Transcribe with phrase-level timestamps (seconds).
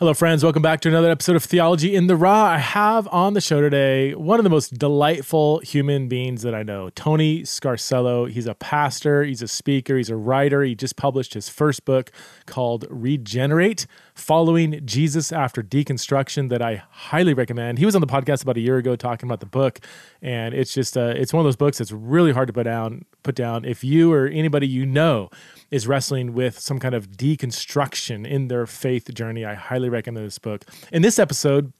[0.00, 0.44] Hello, friends.
[0.44, 2.44] Welcome back to another episode of Theology in the Raw.
[2.44, 6.62] I have on the show today one of the most delightful human beings that I
[6.62, 8.30] know, Tony Scarcello.
[8.30, 10.62] He's a pastor, he's a speaker, he's a writer.
[10.62, 12.12] He just published his first book
[12.46, 17.80] called Regenerate Following Jesus After Deconstruction that I highly recommend.
[17.80, 19.80] He was on the podcast about a year ago talking about the book,
[20.22, 23.04] and it's just uh, it's one of those books that's really hard to put down.
[23.28, 25.28] Put down if you or anybody you know
[25.70, 29.44] is wrestling with some kind of deconstruction in their faith journey.
[29.44, 30.64] I highly recommend this book.
[30.92, 31.74] In this episode,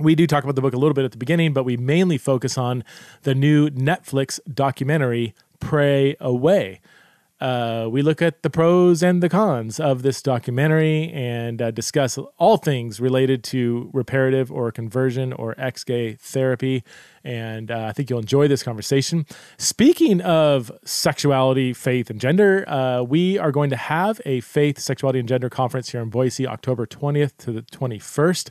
[0.00, 2.16] we do talk about the book a little bit at the beginning, but we mainly
[2.16, 2.84] focus on
[3.24, 6.80] the new Netflix documentary, Pray Away.
[7.40, 12.18] Uh, we look at the pros and the cons of this documentary and uh, discuss
[12.36, 16.82] all things related to reparative or conversion or ex gay therapy.
[17.22, 19.24] And uh, I think you'll enjoy this conversation.
[19.56, 25.20] Speaking of sexuality, faith, and gender, uh, we are going to have a faith, sexuality,
[25.20, 28.50] and gender conference here in Boise, October 20th to the 21st.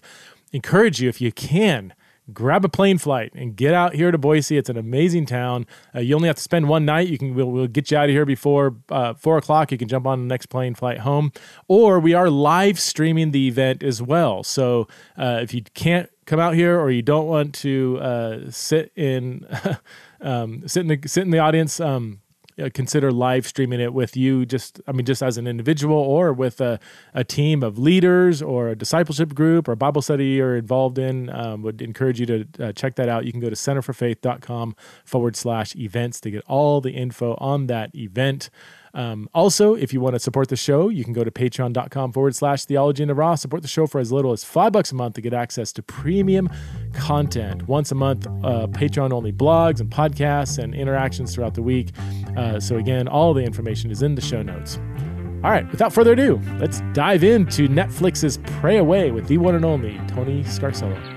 [0.53, 1.93] Encourage you, if you can,
[2.33, 4.57] grab a plane flight and get out here to Boise.
[4.57, 5.65] It's an amazing town.
[5.95, 7.07] Uh, you only have to spend one night.
[7.07, 9.71] You can we'll, we'll get you out of here before uh, four o'clock.
[9.71, 11.31] You can jump on the next plane flight home,
[11.67, 14.43] or we are live streaming the event as well.
[14.43, 18.91] So uh, if you can't come out here or you don't want to uh, sit
[18.95, 19.47] in
[20.21, 21.79] um, sit in the sit in the audience.
[21.79, 22.19] Um,
[22.61, 26.33] uh, consider live streaming it with you just i mean just as an individual or
[26.33, 26.79] with a,
[27.13, 31.61] a team of leaders or a discipleship group or bible study you're involved in um,
[31.61, 33.25] would encourage you to uh, check that out.
[33.25, 37.93] You can go to centerforfaith.com forward slash events to get all the info on that
[37.95, 38.49] event
[38.97, 42.35] um, also, if you want to support the show, you can go to patreon.com forward
[42.35, 43.35] slash theology in the raw.
[43.35, 45.83] Support the show for as little as five bucks a month to get access to
[45.83, 46.49] premium
[46.93, 47.67] content.
[47.67, 51.91] Once a month, uh, Patreon only blogs and podcasts and interactions throughout the week.
[52.35, 54.79] Uh, so, again, all the information is in the show notes.
[55.43, 59.63] All right, without further ado, let's dive into Netflix's Pray Away with the one and
[59.63, 61.16] only Tony Scarcello.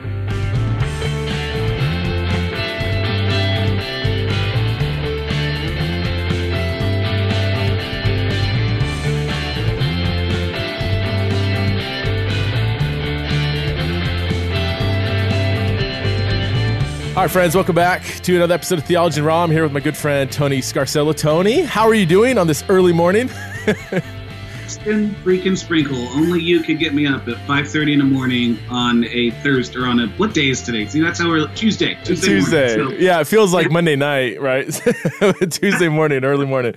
[17.21, 19.45] All right, friends, welcome back to another episode of Theology and Raw.
[19.45, 21.15] I'm here with my good friend Tony Scarcello.
[21.15, 23.29] Tony, how are you doing on this early morning?
[24.67, 25.99] Spin freaking sprinkle.
[26.15, 29.87] Only you could get me up at 5:30 in the morning on a Thursday or
[29.87, 30.87] on a what day is today?
[30.87, 31.99] See, that's how we're Tuesday.
[32.05, 32.27] Tuesday.
[32.27, 32.77] Tuesday.
[32.79, 33.05] Morning, so.
[33.05, 34.65] Yeah, it feels like Monday night, right?
[35.51, 36.75] Tuesday morning, early morning.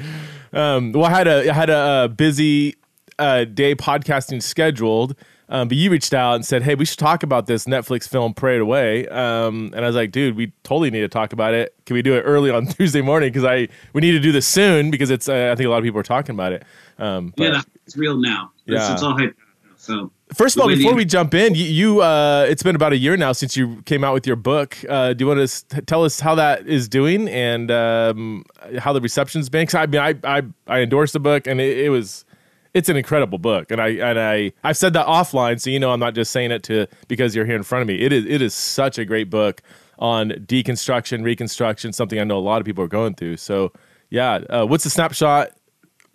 [0.52, 2.76] Um, well, I had a I had a, busy
[3.18, 5.16] uh, day podcasting scheduled
[5.50, 8.34] um, but you reached out and said, "Hey, we should talk about this Netflix film,
[8.34, 11.54] Pray It Away." Um, and I was like, "Dude, we totally need to talk about
[11.54, 11.76] it.
[11.86, 13.30] Can we do it early on Tuesday morning?
[13.32, 15.78] Because I we need to do this soon because it's uh, I think a lot
[15.78, 16.64] of people are talking about it."
[16.98, 18.52] Um, but, yeah, it's real now.
[18.66, 19.36] It's, yeah, it's all hype.
[19.78, 22.98] So first of all, before we jump in, you, you uh, it's been about a
[22.98, 24.78] year now since you came out with your book.
[24.88, 28.46] Uh, do you want to tell us how that is doing and um,
[28.80, 29.64] how the reception's been?
[29.64, 32.24] Because I mean, I, I I endorsed the book and it, it was
[32.74, 35.92] it's an incredible book, and I and I I've said that offline, so you know
[35.92, 38.02] I'm not just saying it to because you're here in front of me.
[38.02, 39.62] It is it is such a great book
[40.00, 43.38] on deconstruction, reconstruction, something I know a lot of people are going through.
[43.38, 43.72] So
[44.10, 45.52] yeah, uh, what's the snapshot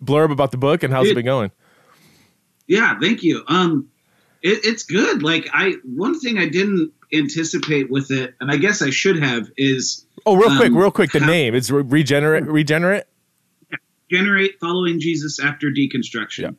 [0.03, 1.51] blurb about the book, and how's it, it been going?
[2.67, 3.43] Yeah, thank you.
[3.47, 3.89] Um,
[4.41, 5.23] it, it's good.
[5.23, 9.49] Like I, one thing I didn't anticipate with it, and I guess I should have
[9.57, 10.05] is.
[10.25, 11.11] Oh, real um, quick, real quick.
[11.11, 12.43] The how, name it's regenerate.
[12.43, 13.05] Regenerate
[14.09, 16.55] generate following Jesus after deconstruction.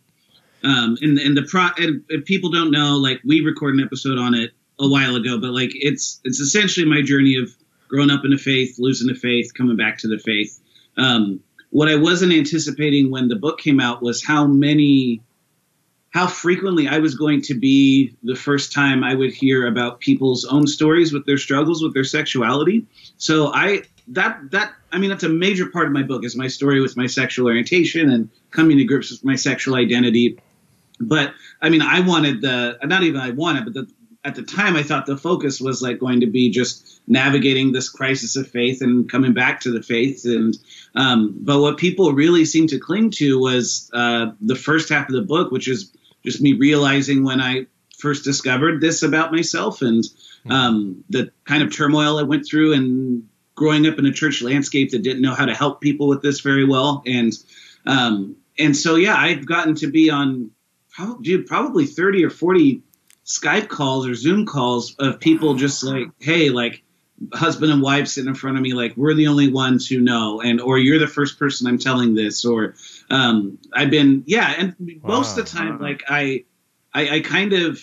[0.62, 0.70] Yeah.
[0.70, 4.18] Um, and and the pro and if people don't know, like we recorded an episode
[4.18, 7.54] on it a while ago, but like it's it's essentially my journey of
[7.88, 10.60] growing up in the faith, losing the faith, coming back to the faith.
[10.96, 11.40] Um,
[11.70, 15.22] what I wasn't anticipating when the book came out was how many,
[16.10, 20.44] how frequently I was going to be the first time I would hear about people's
[20.44, 22.86] own stories with their struggles with their sexuality.
[23.18, 26.48] So I that that I mean that's a major part of my book is my
[26.48, 30.38] story with my sexual orientation and coming to grips with my sexual identity.
[31.00, 31.32] But
[31.62, 33.88] I mean, I wanted the not even I wanted, but the,
[34.24, 37.88] at the time I thought the focus was like going to be just navigating this
[37.88, 40.24] crisis of faith and coming back to the faith.
[40.24, 40.56] And
[40.94, 45.14] um, but what people really seemed to cling to was uh, the first half of
[45.14, 45.92] the book, which is
[46.24, 47.66] just me realizing when I
[47.98, 50.04] first discovered this about myself and
[50.48, 53.28] um, the kind of turmoil I went through and
[53.60, 56.40] growing up in a church landscape that didn't know how to help people with this
[56.40, 57.30] very well, and
[57.84, 60.50] um, and so yeah, I've gotten to be on
[60.88, 62.82] probably, probably thirty or forty
[63.26, 66.82] Skype calls or Zoom calls of people just like, hey, like
[67.34, 70.40] husband and wife sitting in front of me, like we're the only ones who know,
[70.40, 72.76] and or you're the first person I'm telling this, or
[73.10, 75.16] um, I've been yeah, and wow.
[75.16, 76.46] most of the time, like I,
[76.94, 77.78] I, I kind of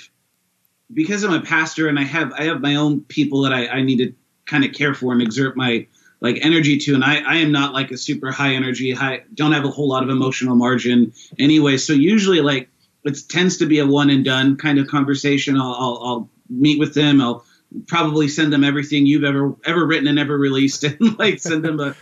[0.92, 3.82] because I'm a pastor and I have I have my own people that I, I
[3.84, 4.14] need to
[4.48, 5.88] kind of care for and exert my
[6.20, 6.96] like energy to.
[6.96, 9.88] And I, I am not like a super high energy high don't have a whole
[9.88, 11.78] lot of emotional margin anyway.
[11.78, 12.70] So usually like
[13.04, 15.58] it tends to be a one and done kind of conversation.
[15.58, 17.22] I'll, I'll, I'll meet with them.
[17.22, 17.46] I'll
[17.86, 21.80] probably send them everything you've ever ever written and ever released and like send them
[21.80, 21.96] a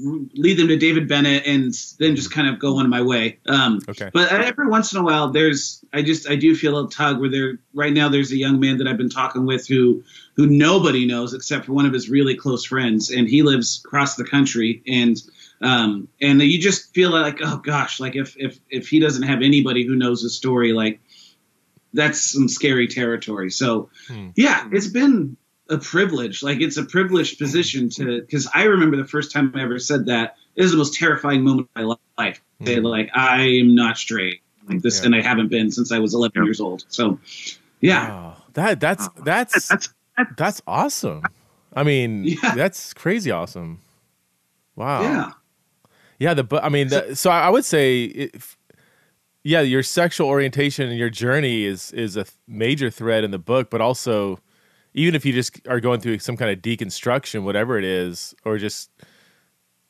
[0.00, 3.38] lead them to David Bennett and then just kind of go on my way.
[3.46, 4.10] Um, okay.
[4.12, 7.30] But every once in a while, there's I just I do feel a tug where
[7.30, 10.04] there right now there's a young man that I've been talking with who
[10.36, 14.16] who nobody knows except for one of his really close friends, and he lives across
[14.16, 15.20] the country and.
[15.60, 19.42] Um, and you just feel like, oh gosh, like if if if he doesn't have
[19.42, 21.00] anybody who knows the story, like
[21.92, 23.50] that's some scary territory.
[23.50, 24.28] So, hmm.
[24.36, 25.36] yeah, it's been
[25.68, 26.42] a privilege.
[26.42, 30.06] Like it's a privileged position to because I remember the first time I ever said
[30.06, 30.36] that.
[30.56, 32.42] It was the most terrifying moment of my life.
[32.60, 32.66] Mm.
[32.66, 35.06] Say like I am not straight like this, yeah.
[35.06, 36.44] and I haven't been since I was 11 yeah.
[36.44, 36.84] years old.
[36.88, 37.18] So,
[37.80, 39.94] yeah, oh, that that's that's that's
[40.36, 41.22] that's awesome.
[41.74, 42.54] I mean, yeah.
[42.54, 43.80] that's crazy awesome.
[44.74, 45.02] Wow.
[45.02, 45.30] Yeah.
[46.18, 46.34] Yeah.
[46.34, 48.04] The I mean, the, so I would say.
[48.04, 48.56] If,
[49.44, 53.70] yeah, your sexual orientation and your journey is is a major thread in the book,
[53.70, 54.40] but also
[54.98, 58.58] even if you just are going through some kind of deconstruction, whatever it is, or
[58.58, 58.90] just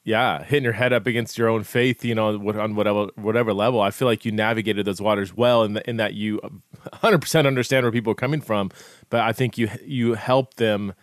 [0.04, 3.80] yeah, hitting your head up against your own faith, you know, on whatever whatever level,
[3.80, 6.40] I feel like you navigated those waters well, in, the, in that you
[6.92, 8.70] 100% understand where people are coming from,
[9.10, 10.94] but I think you you help them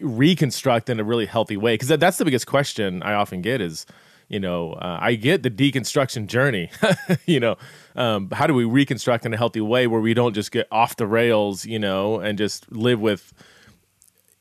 [0.00, 3.60] reconstruct in a really healthy way because that, that's the biggest question I often get
[3.60, 3.86] is
[4.34, 6.68] you know, uh, I get the deconstruction journey.
[7.24, 7.54] you know,
[7.94, 10.96] um, how do we reconstruct in a healthy way where we don't just get off
[10.96, 13.32] the rails, you know, and just live with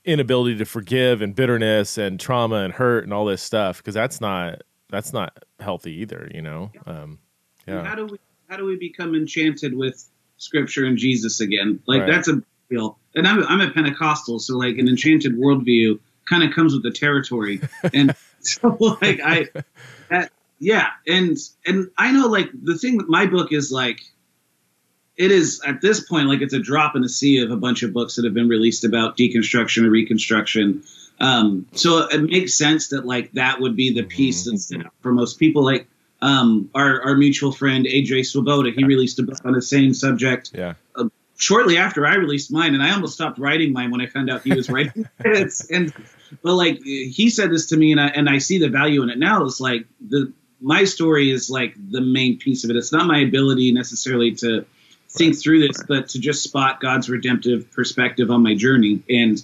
[0.04, 4.20] inability to forgive and bitterness and trauma and hurt and all this stuff because that's
[4.20, 6.28] not that's not healthy either.
[6.34, 7.20] You know, um,
[7.68, 7.86] yeah.
[7.86, 8.18] How do we
[8.50, 11.84] how do we become enchanted with Scripture and Jesus again?
[11.86, 12.12] Like right.
[12.12, 12.98] that's a deal.
[13.14, 16.90] And I'm I'm a Pentecostal, so like an enchanted worldview kind of comes with the
[16.90, 17.62] territory
[17.94, 18.16] and.
[18.48, 19.48] so like I,
[20.10, 24.02] that, yeah, and and I know like the thing with my book is like,
[25.18, 27.84] it is at this point like it's a drop in the sea of a bunch
[27.84, 30.84] of books that have been released about deconstruction or reconstruction.
[31.20, 34.82] Um, so it makes sense that like that would be the piece mm-hmm.
[34.82, 35.64] that's for most people.
[35.64, 35.88] Like
[36.22, 40.52] um, our our mutual friend AJ Swoboda, he released a book on the same subject.
[40.54, 40.74] Yeah.
[40.96, 44.30] Uh, shortly after I released mine, and I almost stopped writing mine when I found
[44.30, 45.54] out he was writing it.
[45.70, 45.94] And
[46.42, 49.10] but like he said this to me, and I and I see the value in
[49.10, 49.44] it now.
[49.46, 50.32] It's like the
[50.62, 52.76] my story is like the main piece of it.
[52.78, 54.66] It's not my ability necessarily to
[55.10, 59.04] think through this, but to just spot God's redemptive perspective on my journey.
[59.10, 59.44] And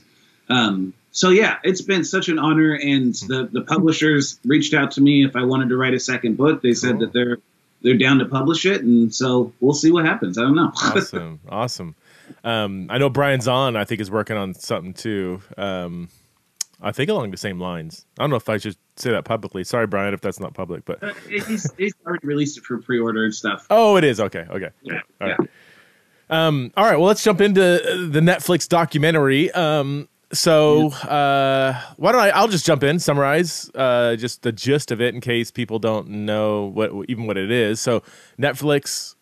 [0.49, 2.73] um, so yeah, it's been such an honor.
[2.73, 6.37] And the the publishers reached out to me if I wanted to write a second
[6.37, 6.61] book.
[6.61, 6.99] They said cool.
[6.99, 7.37] that they're
[7.81, 10.37] they're down to publish it, and so we'll see what happens.
[10.37, 10.71] I don't know.
[10.83, 11.95] awesome, awesome.
[12.43, 15.41] Um, I know Brian Zahnd, I think, is working on something too.
[15.57, 16.09] Um,
[16.81, 18.05] I think along the same lines.
[18.17, 19.63] I don't know if I should say that publicly.
[19.63, 23.25] Sorry, Brian, if that's not public, but uh, he's, he's already released it for pre-order
[23.25, 23.67] and stuff.
[23.69, 24.45] Oh, it is okay.
[24.49, 24.69] Okay.
[24.83, 25.01] Yeah.
[25.19, 25.35] All yeah.
[25.37, 25.49] right.
[26.29, 26.95] Um, all right.
[26.95, 29.51] Well, let's jump into the Netflix documentary.
[29.51, 32.29] Um, so uh, why don't I?
[32.29, 36.07] I'll just jump in, summarize uh, just the gist of it in case people don't
[36.07, 37.81] know what even what it is.
[37.81, 38.03] So
[38.39, 39.15] Netflix.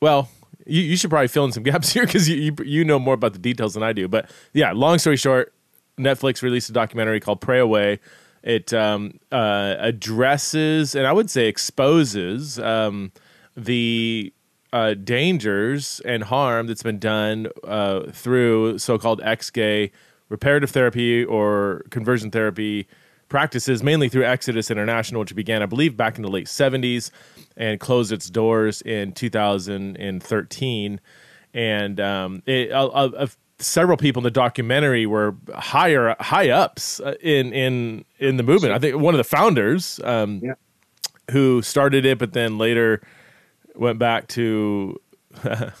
[0.00, 0.30] Well,
[0.64, 3.14] you, you should probably fill in some gaps here because you, you you know more
[3.14, 4.06] about the details than I do.
[4.06, 5.52] But yeah, long story short,
[6.00, 8.00] Netflix released a documentary called Pray Away.
[8.42, 13.12] It um, uh, addresses and I would say exposes um,
[13.56, 14.32] the
[14.72, 19.90] uh, dangers and harm that's been done uh, through so-called ex-gay
[20.28, 22.86] reparative therapy or conversion therapy
[23.28, 27.10] practices, mainly through Exodus International, which began, I believe, back in the late '70s
[27.56, 31.00] and closed its doors in 2013.
[31.52, 32.70] And um, it,
[33.60, 38.74] several people in the documentary were higher high ups uh, in in in the movement.
[38.74, 40.54] I think one of the founders, um, yeah.
[41.30, 43.02] who started it, but then later
[43.74, 45.00] went back to.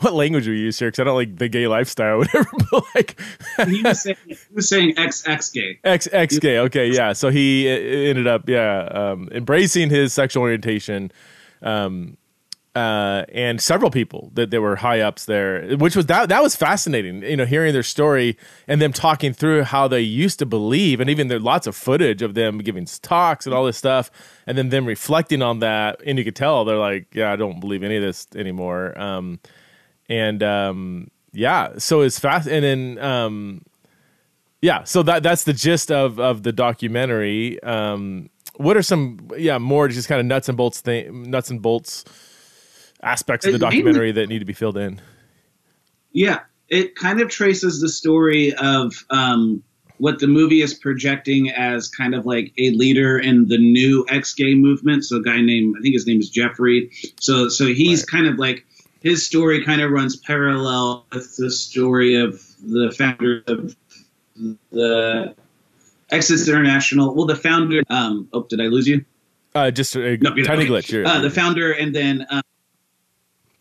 [0.00, 0.88] what language we use here?
[0.88, 2.48] Because I don't like the gay lifestyle, whatever.
[2.70, 3.20] But like,
[3.66, 5.78] he was saying, he was saying X X gay.
[5.84, 6.58] X X gay.
[6.58, 7.12] Okay, yeah.
[7.12, 11.10] So he uh, ended up, yeah, um, embracing his sexual orientation.
[11.62, 12.16] Um,
[12.76, 16.54] uh, and several people that there were high ups there, which was that that was
[16.54, 17.22] fascinating.
[17.22, 18.36] You know, hearing their story
[18.68, 22.20] and them talking through how they used to believe, and even there's lots of footage
[22.20, 24.10] of them giving talks and all this stuff,
[24.46, 27.60] and then them reflecting on that, and you could tell they're like, "Yeah, I don't
[27.60, 29.40] believe any of this anymore." Um,
[30.10, 33.62] and um, yeah, so it's fast, and then um,
[34.60, 37.58] yeah, so that that's the gist of of the documentary.
[37.62, 41.62] Um, what are some yeah more just kind of nuts and bolts thing nuts and
[41.62, 42.04] bolts
[43.02, 45.00] aspects of the documentary that need to be filled in?
[46.12, 49.62] Yeah, it kind of traces the story of um,
[49.98, 54.54] what the movie is projecting as kind of like a leader in the new ex-gay
[54.54, 55.04] movement.
[55.04, 56.90] So a guy named I think his name is Jeffrey.
[57.20, 58.06] So so he's Right.
[58.08, 58.66] kind of like
[59.00, 63.76] his story kind of runs parallel with the story of the founder of
[64.72, 65.34] the
[66.10, 67.14] Exodus International.
[67.14, 67.82] Well, the founder.
[67.88, 69.04] Um, oh, did I lose you?
[69.54, 70.90] Uh, just a No, tiny glitch.
[70.90, 72.42] You're- Uh, the founder, and then um,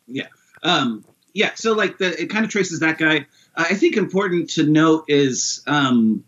[0.08, 0.28] yeah,
[0.64, 1.52] um, yeah.
[1.56, 3.26] So like the it kind of traces that guy.
[3.56, 6.24] Uh, I think important to note is um,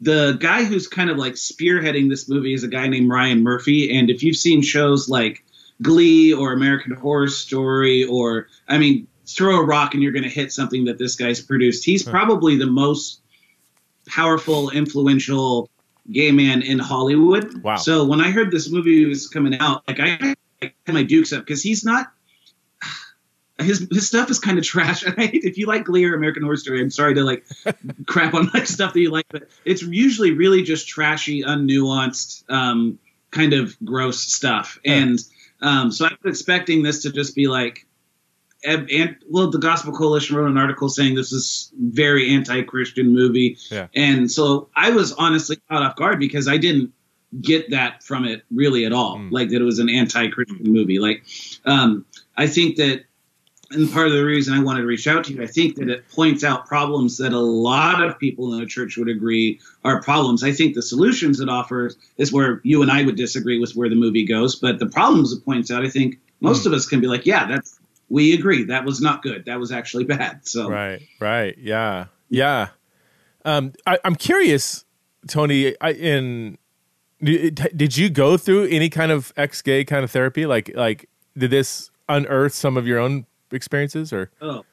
[0.00, 3.96] the guy who's kind of like spearheading this movie is a guy named Ryan Murphy.
[3.96, 5.44] And if you've seen shows like
[5.82, 10.30] Glee or American Horror Story, or I mean, throw a rock and you're going to
[10.30, 11.84] hit something that this guy's produced.
[11.84, 13.20] He's probably the most
[14.06, 15.68] powerful, influential
[16.10, 17.62] gay man in Hollywood.
[17.62, 17.76] Wow.
[17.76, 21.32] So when I heard this movie was coming out, like I I had my dukes
[21.32, 22.12] up because he's not.
[23.58, 25.02] His his stuff is kind of trash.
[25.06, 27.46] And I, if you like Glee or American Horror Story, I'm sorry to like
[28.06, 32.98] crap on like stuff that you like, but it's usually really just trashy, unnuanced, um,
[33.30, 34.78] kind of gross stuff.
[34.84, 34.94] Yeah.
[34.94, 35.18] And
[35.62, 37.86] um, so I was expecting this to just be like,
[38.64, 43.58] and, and well, the Gospel Coalition wrote an article saying this is very anti-Christian movie,
[43.70, 43.86] Yeah.
[43.94, 46.92] and so I was honestly caught off guard because I didn't
[47.40, 49.18] get that from it really at all.
[49.18, 49.30] Mm.
[49.30, 50.98] Like that it was an anti-Christian movie.
[50.98, 51.24] Like
[51.64, 52.04] um,
[52.36, 53.04] I think that,
[53.70, 55.88] and part of the reason I wanted to reach out to you, I think that
[55.88, 60.00] it points out problems that a lot of people in the church would agree are
[60.02, 60.44] problems.
[60.44, 63.88] I think the solutions it offers is where you and I would disagree with where
[63.88, 66.68] the movie goes, but the problems it points out, I think most Hmm.
[66.68, 69.46] of us can be like, yeah, that's we agree that was not good.
[69.46, 70.46] That was actually bad.
[70.46, 72.68] So Right, right, yeah, yeah.
[73.44, 74.84] Um, I, I'm curious,
[75.28, 75.74] Tony.
[75.80, 76.58] I, in
[77.22, 80.46] did did you go through any kind of ex-gay kind of therapy?
[80.46, 84.64] Like, like did this unearth some of your own experiences, or Oh,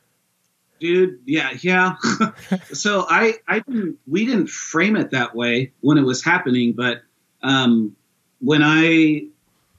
[0.80, 1.96] dude, yeah, yeah.
[2.74, 7.02] so I, I didn't, we didn't frame it that way when it was happening, but
[7.42, 7.96] um,
[8.40, 9.28] when I,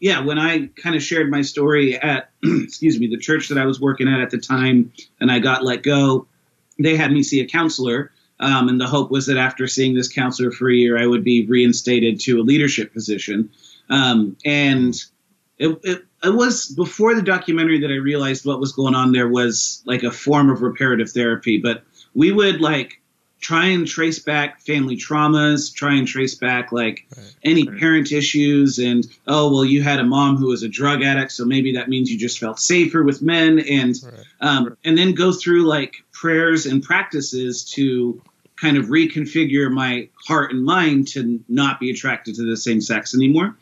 [0.01, 3.67] yeah, when I kind of shared my story at, excuse me, the church that I
[3.67, 6.27] was working at at the time, and I got let go,
[6.79, 8.11] they had me see a counselor.
[8.41, 11.23] Um, and the hope was that after seeing this counselor for a year, I would
[11.23, 13.51] be reinstated to a leadership position.
[13.89, 14.95] Um, and
[15.59, 19.29] it, it, it was before the documentary that I realized what was going on there
[19.29, 21.59] was like a form of reparative therapy.
[21.59, 23.01] But we would like
[23.41, 27.27] try and trace back family traumas, try and trace back like Right.
[27.43, 27.79] any Right.
[27.79, 31.45] parent issues, and oh well, you had a mom who was a drug addict, so
[31.45, 34.25] maybe that means you just felt safer with men, and Right.
[34.41, 38.23] um, and then go through like prayers and practices to
[38.57, 43.15] kind of reconfigure my heart and mind to not be attracted to the same sex
[43.15, 43.57] anymore.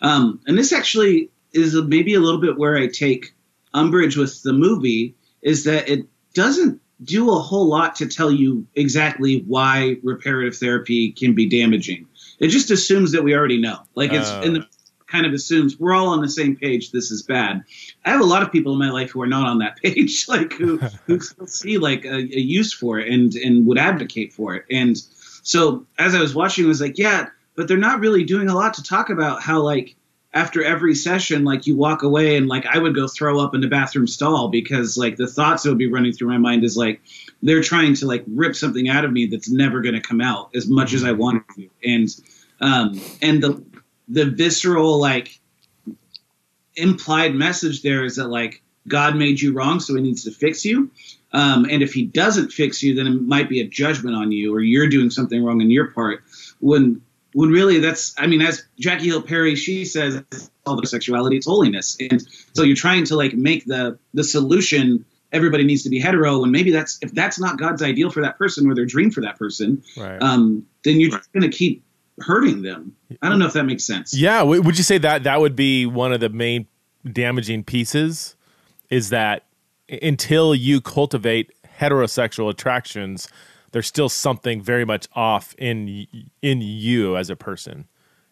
[0.00, 3.34] Um, and this actually is maybe a little bit where I take
[3.74, 8.66] umbrage with the movie is that it doesn't do a whole lot to tell you
[8.74, 12.06] exactly why reparative therapy can be damaging.
[12.38, 13.78] It just assumes that we already know.
[13.94, 14.40] Like it's Oh.
[14.42, 14.66] in the
[15.06, 16.90] kind of assumes we're all on the same page.
[16.90, 17.62] This is bad.
[18.04, 20.24] I have a lot of people in my life who are not on that page,
[20.28, 24.32] like who who still see like a, a use for it and and would advocate
[24.32, 24.64] for it.
[24.70, 24.96] And
[25.42, 28.54] so as I was watching, I was like, yeah, but they're not really doing a
[28.54, 29.94] lot to talk about how like
[30.36, 33.62] after every session, like you walk away and like I would go throw up in
[33.62, 36.76] the bathroom stall because like the thoughts that would be running through my mind is
[36.76, 37.00] like
[37.42, 40.50] they're trying to like rip something out of me that's never going to come out
[40.54, 41.70] as much as I want to.
[41.82, 42.08] And
[42.60, 43.64] um and the
[44.08, 45.40] the visceral like
[46.76, 50.66] implied message there is that like God made you wrong, so he needs to fix
[50.66, 50.90] you.
[51.32, 54.54] Um, and if he doesn't fix you, then it might be a judgment on you,
[54.54, 56.22] or you're doing something wrong on your part.
[56.60, 57.00] When
[57.36, 60.22] when really that's I mean, as Jackie Hill Perry, she says
[60.64, 61.94] all the sexuality, it's holiness.
[62.00, 66.42] And so you're trying to like make the the solution everybody needs to be hetero,
[66.42, 69.20] and maybe that's if that's not God's ideal for that person or their dream for
[69.20, 70.16] that person, right?
[70.22, 71.84] um, then you're just gonna keep
[72.20, 72.96] hurting them.
[73.20, 74.16] I don't know if that makes sense.
[74.16, 76.66] Yeah, would you say that that would be one of the main
[77.12, 78.34] damaging pieces?
[78.88, 79.44] Is that
[79.90, 83.28] until you cultivate heterosexual attractions,
[83.76, 86.06] there's still something very much off in
[86.40, 87.84] in you as a person,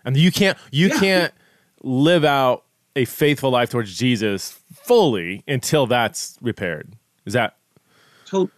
[0.03, 0.99] and you can't you Yeah.
[0.99, 1.35] can't
[1.83, 2.65] live out
[2.97, 6.95] a faithful life towards Jesus fully until that's repaired.
[7.27, 7.59] Is that
[8.25, 8.49] Tot-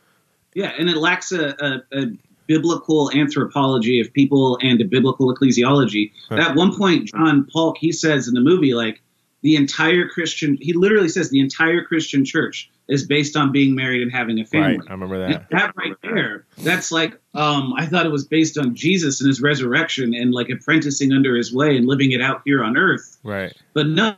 [0.55, 2.07] yeah, and it lacks a, a, a
[2.47, 6.13] biblical anthropology of people and a biblical ecclesiology.
[6.31, 6.39] Right.
[6.39, 9.03] At one point, John Paulk he says in the movie like
[9.43, 14.01] the entire Christian he literally says the entire Christian church is based on being married
[14.01, 14.79] and having a family.
[14.79, 14.87] right?
[14.89, 15.51] I remember And that.
[15.51, 19.41] that right there, that's like um, I thought it was based on Jesus and his
[19.43, 23.19] resurrection and like apprenticing under his way and living it out here on earth.
[23.25, 23.53] Right.
[23.75, 24.15] But no,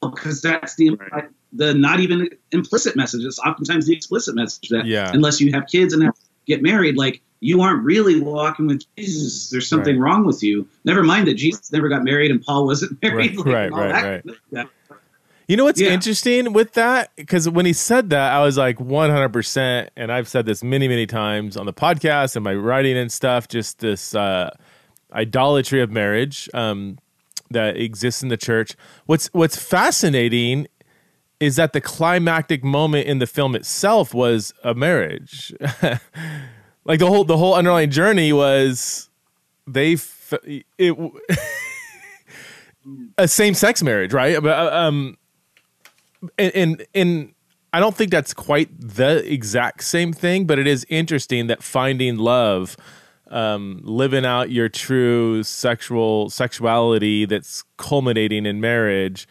[0.00, 3.24] because that's the implied, the not even implicit message.
[3.24, 5.10] It's oftentimes the explicit message that Yeah.
[5.12, 6.14] unless you have kids and have
[6.46, 9.50] get married, like you aren't really walking with Jesus.
[9.50, 10.10] There's something Right.
[10.10, 10.66] wrong with you.
[10.84, 13.36] Never mind that Jesus never got married and Paul wasn't married.
[13.38, 14.02] Right, like, right, right, right.
[14.24, 14.36] kind of
[14.86, 14.98] stuff.
[15.46, 15.90] You know what's Yeah.
[15.90, 17.10] interesting with that?
[17.16, 19.88] Because when he said that, I was like 100%.
[19.96, 23.48] And I've said this many, many times on the podcast and my writing and stuff,
[23.48, 24.50] just this uh,
[25.12, 26.98] idolatry of marriage um,
[27.50, 28.74] that exists in the church.
[29.06, 30.66] What's, what's fascinating
[31.40, 35.54] is that the climactic moment in the film itself was a marriage.
[36.88, 39.08] like the whole, the whole underlying journey was
[39.68, 40.66] they, f- it,
[43.18, 44.42] a same sex marriage, right?
[44.42, 45.16] But uh, um,
[46.38, 47.34] and, and and
[47.72, 52.16] I don't think that's quite the exact same thing, but it is interesting that finding
[52.16, 52.76] love,
[53.28, 59.28] um, living out your true sexual sexuality that's culminating in marriage,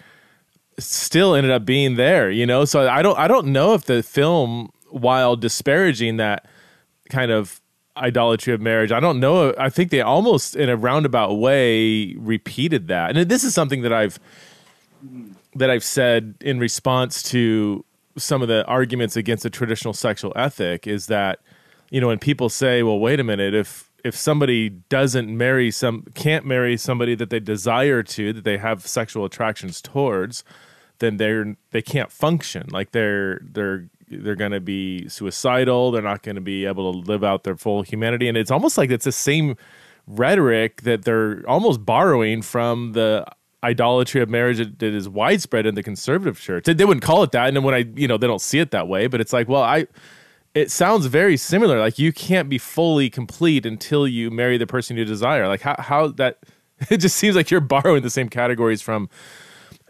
[0.77, 2.29] still ended up being there.
[2.29, 6.45] You know, so I don't I don't know if the film, while disparaging that
[7.09, 7.61] kind of
[7.95, 8.91] idolatry of marriage.
[8.91, 9.53] I don't know.
[9.57, 13.15] I think they almost, in a roundabout way, repeated that.
[13.15, 14.19] And this is something that I've
[15.55, 17.83] that I've said in response to
[18.17, 21.39] some of the arguments against a traditional sexual ethic is that
[21.89, 26.03] you know when people say, "Well, wait a minute, if if somebody doesn't marry some
[26.13, 30.43] can't marry somebody that they desire to, that they have sexual attractions towards,
[30.99, 32.67] then they're they can't function.
[32.71, 35.91] Like they're they're they're going to be suicidal.
[35.91, 38.27] They're not going to be able to live out their full humanity.
[38.27, 39.55] And it's almost like it's the same
[40.07, 43.25] rhetoric that they're almost borrowing from the
[43.63, 46.65] idolatry of marriage that is widespread in the conservative church.
[46.65, 48.71] They wouldn't call it that, and then when I you know they don't see it
[48.71, 49.87] that way, but it's like, well, I.
[50.53, 51.79] It sounds very similar.
[51.79, 55.47] Like you can't be fully complete until you marry the person you desire.
[55.47, 56.39] Like how how that
[56.89, 59.07] it just seems like you're borrowing the same categories from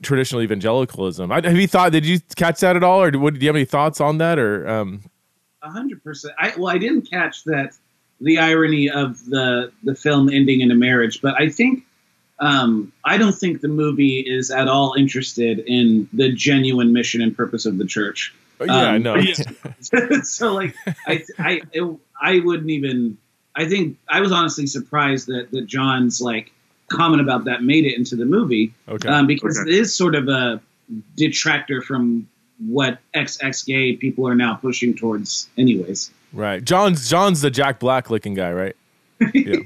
[0.02, 1.32] traditional evangelicalism.
[1.32, 1.92] I, have you thought?
[1.92, 4.18] Did you catch that at all, or do, what, do you have any thoughts on
[4.20, 4.40] that?
[4.40, 5.02] Or um,
[5.62, 6.34] A hundred percent.
[6.40, 7.76] I well, I didn't catch that
[8.22, 11.84] the irony of the the film ending in a marriage, but I think
[12.40, 17.36] um, I don't think the movie is at all interested in the genuine mission and
[17.36, 18.34] purpose of the church.
[18.60, 19.22] yeah, Um, no,
[20.24, 20.76] so like
[21.08, 23.18] I I it, I wouldn't even.
[23.56, 26.52] I think I was honestly surprised that that John's like
[26.90, 29.70] comment about that made it into the movie okay, um, because Okay.
[29.70, 30.62] it is sort of a
[31.16, 32.28] detractor from
[32.68, 36.12] what XX gay people are now pushing towards, anyways.
[36.34, 36.64] right.
[36.64, 38.76] John's John's the Jack Black looking guy, right?
[39.34, 39.58] Yeah.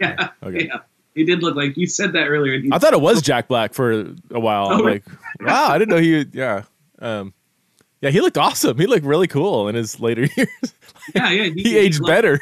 [0.00, 0.66] Yeah, Okay.
[0.66, 0.78] yeah.
[1.14, 2.54] He did look like you said that earlier.
[2.54, 4.68] and I thought it was Jack Black for a while.
[4.68, 5.04] I'm Oh, like,
[5.40, 6.24] wow, I didn't know he.
[6.32, 6.62] Yeah,
[7.00, 7.34] um,
[8.00, 8.78] yeah, he looked awesome.
[8.78, 10.48] He looked really cool in his later years.
[11.14, 11.50] yeah, yeah.
[11.56, 12.40] he aged glowed- better.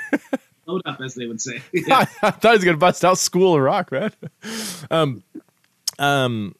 [0.66, 1.62] Glowed up, as they would say.
[1.72, 2.06] Yeah.
[2.22, 4.12] I thought he was gonna bust out School of Rock, man.
[4.90, 5.22] Um,
[5.98, 6.54] um.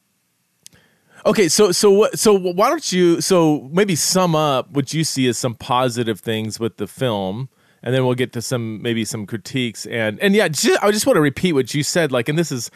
[1.24, 2.18] Okay, so so what?
[2.18, 3.20] So why don't you?
[3.20, 7.48] So maybe sum up what you see as some positive things with the film,
[7.82, 11.06] and then we'll get to some maybe some critiques and and yeah, just, I just
[11.06, 12.12] want to repeat what you said.
[12.12, 12.70] Like, and this is,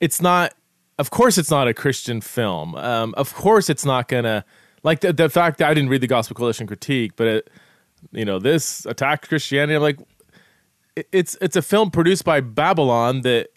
[0.00, 0.54] it's not.
[0.98, 2.74] Of course, it's not a Christian film.
[2.74, 4.46] Um, of course, it's not gonna
[4.82, 7.50] like the, the fact that I didn't read the Gospel Coalition critique, but it,
[8.12, 9.74] you know, this attacked Christianity.
[9.74, 9.98] I'm like,
[11.12, 13.48] it's it's a film produced by Babylon that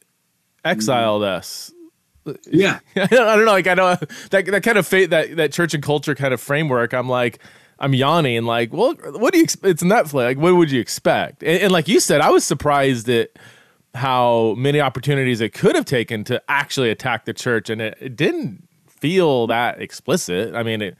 [0.65, 1.71] exiled us.
[2.51, 2.79] yeah.
[2.95, 3.95] I don't know, like I know
[4.31, 6.93] that that kind of fate that that church and culture kind of framework.
[6.93, 7.39] I'm like,
[7.79, 8.37] I'm yawning.
[8.37, 9.45] and Like, well, what do you?
[9.45, 10.13] It's Netflix.
[10.13, 11.43] Like, what would you expect?
[11.43, 13.31] And, and like you said, I was surprised at
[13.95, 18.15] how many opportunities it could have taken to actually attack the church, and it, it
[18.15, 20.53] didn't feel that explicit.
[20.53, 20.97] I mean, it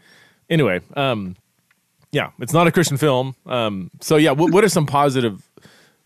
[0.50, 0.82] anyway.
[0.96, 1.36] Um,
[2.12, 3.36] yeah, it's not a Christian film.
[3.46, 5.48] Um, so yeah, what, what are some positive?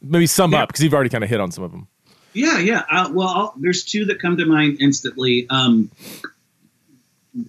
[0.04, 0.63] Maybe sum Yeah.
[0.63, 1.88] up because you've already kind of hit on some of them.
[2.34, 2.84] Yeah, yeah.
[2.92, 5.48] Uh, well, I'll, there's two that come to mind instantly.
[5.50, 5.89] Um,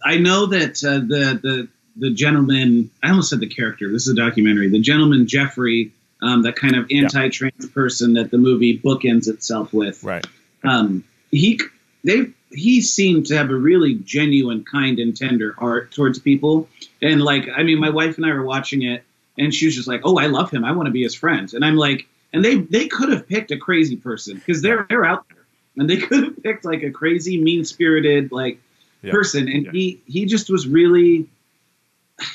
[0.04, 2.90] I know that uh, the the the gentleman.
[3.02, 3.90] I almost said the character.
[3.92, 4.68] This is a documentary.
[4.68, 10.02] The gentleman Jeffrey, um, that kind of anti-trans person that the movie bookends itself with.
[10.04, 10.26] Right.
[10.62, 11.60] Um, he
[12.02, 16.68] they he seemed to have a really genuine, kind, and tender heart towards people.
[17.02, 19.02] And like, I mean, my wife and I were watching it,
[19.38, 20.64] and she was just like, "Oh, I love him.
[20.64, 23.50] I want to be his friend." And I'm like, and they they could have picked
[23.52, 25.44] a crazy person because they're they're out there,
[25.78, 28.60] and they could have picked like a crazy, mean spirited like
[29.02, 29.12] Yeah.
[29.12, 29.72] person, and Yeah.
[29.72, 31.26] he he just was really.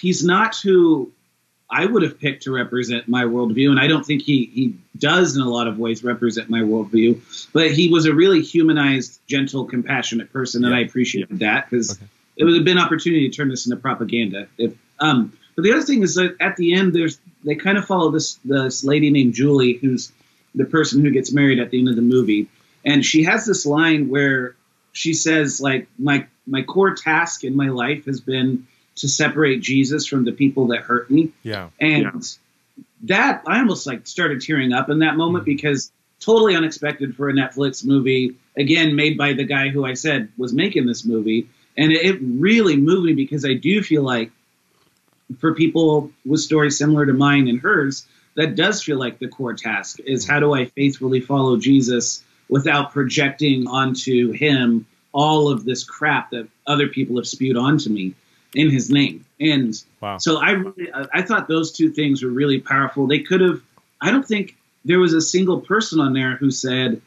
[0.01, 1.09] He's not who
[1.69, 5.35] I would have picked to represent my worldview, and I don't think he he does
[5.35, 7.19] in a lot of ways represent my worldview.
[7.53, 10.79] But he was a really humanized, gentle, compassionate person, and Yeah.
[10.79, 12.05] I appreciated that because Okay.
[12.37, 14.47] it would have been an opportunity to turn this into propaganda.
[14.57, 17.85] If um, but the other thing is that at the end, there's they kind of
[17.85, 20.11] follow this this lady named Julie, who's
[20.55, 22.47] the person who gets married at the end of the movie,
[22.85, 24.55] and she has this line where
[24.91, 30.05] she says like my my core task in my life has been to separate Jesus
[30.05, 31.31] from the people that hurt me.
[31.43, 31.69] Yeah.
[31.79, 32.83] And Yeah.
[33.03, 35.55] that I almost like started tearing up in that moment Mm-hmm.
[35.55, 40.29] because totally unexpected for a Netflix movie, again made by the guy who I said
[40.37, 41.47] was making this movie.
[41.77, 44.31] And it, it really moved me because I do feel like
[45.37, 49.53] for people with stories similar to mine and hers, that does feel like the core
[49.53, 55.83] task is how do I faithfully follow Jesus without projecting onto him all of this
[55.83, 58.13] crap that other people have spewed onto me
[58.53, 59.25] in his name.
[59.39, 60.17] And Wow.
[60.17, 63.07] so I really, I thought those two things were really powerful.
[63.07, 63.61] They could have
[64.01, 67.01] I don't think there was a single person on there who said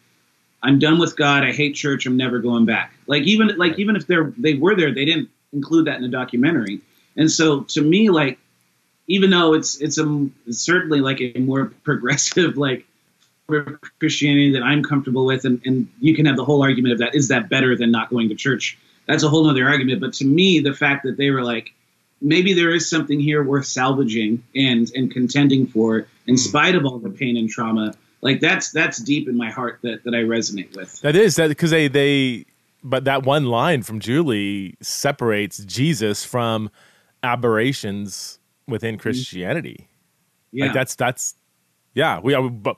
[0.62, 1.42] I'm done with God.
[1.42, 2.06] I hate church.
[2.06, 2.92] I'm never going back.
[3.06, 6.08] Like even like even if they're they were there, they didn't include that in the
[6.08, 6.80] documentary.
[7.16, 8.38] And so to me, like
[9.08, 12.86] even though it's it's a certainly like a more progressive like
[13.98, 17.14] Christianity that I'm comfortable with, and, and you can have the whole argument of that
[17.14, 18.78] is that better than not going to church?
[19.06, 20.00] That's a whole other argument.
[20.00, 21.72] But to me, the fact that they were like,
[22.20, 26.36] maybe there is something here worth salvaging and and contending for, in hmm.
[26.36, 30.04] spite of all the pain and trauma, like that's that's deep in my heart that
[30.04, 31.00] that I resonate with.
[31.00, 32.46] That is that because they they
[32.84, 36.70] but that one line from Julie separates Jesus from
[37.22, 39.88] aberrations within Christianity.
[40.52, 41.34] Yeah, Like that's that's
[41.94, 42.20] yeah.
[42.20, 42.76] We are but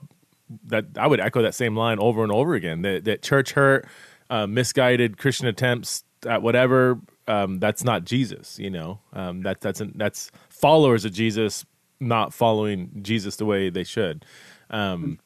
[0.66, 2.82] that I would echo that same line over and over again.
[2.82, 3.86] That that church hurt,
[4.30, 7.00] uh, misguided Christian attempts at whatever.
[7.26, 8.58] Um, that's not Jesus.
[8.58, 11.64] You know, um, that that's an, that's followers of Jesus
[12.00, 14.24] not following Jesus the way they should.
[14.70, 15.18] Um,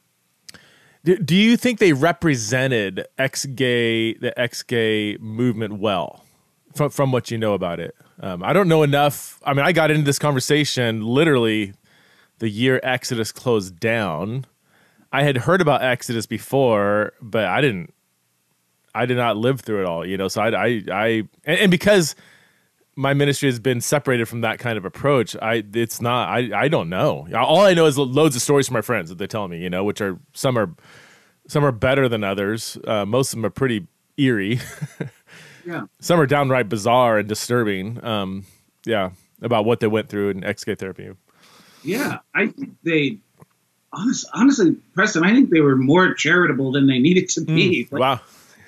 [1.05, 6.25] do, do you think they represented ex gay the ex gay movement well
[6.75, 7.95] from from what you know about it?
[8.21, 9.41] Um, I don't know enough.
[9.45, 11.75] I mean, I got into this conversation literally
[12.39, 14.47] the year Exodus closed down.
[15.13, 17.95] I had heard about Exodus before, but I didn't.
[18.95, 20.29] I did not live through it all, you know.
[20.29, 21.07] So I, I, I
[21.45, 22.15] and, and because
[22.97, 26.29] my ministry has been separated from that kind of approach, I it's not.
[26.29, 27.29] I, I don't know.
[27.35, 29.71] All I know is loads of stories from my friends that they're telling me, you
[29.71, 30.75] know, which are some are
[31.47, 32.77] some are better than others.
[32.87, 34.61] Uh, most of them are pretty eerie.
[35.69, 35.87] yeah.
[36.01, 38.03] some are downright bizarre and disturbing.
[38.05, 38.45] Um,
[38.85, 39.11] yeah,
[39.43, 41.11] about what they went through in gay therapy.
[41.85, 43.19] Yeah, I think they
[43.93, 45.25] honest, honestly, Preston.
[45.25, 47.89] I think they were more charitable than they needed to be.
[47.91, 48.21] Like, wow.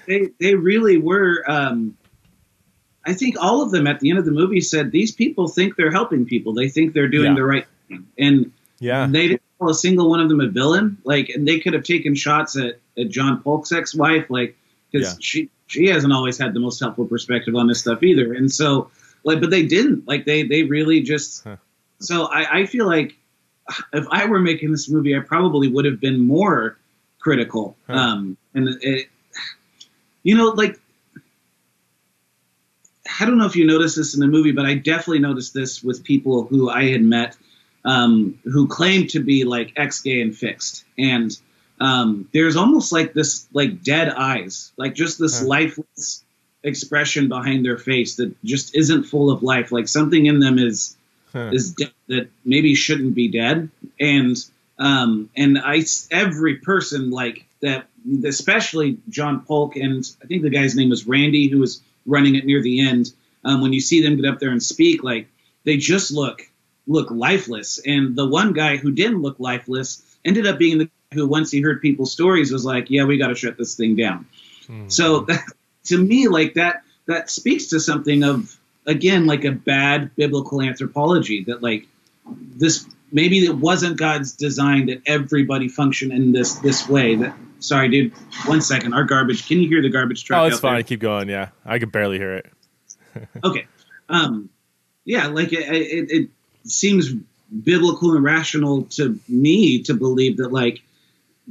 [0.06, 1.42] they they really were.
[1.48, 1.96] Um,
[3.06, 5.76] I think all of them at the end of the movie said these people think
[5.76, 6.52] they're helping people.
[6.52, 7.34] They think they're doing Yeah.
[7.34, 9.06] the right thing, and Yeah.
[9.06, 10.98] they didn't call a single one of them a villain.
[11.04, 14.54] Like, and they could have taken shots at, at John Paulk's ex-wife, like,
[14.92, 15.16] because Yeah.
[15.20, 18.34] she she hasn't always had the most helpful perspective on this stuff either.
[18.34, 18.90] And so,
[19.22, 20.06] like, but they didn't.
[20.06, 21.44] Like, they they really just.
[21.44, 21.56] Huh.
[22.00, 23.16] So I, I feel like
[23.92, 26.76] if I were making this movie, I probably would have been more
[27.20, 27.76] critical.
[27.86, 27.92] Huh.
[27.92, 29.08] Um, and it,
[30.24, 30.80] you know, like
[33.20, 35.84] I don't know if you noticed this in the movie, but I definitely noticed this
[35.84, 37.36] with people who I had met
[37.84, 41.30] um, who claimed to be like ex-gay and fixed, and
[41.80, 45.46] um, there's almost like this like dead eyes, like just this Huh.
[45.46, 46.24] lifeless
[46.62, 49.72] expression behind their face that just isn't full of life.
[49.72, 50.96] Like something in them is
[51.32, 51.50] Huh.
[51.50, 54.36] is dead that maybe shouldn't be dead, and
[54.78, 57.86] um, and I every person like that,
[58.24, 62.44] especially John Paulk and I think the guy's name was Randy, who was running it
[62.46, 63.12] near the end.
[63.44, 65.28] Um, when you see them get up there and speak, like
[65.64, 66.42] they just look
[66.86, 67.78] look lifeless.
[67.86, 71.60] And the one guy who didn't look lifeless ended up being the who, once he
[71.60, 74.26] heard people's stories, was like, "Yeah, we got to shut this thing down."
[74.66, 74.88] Hmm.
[74.88, 75.44] So that,
[75.84, 81.44] to me, like that, that speaks to something of again like a bad biblical anthropology
[81.44, 81.86] that like
[82.26, 87.16] this maybe it wasn't God's design that everybody function in this this way.
[87.16, 88.12] That sorry, dude.
[88.46, 89.46] One second, our garbage.
[89.46, 90.40] Can you hear the garbage truck?
[90.40, 90.70] Oh, it's out there?
[90.72, 90.84] fine.
[90.84, 91.28] Keep going.
[91.28, 92.46] Yeah, I could barely hear it.
[93.44, 93.66] okay
[94.08, 94.48] um
[95.04, 96.30] yeah like it, it, it
[96.64, 97.12] seems
[97.64, 100.82] biblical and rational to me to believe that like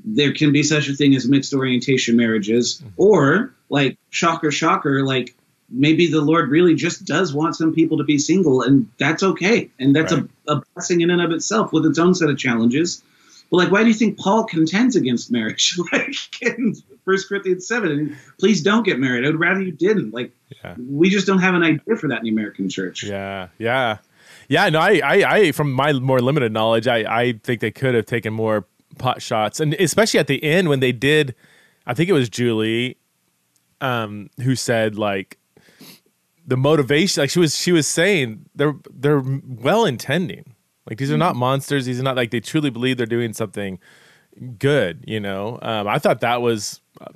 [0.06, 2.90] there can be such a thing as mixed orientation marriages mm-hmm.
[2.98, 5.36] or like shocker shocker like
[5.70, 9.70] maybe the lord really just does want some people to be single and that's okay
[9.80, 10.24] and that's Right.
[10.48, 13.04] a, a blessing in and of itself with its own set of challenges
[13.52, 18.18] but like why do you think paul contends against marriage like in first corinthians 7
[18.40, 20.32] please don't get married i would rather you didn't like
[20.64, 20.76] Yeah.
[20.80, 23.04] we just don't have an idea for that in the American church.
[23.04, 23.98] Yeah, yeah,
[24.48, 24.68] yeah.
[24.70, 28.08] No, I, I, I from my more limited knowledge, I, I think they could have
[28.08, 28.66] taken more
[29.00, 31.36] pot shots, and especially at the end when they did.
[31.88, 32.98] I think it was Julie,
[33.82, 35.40] um, who said like
[36.46, 37.22] the motivation.
[37.22, 40.56] Like she was, she was saying they're they're well intending.
[40.88, 41.86] Like these are not monsters.
[41.86, 43.80] These are not like they truly believe they're doing something
[44.58, 45.04] good.
[45.08, 47.08] You know, um, I thought that was uh,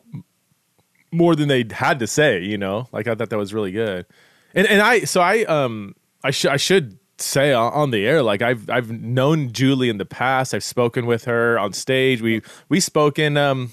[1.12, 2.44] more than they had to say.
[2.44, 4.06] You know, like I thought that was really good.
[4.54, 8.42] And and I so I um I should I should say on the air like
[8.42, 10.54] I've I've known Julie in the past.
[10.54, 12.22] I've spoken with her on stage.
[12.22, 13.72] We we spoke in um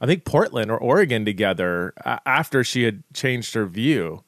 [0.00, 1.92] I think Portland or Oregon together
[2.24, 4.22] after she had changed her view.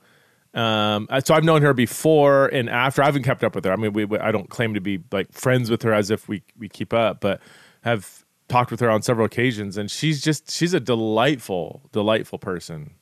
[0.52, 3.02] Um, uh, so I've known her before and after.
[3.02, 3.72] I haven't kept up with her.
[3.72, 6.28] I mean, we, we, I don't claim to be like friends with her as if
[6.28, 7.40] we we keep up, but
[7.82, 12.94] have talked with her on several occasions, and she's just she's a delightful, delightful person.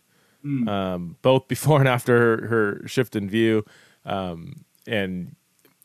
[0.44, 0.68] Mm.
[0.68, 3.64] Um, both before and after her, her shift in view,
[4.04, 5.36] um, and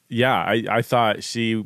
[0.09, 1.63] yeah, I I thought she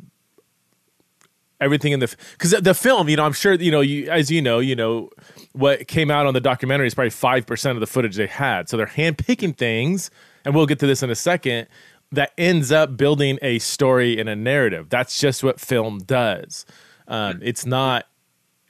[1.60, 4.42] everything in the because the film, you know, I'm sure you know, you as you
[4.42, 5.10] know, you know,
[5.52, 8.68] what came out on the documentary is probably five percent of the footage they had.
[8.68, 10.10] So they're handpicking things,
[10.44, 11.68] and we'll get to this in a second.
[12.10, 14.88] That ends up building a story and a narrative.
[14.88, 16.64] That's just what film does.
[17.06, 18.06] Um, it's not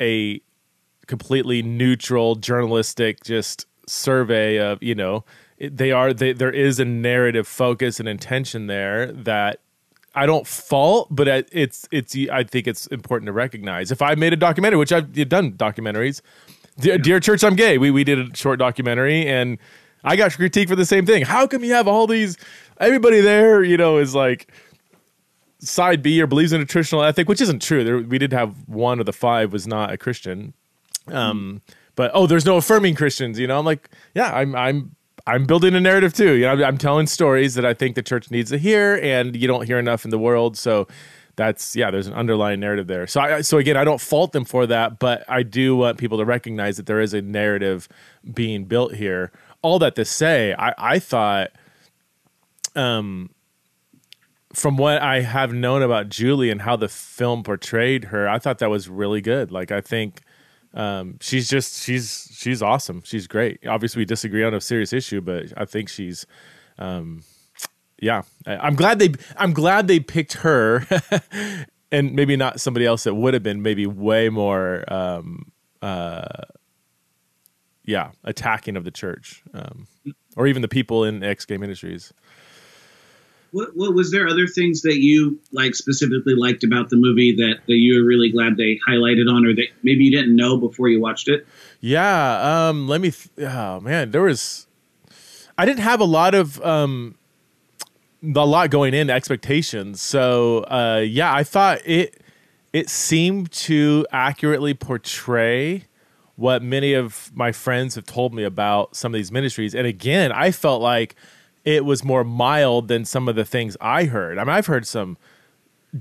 [0.01, 0.41] a
[1.07, 5.25] completely neutral journalistic just survey of you know
[5.61, 9.61] they are they, there is a narrative focus and intention there that
[10.15, 13.91] I don't fault, but it's it's I think it's important to recognize.
[13.91, 16.23] If I made a documentary, which I've done documentaries,
[16.79, 17.03] Dear, yeah.
[17.03, 17.79] Dear Church, I'm gay.
[17.79, 19.59] We we did a short documentary, and
[20.05, 21.25] I got critique for the same thing.
[21.25, 22.37] How come you have all these?
[22.79, 24.53] Everybody there, you know, is like
[25.59, 27.83] side B or believes in a traditional ethic, which isn't true.
[27.83, 30.55] There, we did have one of the five was not a Christian.
[31.09, 31.75] Um, mm.
[31.97, 33.39] but oh, there's no affirming Christians.
[33.41, 34.95] You know, I'm like, yeah, I'm I'm
[35.29, 36.33] I'm building a narrative too.
[36.33, 39.37] You know, I'm, I'm telling stories that I think the church needs to hear, and
[39.37, 40.57] you don't hear enough in the world.
[40.57, 40.89] So
[41.37, 43.07] that's yeah, there's an underlying narrative there.
[43.07, 46.19] So I so again, I don't fault them for that, but I do want people
[46.19, 47.89] to recognize that there is a narrative
[48.35, 49.31] being built here.
[49.63, 51.51] All that to say, I I thought
[52.75, 53.31] um
[54.55, 58.59] from what I have known about Julie and how the film portrayed her, I thought
[58.59, 59.53] that was really good.
[59.53, 60.23] Like I think
[60.75, 63.03] um, she's just she's she's awesome.
[63.05, 63.67] She's great.
[63.67, 66.27] Obviously, we disagree on a serious issue, but I think she's,
[66.79, 67.23] um,
[68.01, 68.23] yeah.
[68.47, 70.87] I'm glad they I'm glad they picked her,
[71.93, 75.51] and maybe not somebody else that would have been maybe way more, um,
[75.81, 76.45] uh,
[77.85, 79.87] yeah, attacking of the church, um,
[80.37, 82.13] or even the people in X Game Ministries.
[83.51, 87.61] What, what was there other things that you like specifically liked about the movie that,
[87.67, 90.89] that you were really glad they highlighted on, or that maybe you didn't know before
[90.89, 91.47] you watched it?
[91.81, 93.11] Yeah, um, let me.
[93.11, 94.67] Th- oh man, there was.
[95.57, 97.17] I didn't have a lot of um,
[98.23, 102.21] a lot going in expectations, so uh, yeah, I thought it
[102.73, 105.85] it seemed to accurately portray
[106.37, 110.33] what many of my friends have told me about some of these ministries, and again,
[110.33, 111.17] I felt like
[111.69, 114.39] it was more mild than some of the things I heard.
[114.39, 115.19] I mean, I've heard some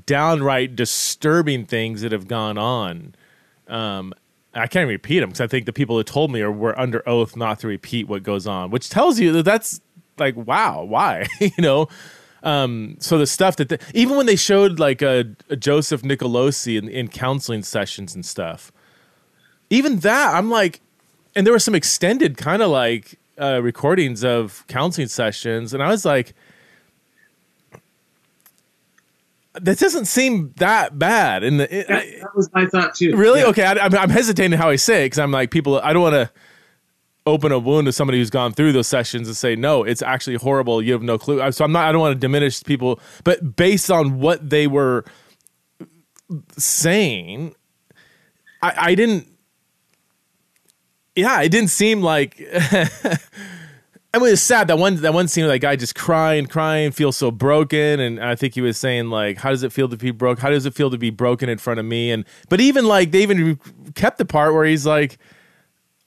[0.05, 3.15] downright disturbing things that have gone on.
[3.67, 4.13] Um,
[4.53, 7.07] I can't repeat them because I think the people who told me are were under
[7.07, 9.81] oath not to repeat what goes on, which tells you that that's
[10.17, 11.89] like wow, why you know.
[12.43, 16.87] Um, so the stuff that even when they showed like a, a Joseph Nicolosi in,
[16.87, 18.71] in counseling sessions and stuff,
[19.69, 20.79] even that I'm like,
[21.35, 25.89] and there was some extended kind of like uh, recordings of counseling sessions, and I
[25.89, 26.33] was like,
[29.53, 31.43] that doesn't seem that bad.
[31.43, 33.15] And that, that, was my thought too.
[33.15, 33.41] Really?
[33.41, 33.47] Yeah.
[33.47, 36.13] Okay, I, am hesitating how I say it because I'm like, people, I don't want
[36.13, 36.31] to
[37.25, 40.37] open a wound to somebody who's gone through those sessions and say, no, it's actually
[40.37, 40.81] horrible.
[40.81, 41.51] You have no clue.
[41.51, 41.87] So I'm not.
[41.87, 45.05] I don't want to diminish people, but based on what they were
[46.57, 47.55] saying,
[48.61, 49.27] I, I didn't
[51.17, 52.39] yeah, it didn't seem like.
[54.13, 56.91] I mean, it's sad that one that one scene where that guy just crying, crying,
[56.91, 59.97] feels so broken, and I think he was saying like, "How does it feel to
[59.97, 60.39] be broke?
[60.39, 63.11] How does it feel to be broken in front of me?" And but even like
[63.11, 63.59] they even
[63.95, 65.17] kept the part where he's like,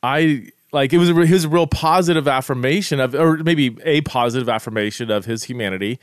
[0.03, 5.25] "I like it was it real positive affirmation of, or maybe a positive affirmation of
[5.25, 5.99] his humanity."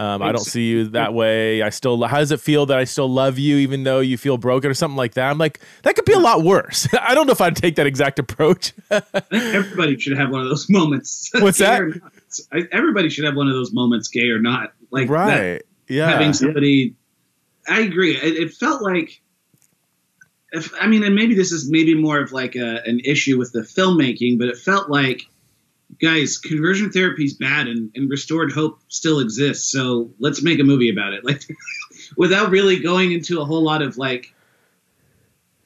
[0.00, 1.60] Um, I don't see you that way.
[1.60, 2.02] I still.
[2.04, 4.74] How does it feel that I still love you, even though you feel broken or
[4.74, 5.28] something like that?
[5.28, 6.88] I'm like, that could be a lot worse.
[6.98, 8.72] I don't know if I'd take that exact approach.
[9.30, 11.28] everybody should have one of those moments.
[11.38, 11.82] What's that?
[12.72, 14.72] Everybody should have one of those moments, gay or not.
[14.90, 15.58] Like right?
[15.58, 16.08] That, yeah.
[16.08, 16.94] Having somebody.
[17.68, 18.16] I agree.
[18.16, 19.20] It, it felt like.
[20.52, 23.52] If, I mean, and maybe this is maybe more of like a, an issue with
[23.52, 25.26] the filmmaking, but it felt like
[26.00, 29.70] guys, conversion therapy is bad and, and restored hope still exists.
[29.70, 31.24] So let's make a movie about it.
[31.30, 31.42] Like
[32.16, 34.34] without really going into a whole lot of like,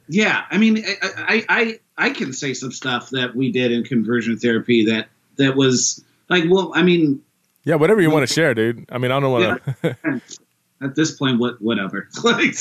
[0.08, 3.84] yeah, I mean, I, I, I, I can say some stuff that we did in
[3.84, 7.22] conversion therapy that, that was like, well, I mean,
[7.64, 8.84] yeah, whatever you want to share, dude.
[8.90, 9.96] I mean, I don't want to.
[10.04, 10.18] Yeah,
[10.86, 12.08] at this point, what, whatever.
[12.24, 12.54] like,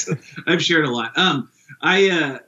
[0.47, 1.17] I've shared a lot.
[1.17, 1.49] Um,
[1.81, 2.39] I, uh,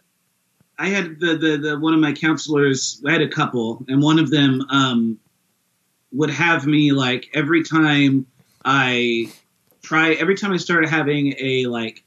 [0.78, 3.02] I had the, the, the one of my counselors.
[3.06, 5.20] I had a couple, and one of them um,
[6.12, 8.26] would have me like every time
[8.64, 9.32] I
[9.82, 12.04] try every time I started having a like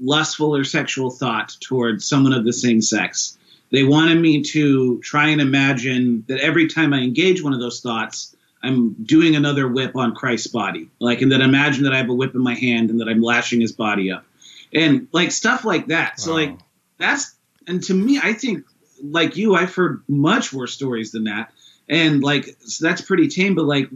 [0.00, 3.36] lustful or sexual thought towards someone of the same sex.
[3.70, 7.80] They wanted me to try and imagine that every time I engage one of those
[7.80, 10.88] thoughts, I'm doing another whip on Christ's body.
[11.00, 13.20] Like, and then imagine that I have a whip in my hand and that I'm
[13.20, 14.24] lashing his body up.
[14.72, 16.18] And like stuff like that.
[16.18, 16.36] So, wow.
[16.36, 16.58] like,
[16.96, 17.34] that's,
[17.68, 18.64] and to me, I think,
[19.02, 21.52] like you, I've heard much worse stories than that.
[21.88, 23.88] And like, so that's pretty tame, but like,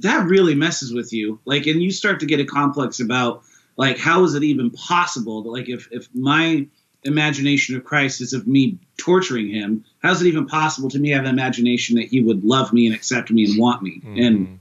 [0.00, 1.40] that really messes with you.
[1.44, 3.42] Like, and you start to get a complex about,
[3.76, 6.66] like, how is it even possible that, like, if, if my,
[7.04, 9.84] imagination of Christ is of me torturing him.
[10.02, 12.94] How's it even possible to me have an imagination that he would love me and
[12.94, 14.00] accept me and want me?
[14.04, 14.18] Mm-hmm.
[14.18, 14.60] And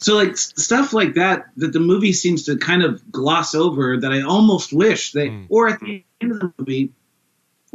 [0.00, 4.12] so like stuff like that that the movie seems to kind of gloss over that
[4.12, 5.46] I almost wish they mm.
[5.48, 6.92] or at the end of the movie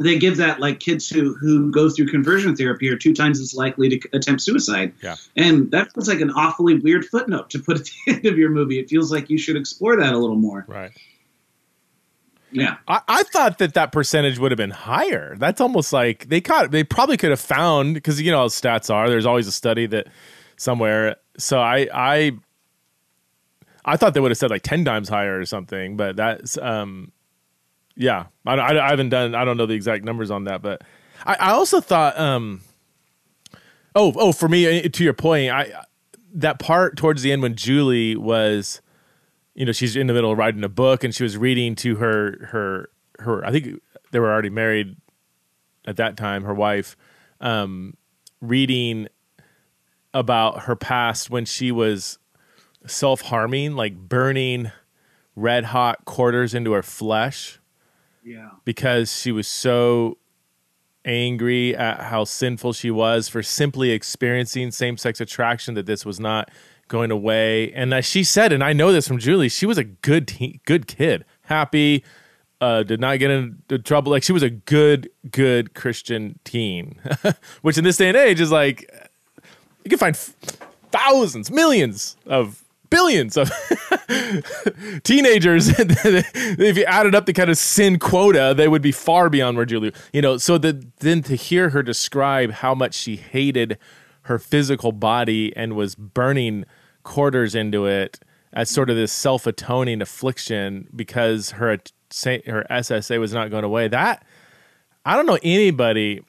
[0.02, 3.54] they give that like kids who who go through conversion therapy are two times as
[3.54, 4.92] likely to attempt suicide.
[5.02, 5.16] Yeah.
[5.36, 8.50] And that feels like an awfully weird footnote to put at the end of your
[8.50, 8.78] movie.
[8.78, 10.64] It feels like you should explore that a little more.
[10.68, 10.92] Right.
[12.54, 15.36] Yeah, I, I, thought that that percentage would have been higher.
[15.38, 16.70] That's almost like they caught.
[16.70, 19.08] They probably could have found because you know how stats are.
[19.08, 20.08] There's always a study that
[20.56, 21.16] somewhere.
[21.38, 22.32] So I I
[23.86, 25.96] I thought they would have said like ten times higher or something.
[25.96, 27.12] But that's um
[27.96, 28.26] yeah.
[28.46, 29.34] I, I, I haven't done.
[29.34, 30.82] I don't know the exact numbers on that, but
[31.26, 32.62] I, I also thought um
[33.94, 35.72] oh oh for me to your point I
[36.34, 38.80] that part towards the end when Julie was
[39.54, 41.96] you know she's in the middle of writing a book and she was reading to
[41.96, 44.96] her her her I think they were already married
[45.86, 46.96] at that time her wife
[47.40, 47.96] um,
[48.40, 49.08] reading
[50.14, 52.18] about her past when she was
[52.86, 54.70] self-harming like burning
[55.34, 57.58] red hot quarters into her flesh
[58.22, 60.18] yeah because she was so
[61.04, 66.48] angry at how sinful she was for simply experiencing same-sex attraction that this was not
[66.88, 67.72] going away.
[67.72, 70.86] And she said, and I know this from Julie, she was a good te- good
[70.86, 72.04] kid, happy,
[72.60, 74.12] uh, did not get into trouble.
[74.12, 77.00] Like she was a good, good Christian teen,
[77.62, 78.88] which in this day and age is like
[79.84, 80.36] you can find f-
[80.92, 83.50] thousands, millions of billions of
[85.02, 85.68] teenagers.
[85.78, 89.66] if you added up the kind of sin quota, they would be far beyond where
[89.66, 90.36] Julie, you know.
[90.36, 93.78] So the, then to hear her describe how much she hated
[94.22, 96.64] her physical body and was burning
[97.02, 98.20] quarters into it
[98.52, 103.88] as sort of this self atoning affliction because her her SSA was not going away.
[103.88, 104.24] That
[105.04, 106.22] I don't know anybody,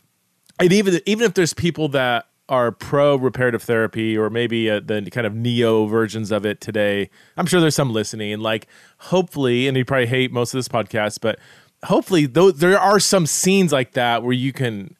[0.59, 5.09] and even even if there's people that are pro reparative therapy or maybe uh, the
[5.09, 8.33] kind of neo versions of it today, I'm sure there's some listening.
[8.33, 11.39] And like, hopefully, and you probably hate most of this podcast, but
[11.83, 14.95] hopefully, though there are some scenes like that where you can.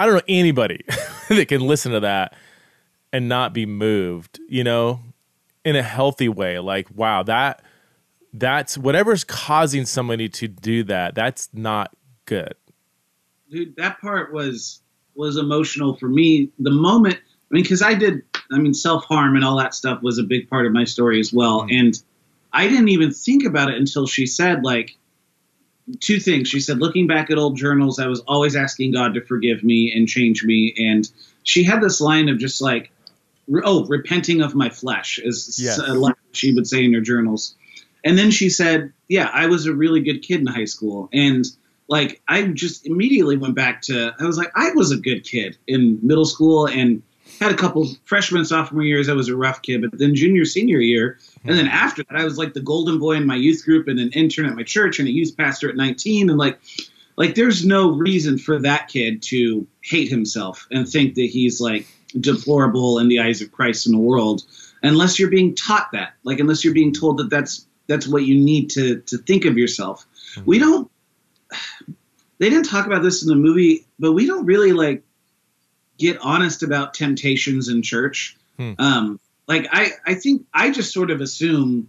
[0.00, 0.84] I don't know anybody
[1.28, 2.32] that can listen to that
[3.12, 5.00] and not be moved, you know,
[5.64, 6.60] in a healthy way.
[6.60, 7.62] Like, wow, that
[8.32, 11.96] that's whatever's causing somebody to do that, that's not
[12.26, 12.54] good.
[13.50, 14.82] Dude, that part was
[15.18, 16.50] was emotional for me.
[16.58, 20.02] The moment I mean, because I did I mean, self harm and all that stuff
[20.02, 21.62] was a big part of my story as well.
[21.62, 21.76] Mm-hmm.
[21.76, 22.02] And
[22.52, 24.96] I didn't even think about it until she said like
[26.00, 26.48] two things.
[26.48, 29.92] She said, looking back at old journals, I was always asking God to forgive me
[29.94, 30.74] and change me.
[30.78, 31.08] And
[31.42, 32.90] she had this line of just like,
[33.64, 35.80] oh, repenting of my flesh, is yes.
[36.32, 37.54] she would say in her journals.
[38.04, 41.08] And then she said, yeah, I was a really good kid in high school.
[41.12, 41.44] And
[41.88, 45.56] like, I just immediately went back to, I was like, I was a good kid
[45.66, 47.02] in middle school and
[47.40, 49.08] had a couple freshman, sophomore years.
[49.08, 51.18] I was a rough kid, but then junior, senior year.
[51.44, 53.98] And then after that, I was like the golden boy in my youth group and
[53.98, 56.30] an intern at my church and a youth pastor at 19.
[56.30, 56.58] And like,
[57.16, 61.86] like there's no reason for that kid to hate himself and think that he's like
[62.20, 64.42] deplorable in the eyes of Christ in the world
[64.82, 68.38] unless you're being taught that like unless you're being told that that's that's what you
[68.38, 70.46] need to to think of yourself mm-hmm.
[70.46, 70.90] we don't
[72.38, 75.02] they didn't talk about this in the movie but we don't really like
[75.98, 78.72] get honest about temptations in church hmm.
[78.78, 81.88] um like i i think i just sort of assume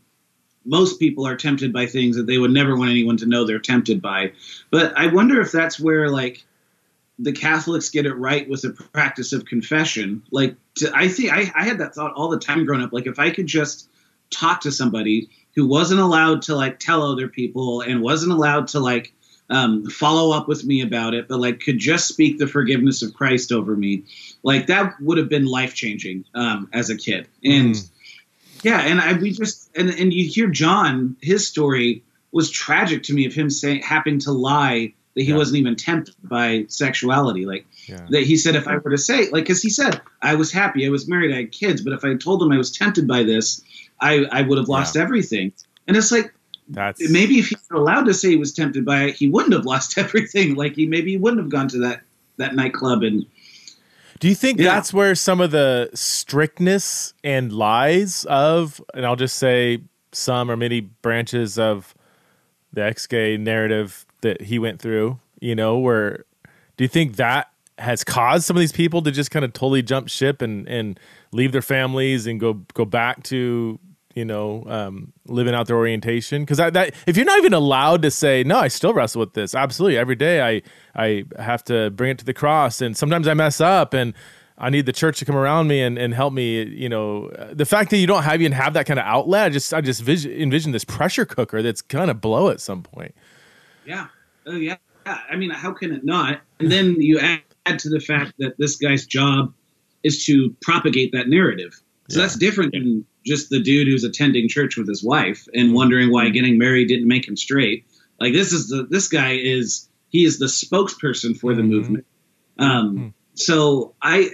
[0.66, 3.60] most people are tempted by things that they would never want anyone to know they're
[3.60, 4.32] tempted by
[4.72, 6.44] but i wonder if that's where like
[7.20, 10.24] the Catholics get it right with the practice of confession.
[10.32, 12.94] Like, to, I think I, I, had that thought all the time growing up.
[12.94, 13.90] Like, if I could just
[14.32, 18.80] talk to somebody who wasn't allowed to like tell other people and wasn't allowed to
[18.80, 19.14] like
[19.50, 23.14] um, follow up with me about it, but like could just speak the forgiveness of
[23.14, 24.04] Christ over me,
[24.44, 27.28] like that would have been life changing um, as a kid.
[27.44, 27.90] And mm.
[28.64, 33.14] yeah, and I we just and and you hear John, his story was tragic to
[33.14, 35.38] me of him saying having to lie that he yeah.
[35.38, 37.46] wasn't even tempted by sexuality.
[37.46, 38.06] Like yeah.
[38.10, 40.86] that he said, if I were to say, like, because he said I was happy,
[40.86, 43.24] I was married, I had kids, but if I told him I was tempted by
[43.24, 43.62] this,
[44.00, 45.02] I I would have lost yeah.
[45.02, 45.54] everything.
[45.88, 46.34] And it's like
[46.70, 49.66] that's maybe if he's allowed to say he was tempted by it, he wouldn't have
[49.66, 50.56] lost everything.
[50.56, 52.02] Like he maybe he wouldn't have gone to that
[52.38, 53.26] that nightclub and.
[54.20, 54.66] Do you think yeah.
[54.66, 59.80] that's where some of the strictness and lies of, and I'll just say
[60.12, 61.96] some or many branches of
[62.74, 66.26] the ex gay narrative that he went through, you know, where
[66.76, 69.82] do you think that has caused some of these people to just kind of totally
[69.82, 71.00] jump ship and, and
[71.32, 73.80] leave their families and go go back to
[74.20, 76.44] you know um, living out their orientation.
[76.44, 79.34] Because that, that if you're not even allowed to say no i still wrestle with
[79.34, 80.62] this absolutely every day i
[80.96, 84.14] i have to bring it to the cross and sometimes i mess up and
[84.58, 87.30] i need the church to come around me and, and help me you know.
[87.54, 89.80] The fact that you don't have even have that kind of outlet i just i
[89.80, 93.16] just vision, envision this pressure cooker that's gonna blow at some point.
[93.86, 94.08] Yeah.
[94.46, 94.78] Oh yeah.
[95.06, 96.42] I mean how can it not?
[96.60, 99.54] And then you add, add to the fact that this guy's job
[100.04, 101.82] is to propagate that narrative.
[102.10, 102.26] So yeah.
[102.26, 106.30] that's different than just the dude who's attending church with his wife and wondering why
[106.30, 107.86] getting married didn't make him straight.
[108.20, 111.72] Like this is the this guy is he is the spokesperson for the mm-hmm.
[111.72, 112.06] movement.
[112.58, 113.08] Um, mm-hmm.
[113.36, 114.32] So I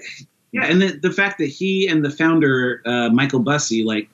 [0.51, 4.09] yeah, and the, the fact that he and the founder uh, Michael Bussee like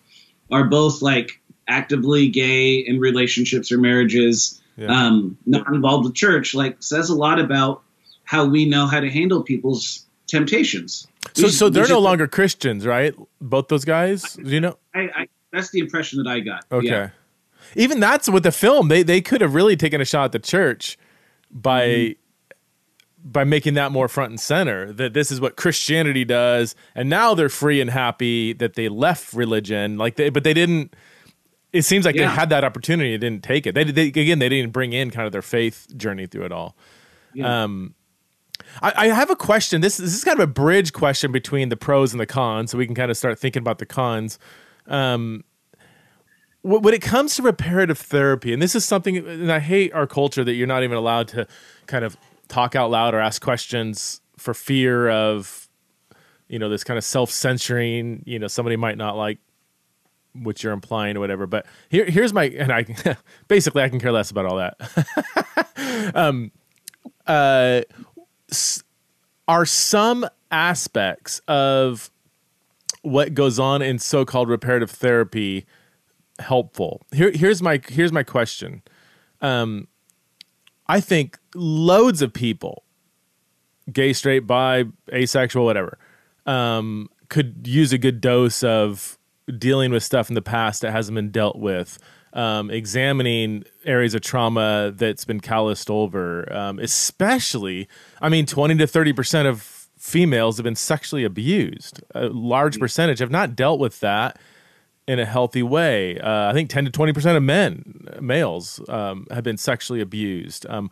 [0.52, 4.88] are both like actively gay in relationships or marriages, yeah.
[4.88, 7.84] um, not involved with church, like says a lot about
[8.24, 11.08] how we know how to handle people's temptations.
[11.34, 13.14] So, so they're no longer Christians, right?
[13.40, 14.78] Both those guys, I, you know.
[14.96, 16.66] I, I, that's the impression that I got.
[16.72, 16.88] Okay.
[16.88, 17.10] Yeah.
[17.76, 18.88] Even that's with the film.
[18.88, 20.98] They they could have really taken a shot at the church
[21.52, 23.30] by mm-hmm.
[23.30, 24.92] by making that more front and center.
[24.92, 29.34] That this is what Christianity does, and now they're free and happy that they left
[29.34, 29.98] religion.
[29.98, 30.94] Like, they, but they didn't.
[31.72, 32.28] It seems like yeah.
[32.28, 33.74] they had that opportunity, they didn't take it.
[33.76, 36.76] They, they again, they didn't bring in kind of their faith journey through it all.
[37.34, 37.64] Yeah.
[37.64, 37.94] Um,
[38.82, 39.82] I, I, have a question.
[39.82, 42.78] This, this is kind of a bridge question between the pros and the cons, so
[42.78, 44.40] we can kind of start thinking about the cons.
[44.88, 45.44] Um,
[46.64, 50.44] when it comes to reparative therapy, and this is something, and I hate our culture
[50.44, 51.48] that you're not even allowed to
[51.88, 52.18] kind of
[52.50, 55.68] talk out loud or ask questions for fear of,
[56.48, 58.24] you know, this kind of self censoring.
[58.28, 59.40] You know, somebody might not like
[60.34, 61.48] what you're implying or whatever.
[61.48, 62.86] But here, here's my, and I
[63.48, 66.12] basically I can care less about all that.
[66.16, 66.52] um,
[67.28, 67.82] uh,
[69.48, 72.12] are some aspects of
[73.02, 75.66] what goes on in so-called reparative therapy
[76.40, 77.02] helpful?
[77.14, 78.82] Here, here's my here's my question.
[79.42, 79.88] Um,
[80.88, 82.84] I think loads of people,
[83.92, 85.98] gay, straight, bi, asexual, whatever,
[86.46, 89.18] um, could use a good dose of
[89.58, 91.98] dealing with stuff in the past that hasn't been dealt with
[92.34, 97.88] um, examining areas of trauma that's been calloused over, um, especially,
[98.22, 99.62] I mean, 20 to 30% of
[99.98, 102.02] females have been sexually abused.
[102.16, 102.80] A large mm.
[102.80, 104.40] percentage have not dealt with that
[105.08, 106.20] in a healthy way.
[106.20, 110.66] Uh, I think 10 to 20% of men, males, um, have been sexually abused.
[110.70, 110.90] Um,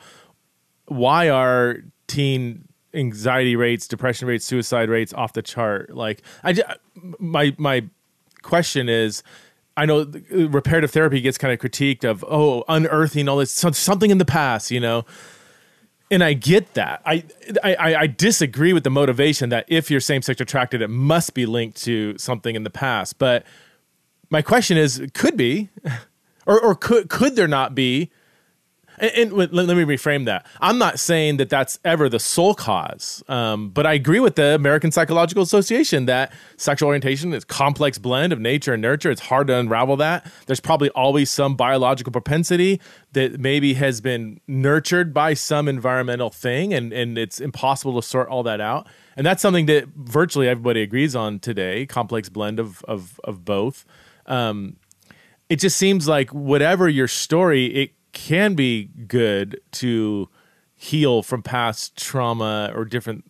[0.87, 1.77] why are
[2.07, 5.95] teen anxiety rates, depression rates, suicide rates off the chart?
[5.95, 6.55] Like, I,
[7.19, 7.85] my, my
[8.41, 9.23] question is,
[9.80, 14.11] I know uh, reparative therapy gets kind of critiqued of oh unearthing all this something
[14.11, 15.05] in the past, you know.
[16.11, 17.01] And I get that.
[17.05, 17.23] I,
[17.63, 21.45] I I disagree with the motivation that if you're same sex attracted, it must be
[21.45, 23.19] linked to something in the past.
[23.19, 23.45] But
[24.30, 25.69] my question is, could be,
[26.45, 28.11] or or could could there not be
[28.99, 30.45] and, and let, let, me reframe that.
[30.59, 34.55] I'm not saying that that's ever the sole cause, um, but I agree with the
[34.55, 39.09] American Psychological Association that sexual orientation is complex blend of nature and nurture.
[39.11, 40.29] It's hard to unravel that.
[40.45, 42.81] There's probably always some biological propensity
[43.13, 48.27] that maybe has been nurtured by some environmental thing, and and it's impossible to sort
[48.27, 48.87] all that out.
[49.15, 51.85] And that's something that virtually everybody agrees on today.
[51.85, 53.85] Complex blend of of of both.
[54.25, 54.77] Um,
[55.49, 60.30] it just seems like whatever your story, it can be good to
[60.76, 63.30] heal from past trauma or different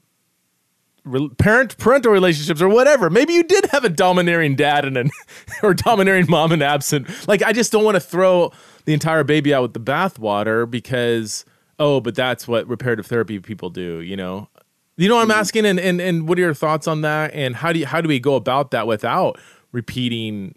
[1.03, 3.09] re- parent parental relationships or whatever.
[3.09, 5.09] Maybe you did have a domineering dad and an
[5.63, 7.07] or domineering mom and absent.
[7.27, 8.51] Like I just don't want to throw
[8.85, 11.45] the entire baby out with the bathwater because
[11.79, 14.49] oh, but that's what reparative therapy people do, you know.
[14.97, 15.39] You know what I'm mm-hmm.
[15.39, 18.01] asking and, and and what are your thoughts on that and how do you how
[18.01, 19.39] do we go about that without
[19.71, 20.55] repeating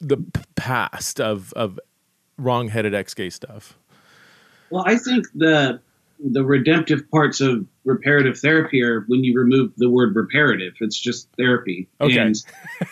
[0.00, 0.18] the
[0.54, 1.78] past of of
[2.38, 3.78] wrong-headed ex-gay stuff?
[4.70, 5.80] Well, I think the
[6.18, 10.74] the redemptive parts of reparative therapy are when you remove the word reparative.
[10.80, 11.88] It's just therapy.
[12.00, 12.18] Okay.
[12.18, 12.34] And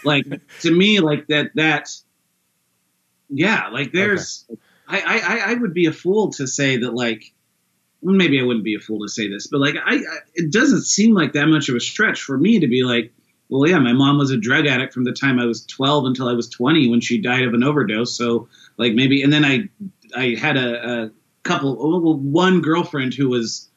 [0.05, 0.27] like
[0.61, 1.89] to me, like that that
[3.29, 4.61] yeah, like there's okay.
[4.87, 7.33] I, I I would be a fool to say that like
[8.03, 10.01] well, maybe I wouldn't be a fool to say this, but like I, I
[10.35, 13.13] it doesn't seem like that much of a stretch for me to be like
[13.49, 16.29] well, yeah, my mom was a drug addict from the time I was 12 until
[16.29, 18.17] I was 20 when she died of an overdose.
[18.17, 19.69] So like maybe, and then I,
[20.17, 21.11] I had a, a
[21.43, 23.69] couple, one girlfriend who was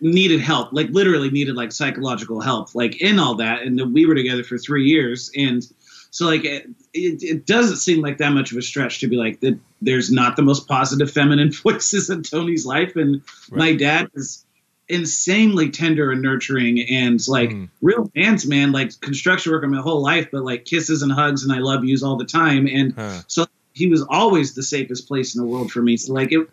[0.00, 3.62] needed help, like literally needed like psychological help, like in all that.
[3.62, 5.30] And we were together for three years.
[5.36, 5.66] And
[6.10, 9.16] so like, it, it, it doesn't seem like that much of a stretch to be
[9.16, 9.58] like that.
[9.82, 12.96] There's not the most positive feminine voices in Tony's life.
[12.96, 13.58] And right.
[13.58, 14.44] my dad is,
[14.90, 17.68] insanely tender and nurturing and like mm.
[17.80, 21.52] real man's man, like construction worker my whole life, but like kisses and hugs and
[21.52, 22.66] I love yous all the time.
[22.66, 23.22] And huh.
[23.28, 25.96] so he was always the safest place in the world for me.
[25.96, 26.48] So like it,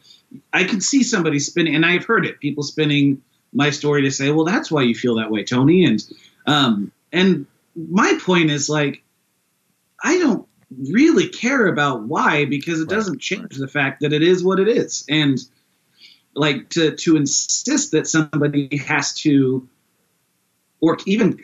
[0.53, 3.21] I could see somebody spinning, and I've heard it, people spinning
[3.53, 5.85] my story to say, well, that's why you feel that way, Tony.
[5.85, 6.03] And,
[6.45, 7.45] um, and
[7.75, 9.03] my point is like,
[10.03, 10.47] I don't
[10.89, 12.95] really care about why because it right.
[12.95, 13.59] doesn't change right.
[13.59, 15.05] the fact that it is what it is.
[15.09, 15.39] And,
[16.37, 19.67] like to to insist that somebody has to
[20.79, 21.39] or even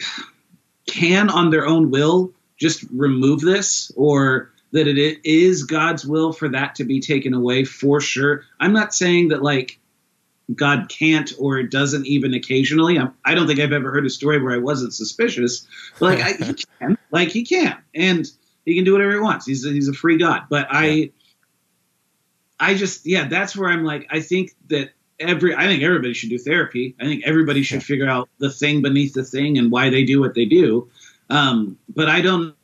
[0.85, 6.49] can on their own will just remove this or that it is God's will for
[6.49, 8.43] that to be taken away for sure.
[8.59, 9.79] I'm not saying that like
[10.53, 12.97] God can't or doesn't even occasionally.
[12.97, 15.67] I'm, I do not think I've ever heard a story where I wasn't suspicious.
[15.99, 18.25] But like I, he can, like he can, and
[18.65, 19.45] he can do whatever he wants.
[19.45, 20.43] He's a, he's a free God.
[20.49, 21.11] But I
[22.59, 26.29] I just yeah, that's where I'm like I think that every I think everybody should
[26.29, 26.95] do therapy.
[26.99, 30.19] I think everybody should figure out the thing beneath the thing and why they do
[30.19, 30.89] what they do.
[31.29, 32.55] Um, but I don't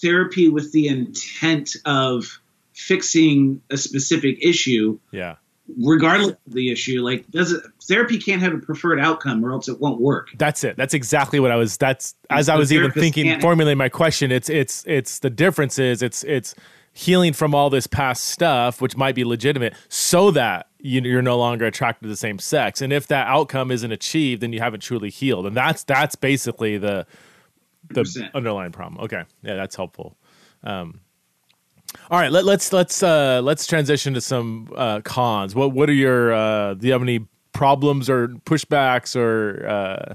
[0.00, 2.40] therapy with the intent of
[2.72, 4.98] fixing a specific issue.
[5.10, 5.36] Yeah.
[5.78, 9.68] Regardless of the issue, like does it therapy can't have a preferred outcome or else
[9.68, 10.28] it won't work.
[10.38, 10.76] That's it.
[10.76, 14.30] That's exactly what I was that's as the I was even thinking formulating my question,
[14.30, 16.54] it's it's it's the difference is it's it's
[16.92, 21.66] healing from all this past stuff, which might be legitimate, so that you're no longer
[21.66, 22.80] attracted to the same sex.
[22.80, 25.46] And if that outcome isn't achieved, then you haven't truly healed.
[25.46, 27.06] And that's that's basically the
[27.90, 28.34] the 100%.
[28.34, 29.04] underlying problem.
[29.04, 30.16] Okay, yeah, that's helpful.
[30.62, 31.00] Um,
[32.10, 35.54] all right, let, us let's let's, uh, let's transition to some uh, cons.
[35.54, 40.14] What what are your uh, do you have any problems or pushbacks or uh,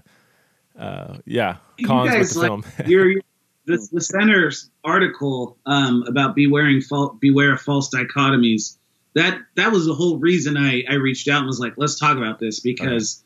[0.79, 2.65] uh, yeah cons guys, with the like, film?
[2.87, 3.21] you're,
[3.65, 8.77] the, the center's article um, about bewaring fal- beware of false dichotomies.
[9.13, 12.17] That that was the whole reason I, I reached out and was like, let's talk
[12.17, 13.23] about this because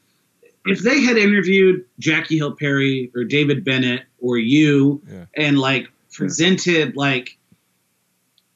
[0.66, 5.26] if they had interviewed Jackie Hill Perry or David Bennett or you yeah.
[5.36, 7.38] and like presented like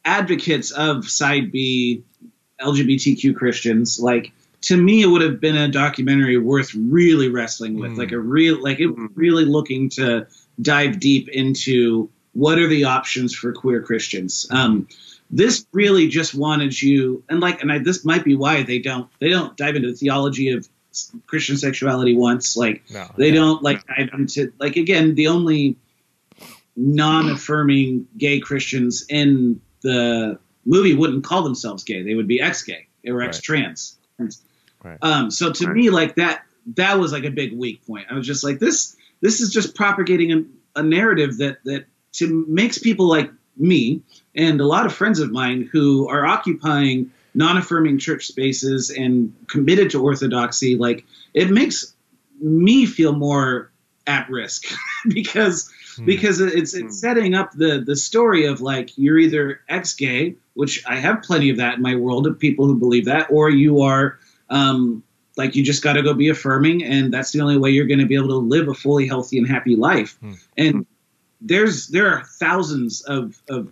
[0.04, 2.04] advocates of side B
[2.60, 7.92] LGBTQ Christians, like to me it would have been a documentary worth really wrestling with,
[7.92, 7.98] mm.
[7.98, 10.26] like a real like it really looking to
[10.62, 14.48] dive deep into what are the options for queer Christians.
[14.50, 14.88] Um,
[15.30, 19.08] this really just wanted you, and like, and I, this might be why they don't
[19.20, 20.68] they don't dive into the theology of
[21.28, 22.58] Christian sexuality once.
[22.58, 25.78] Like, no, they don't like dive into like again the only
[26.76, 33.22] non-affirming gay Christians in the movie wouldn't call themselves gay; they would be ex-gay or
[33.22, 33.98] ex-trans.
[34.84, 34.98] Right.
[35.02, 35.76] Um, so to right.
[35.76, 36.44] me, like that
[36.76, 38.08] that was like a big weak point.
[38.10, 42.46] I was just like this this is just propagating a, a narrative that that to
[42.48, 44.02] makes people like me
[44.36, 49.92] and a lot of friends of mine who are occupying non-affirming church spaces and committed
[49.92, 51.94] to orthodoxy like it makes
[52.42, 53.72] me feel more
[54.08, 54.66] at risk
[55.08, 56.06] because hmm.
[56.06, 56.90] because it's it's hmm.
[56.90, 61.58] setting up the the story of like you're either ex-gay which i have plenty of
[61.58, 64.18] that in my world of people who believe that or you are
[64.50, 65.04] um,
[65.40, 68.00] like you just got to go be affirming, and that's the only way you're going
[68.00, 70.18] to be able to live a fully healthy and happy life.
[70.20, 70.34] Hmm.
[70.58, 70.86] And
[71.42, 73.72] there's there are thousands of, of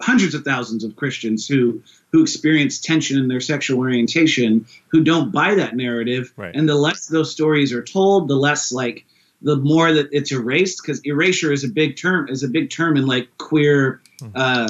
[0.00, 1.82] hundreds of thousands of Christians who
[2.12, 6.32] who experience tension in their sexual orientation who don't buy that narrative.
[6.36, 6.54] Right.
[6.54, 9.04] And the less those stories are told, the less like
[9.42, 12.96] the more that it's erased because erasure is a big term is a big term
[12.96, 14.28] in like queer hmm.
[14.34, 14.68] uh,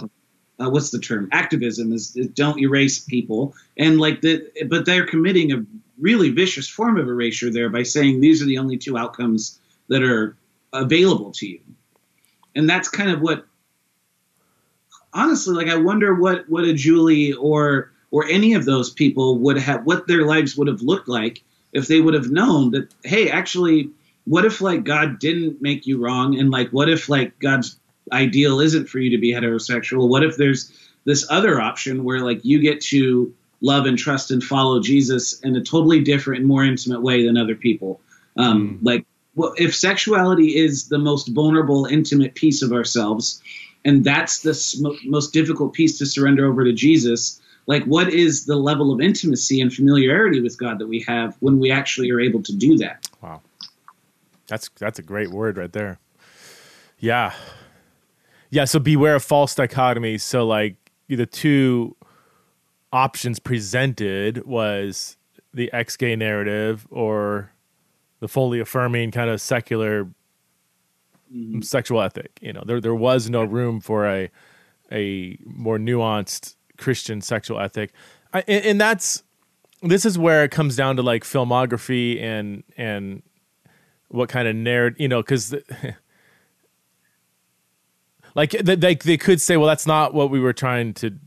[0.61, 5.07] uh, what's the term activism is, is, don't erase people and like the but they're
[5.07, 5.65] committing a
[5.99, 9.59] really vicious form of erasure there by saying these are the only two outcomes
[9.89, 10.37] that are
[10.73, 11.61] available to you.
[12.55, 13.47] And that's kind of what
[15.13, 19.59] honestly like I wonder what what a Julie or or any of those people would
[19.59, 21.43] have what their lives would have looked like
[21.73, 23.91] if they would have known that hey actually
[24.25, 27.79] what if like God didn't make you wrong and like what if like God's
[28.13, 30.73] ideal isn't for you to be heterosexual what if there's
[31.05, 35.57] this other option where like you get to love and trust and follow Jesus in
[35.57, 38.01] a totally different and more intimate way than other people.
[38.37, 38.87] Um, mm.
[38.87, 43.43] Like, well, if sexuality is the most vulnerable, intimate piece of ourselves,
[43.85, 48.47] and that's the sm- most difficult piece to surrender over to Jesus, like, what is
[48.47, 52.21] the level of intimacy and familiarity with God that we have when we actually are
[52.21, 53.09] able to do that?
[53.21, 53.43] Wow.
[54.47, 55.99] That's that's a great word right there.
[56.99, 57.35] Yeah.
[58.51, 60.23] Yeah, so beware of false dichotomies.
[60.23, 60.77] So like
[61.09, 61.95] the two
[62.91, 65.19] options presented was
[65.53, 67.53] the ex gay narrative or
[68.21, 70.09] the fully affirming kind of secular
[71.33, 71.61] mm-hmm.
[71.61, 72.39] sexual ethic.
[72.41, 74.31] You know, there there was no room for a
[74.91, 77.93] a more nuanced Christian sexual ethic,
[78.33, 79.23] I, and, and that's
[79.83, 83.23] this is where it comes down to like filmography and and
[84.09, 85.55] what kind of narrative you know because.
[88.35, 91.19] like they, they could say well that's not what we were trying to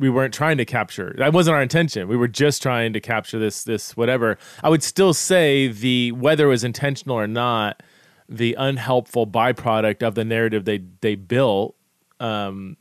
[0.00, 1.14] we weren't trying to capture.
[1.18, 2.08] That wasn't our intention.
[2.08, 4.38] We were just trying to capture this this whatever.
[4.64, 7.82] I would still say the whether it was intentional or not,
[8.30, 11.74] the unhelpful byproduct of the narrative they they built
[12.20, 12.76] um,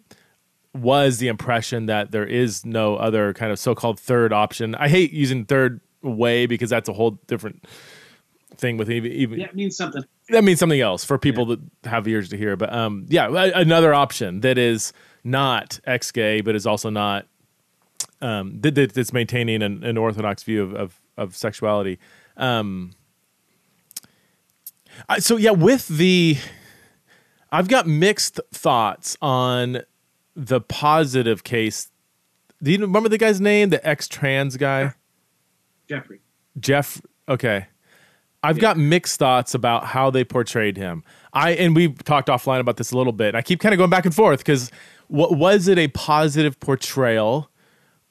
[0.73, 4.75] was the impression that there is no other kind of so-called third option.
[4.75, 7.65] I hate using third way because that's a whole different
[8.55, 10.03] thing with even, even yeah, it means something.
[10.29, 11.55] That means something else for people yeah.
[11.81, 12.55] that have ears to hear.
[12.55, 14.93] But um, yeah, another option that is
[15.23, 17.25] not ex gay, but is also not
[18.21, 21.97] um, that, that's maintaining an, an, orthodox view of of, of sexuality.
[22.37, 22.91] Um,
[25.07, 26.37] I, so yeah, with the,
[27.51, 29.81] I've got mixed thoughts on
[30.35, 31.89] the positive case.
[32.61, 33.69] Do you remember the guy's name?
[33.69, 34.93] The ex trans guy,
[35.87, 36.19] Jeffrey.
[36.59, 37.01] Jeff.
[37.27, 37.67] Okay.
[38.41, 38.61] I've yeah.
[38.61, 41.03] got mixed thoughts about how they portrayed him.
[41.33, 43.35] I and we talked offline about this a little bit.
[43.35, 44.71] I keep kind of going back and forth because
[45.07, 47.49] what was it a positive portrayal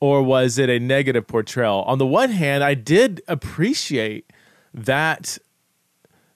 [0.01, 1.83] or was it a negative portrayal?
[1.83, 4.31] On the one hand, I did appreciate
[4.75, 5.39] that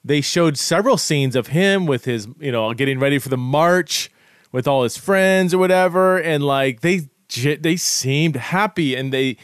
[0.05, 4.11] they showed several scenes of him with his, you know, getting ready for the march
[4.50, 7.09] with all his friends or whatever, and like they
[7.61, 9.36] they seemed happy and they.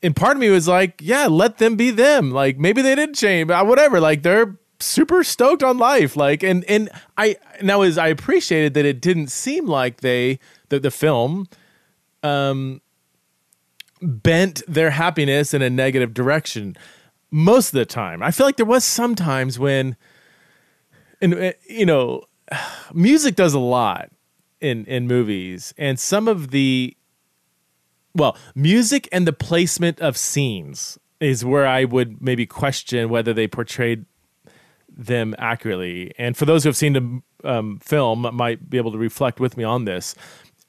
[0.00, 2.30] And part of me was like, yeah, let them be them.
[2.30, 4.00] Like maybe they did change, but whatever.
[4.00, 6.16] Like they're super stoked on life.
[6.16, 10.38] Like, and and I now as I appreciated that it didn't seem like they
[10.68, 11.48] the the film
[12.22, 12.80] um
[14.00, 16.76] bent their happiness in a negative direction
[17.30, 18.22] most of the time.
[18.22, 19.96] I feel like there was some times when
[21.20, 22.24] and uh, you know
[22.94, 24.10] music does a lot
[24.60, 26.96] in in movies and some of the
[28.14, 33.46] well, music and the placement of scenes is where I would maybe question whether they
[33.46, 34.06] portrayed
[34.88, 36.12] them accurately.
[36.18, 39.56] And for those who have seen the um, film, might be able to reflect with
[39.56, 40.14] me on this.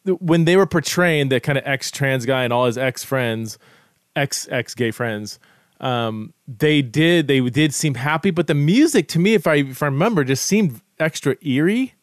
[0.06, 3.58] When they were portraying the kind of ex trans guy and all his ex friends,
[4.16, 5.40] ex ex gay friends,
[5.80, 9.82] um, they did they did seem happy, but the music to me, if I if
[9.82, 11.94] I remember, just seemed extra eerie.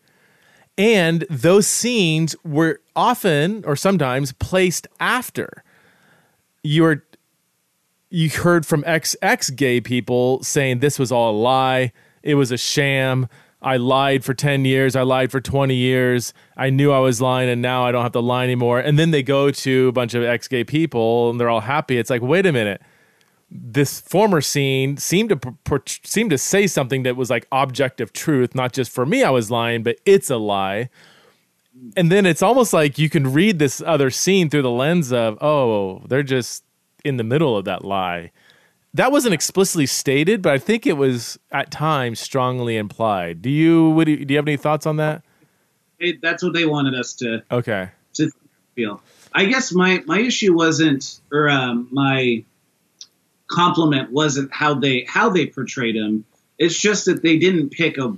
[0.79, 5.65] And those scenes were often or sometimes placed after
[6.63, 7.05] you were
[8.11, 9.17] you heard from ex
[9.51, 11.93] gay people saying this was all a lie
[12.27, 13.29] it was a sham.
[13.63, 14.97] I lied for 10 years.
[14.97, 16.35] I lied for 20 years.
[16.57, 18.81] I knew I was lying and now I don't have to lie anymore.
[18.81, 21.99] And then they go to a bunch of ex gay people and they're all happy.
[21.99, 22.83] It's like, wait a minute.
[23.63, 28.55] This former scene seemed to per- seemed to say something that was like objective truth,
[28.55, 30.91] not just for me I was lying, but it's a lie.
[31.97, 35.37] And then it's almost like you can read this other scene through the lens of,
[35.43, 36.65] oh, they're just
[37.05, 38.33] in the middle of that lie
[38.97, 43.43] that wasn't explicitly stated, but I think it was at times strongly implied.
[43.43, 45.23] Do you would you, do you have any thoughts on that?
[45.99, 48.31] It, that's what they wanted us to okay to
[48.75, 49.03] feel.
[49.35, 52.43] I guess my my issue wasn't or um, my
[53.49, 56.25] compliment wasn't how they how they portrayed him.
[56.59, 58.17] It's just that they didn't pick a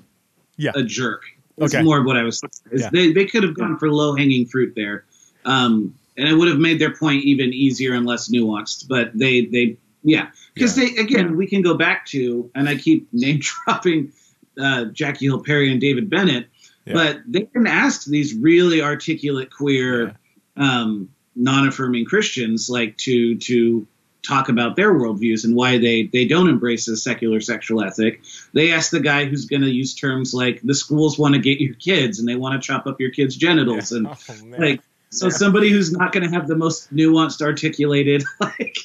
[0.56, 0.72] yeah.
[0.74, 1.22] a jerk.
[1.56, 1.82] It's okay.
[1.82, 2.40] more of what I was.
[2.72, 2.90] Yeah.
[2.92, 5.04] They they could have gone for low hanging fruit there,
[5.44, 8.88] um, and it would have made their point even easier and less nuanced.
[8.88, 10.84] But they they yeah, because yeah.
[10.84, 14.12] they again we can go back to, and I keep name dropping
[14.60, 16.48] uh, Jackie Hill Perry and David Bennett,
[16.86, 20.16] but they can ask these really articulate queer,
[20.56, 23.86] um, non-affirming Christians like to to
[24.26, 28.20] talk about their worldviews and why they they don't embrace a secular sexual ethic.
[28.52, 31.60] They ask the guy who's going to use terms like the schools want to get
[31.60, 34.16] your kids and they want to chop up your kids' genitals and oh,
[34.58, 38.76] like so somebody who's not going to have the most nuanced articulated like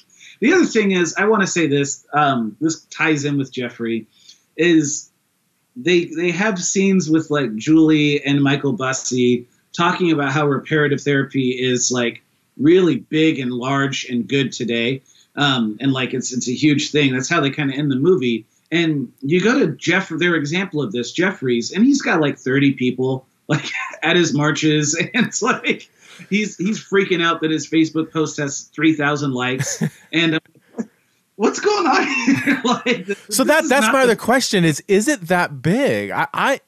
[0.43, 2.05] the other thing is, I want to say this.
[2.11, 4.07] Um, this ties in with Jeffrey.
[4.57, 5.09] Is
[5.77, 11.51] they they have scenes with like Julie and Michael Bussee talking about how reparative therapy
[11.51, 12.23] is like
[12.57, 15.01] really big and large and good today,
[15.36, 17.13] um, and like it's it's a huge thing.
[17.13, 18.45] That's how they kind of end the movie.
[18.71, 22.73] And you go to Jeff, their example of this, Jeffries, and he's got like 30
[22.73, 23.65] people like
[24.01, 25.89] at his marches, and it's like
[26.29, 30.39] he's he's freaking out that his Facebook post has three thousand likes, and uh,
[31.36, 36.11] what's going on like, so that that's my other question is is it that big?
[36.11, 36.59] I, I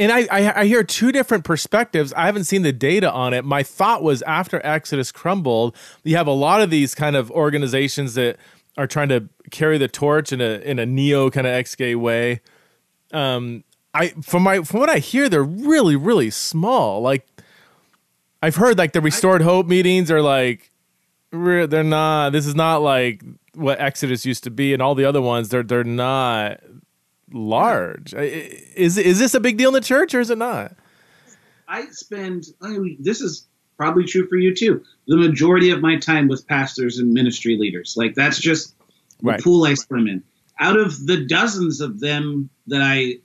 [0.00, 2.14] and I, I, I hear two different perspectives.
[2.14, 3.44] I haven't seen the data on it.
[3.44, 8.14] My thought was after Exodus crumbled, you have a lot of these kind of organizations
[8.14, 8.38] that
[8.78, 11.94] are trying to carry the torch in a in a neo kind of ex gay
[11.94, 12.40] way.
[13.12, 17.02] Um, I from my from what I hear, they're really really small.
[17.02, 17.26] Like
[18.42, 20.70] I've heard like the restored hope meetings are like
[21.30, 22.30] they're not.
[22.30, 23.22] This is not like
[23.54, 25.50] what Exodus used to be, and all the other ones.
[25.50, 26.60] They're they're not
[27.32, 28.14] large.
[28.14, 30.76] Is is this a big deal in the church, or is it not?
[31.68, 32.46] I spend.
[32.60, 34.82] I mean, this is probably true for you too.
[35.06, 37.94] The majority of my time with pastors and ministry leaders.
[37.96, 38.74] Like that's just
[39.20, 39.42] the right.
[39.42, 40.22] pool I swim in.
[40.58, 43.20] Out of the dozens of them that I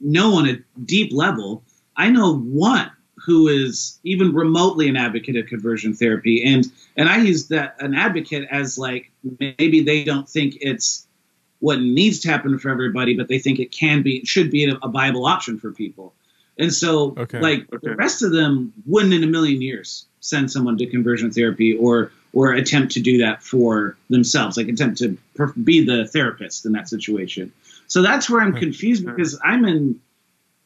[0.00, 1.64] know on a deep level,
[1.96, 7.18] I know one who is even remotely an advocate of conversion therapy and and I
[7.18, 11.07] use that an advocate as like maybe they don't think it's
[11.60, 14.88] what needs to happen for everybody but they think it can be should be a,
[14.88, 16.14] viable option for people
[16.58, 17.40] and so okay.
[17.40, 17.88] like okay.
[17.88, 22.12] the rest of them wouldn't in a million years send someone to conversion therapy or
[22.32, 25.18] or attempt to do that for themselves like attempt to
[25.62, 27.52] be the therapist in that situation
[27.86, 28.58] so that's where i'm hmm.
[28.58, 30.00] confused because i'm in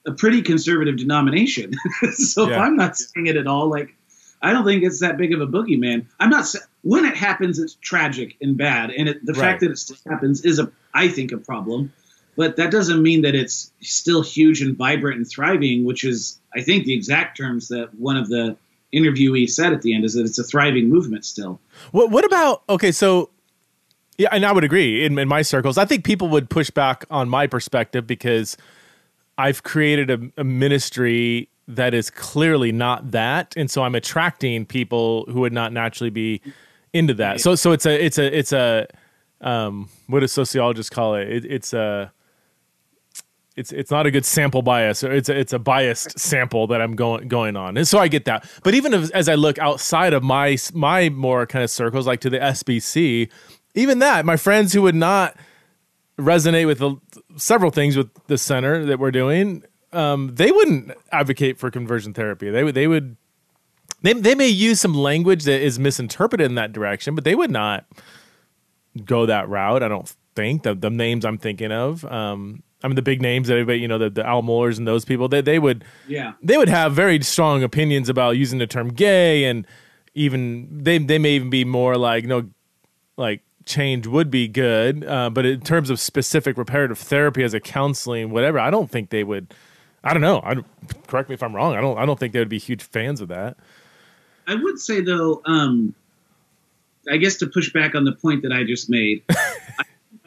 [0.07, 1.72] a pretty conservative denomination.
[2.12, 2.55] so yeah.
[2.55, 3.95] if I'm not saying it at all, like
[4.40, 6.07] I don't think it's that big of a boogeyman.
[6.18, 6.47] I'm not
[6.82, 9.40] when it happens, it's tragic and bad, and it, the right.
[9.40, 11.93] fact that it still happens is a, I think, a problem.
[12.36, 16.62] But that doesn't mean that it's still huge and vibrant and thriving, which is, I
[16.62, 18.57] think, the exact terms that one of the
[18.93, 21.61] interviewees said at the end is that it's a thriving movement still.
[21.93, 22.93] What, what about okay?
[22.93, 23.30] So
[24.18, 25.78] yeah, and I would agree in, in my circles.
[25.78, 28.57] I think people would push back on my perspective because
[29.38, 35.24] I've created a, a ministry that is clearly not that, and so I'm attracting people
[35.28, 36.40] who would not naturally be
[36.93, 37.40] into that.
[37.40, 38.86] So so it's a it's a it's a
[39.43, 41.28] um, what do sociologists call it?
[41.28, 42.12] it it's a
[43.57, 46.80] it's it's not a good sample bias or it's a, it's a biased sample that
[46.80, 47.76] I'm going going on.
[47.76, 48.49] And so I get that.
[48.62, 52.20] But even as, as I look outside of my my more kind of circles like
[52.20, 53.30] to the SBC,
[53.74, 55.36] even that my friends who would not
[56.18, 56.97] resonate with the,
[57.36, 59.64] several things with the center that we're doing.
[59.93, 62.51] Um, they wouldn't advocate for conversion therapy.
[62.51, 63.16] They would they would
[64.01, 67.51] they they may use some language that is misinterpreted in that direction, but they would
[67.51, 67.84] not
[69.05, 69.82] go that route.
[69.82, 72.05] I don't think the the names I'm thinking of.
[72.05, 74.86] Um, I mean the big names that everybody you know the, the Al Mohlers and
[74.86, 75.28] those people.
[75.28, 79.45] They they would yeah they would have very strong opinions about using the term gay
[79.45, 79.66] and
[80.14, 82.49] even they they may even be more like you know
[83.16, 85.05] like change would be good.
[85.05, 89.11] Uh, but in terms of specific reparative therapy as a counseling, whatever, I don't think
[89.11, 89.55] they would.
[90.05, 90.40] I don't know.
[90.43, 90.57] I,
[91.07, 91.76] correct me if I'm wrong.
[91.76, 91.97] I don't.
[91.99, 93.57] I don't think they would be huge fans of that.
[94.47, 95.95] I would say though, um,
[97.11, 99.55] I guess to push back on the point that I just made, I,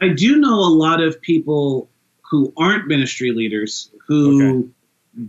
[0.00, 1.88] I, do know a lot of people
[2.30, 4.68] who aren't ministry leaders who okay.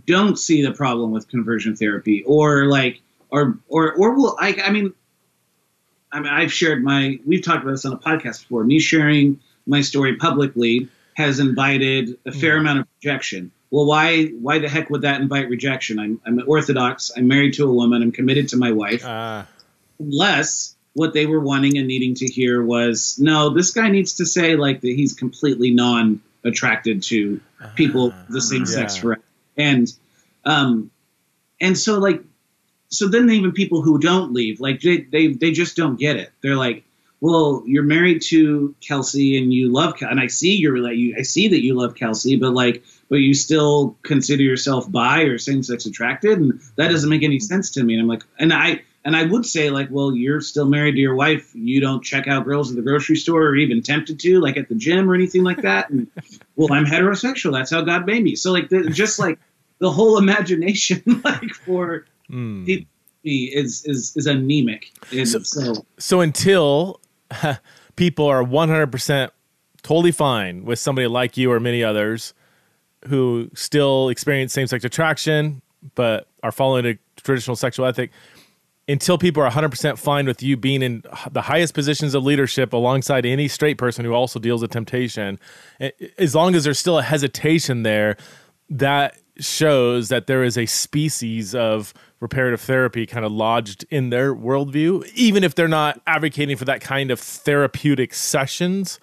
[0.06, 4.36] don't see the problem with conversion therapy, or like, or or or will.
[4.38, 4.92] I, I mean,
[6.12, 8.64] I mean, I've shared my, we've talked about this on a podcast before.
[8.64, 12.60] Me sharing my story publicly has invited a fair mm.
[12.60, 13.50] amount of rejection.
[13.70, 15.98] Well, why, why the heck would that invite rejection?
[15.98, 17.10] I'm, I'm Orthodox.
[17.14, 18.02] I'm married to a woman.
[18.02, 19.04] I'm committed to my wife.
[19.04, 19.44] Uh.
[19.98, 24.26] Unless what they were wanting and needing to hear was, no, this guy needs to
[24.26, 27.40] say like that he's completely non attracted to
[27.76, 28.64] people uh, the same yeah.
[28.64, 29.18] sex for,
[29.56, 29.92] and,
[30.44, 30.90] um,
[31.60, 32.22] and so like
[32.88, 36.32] so then even people who don't leave, like they, they, they just don't get it.
[36.42, 36.84] They're like,
[37.20, 41.22] well, you're married to Kelsey and you love, and I see you're like, you, I
[41.22, 45.62] see that you love Kelsey, but like, but you still consider yourself bi or same
[45.62, 47.94] sex attracted, and that doesn't make any sense to me.
[47.94, 51.00] And I'm like, and I, and I would say like, well, you're still married to
[51.00, 51.50] your wife.
[51.54, 54.68] You don't check out girls at the grocery store or even tempted to, like at
[54.68, 55.88] the gym or anything like that.
[55.88, 56.08] And
[56.56, 57.52] well, I'm heterosexual.
[57.52, 58.36] That's how God made me.
[58.36, 59.38] So like, the, just like
[59.78, 62.86] the whole imagination, like for mm.
[63.24, 64.92] is is is anemic.
[65.10, 67.00] And so, so, so until
[67.96, 69.32] people are one hundred percent
[69.80, 72.34] totally fine with somebody like you or many others
[73.06, 75.62] who still experience same sex attraction
[75.94, 78.10] but are following a traditional sexual ethic
[78.88, 83.26] until people are 100% fine with you being in the highest positions of leadership alongside
[83.26, 85.38] any straight person who also deals with temptation
[86.18, 88.16] as long as there's still a hesitation there
[88.70, 94.34] that shows that there is a species of reparative therapy kind of lodged in their
[94.34, 98.98] worldview, even if they're not advocating for that kind of therapeutic sessions.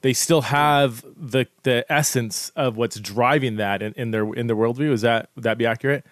[0.00, 4.56] They still have the the essence of what's driving that in, in their in their
[4.56, 4.92] worldview.
[4.92, 6.04] Is that would that be accurate?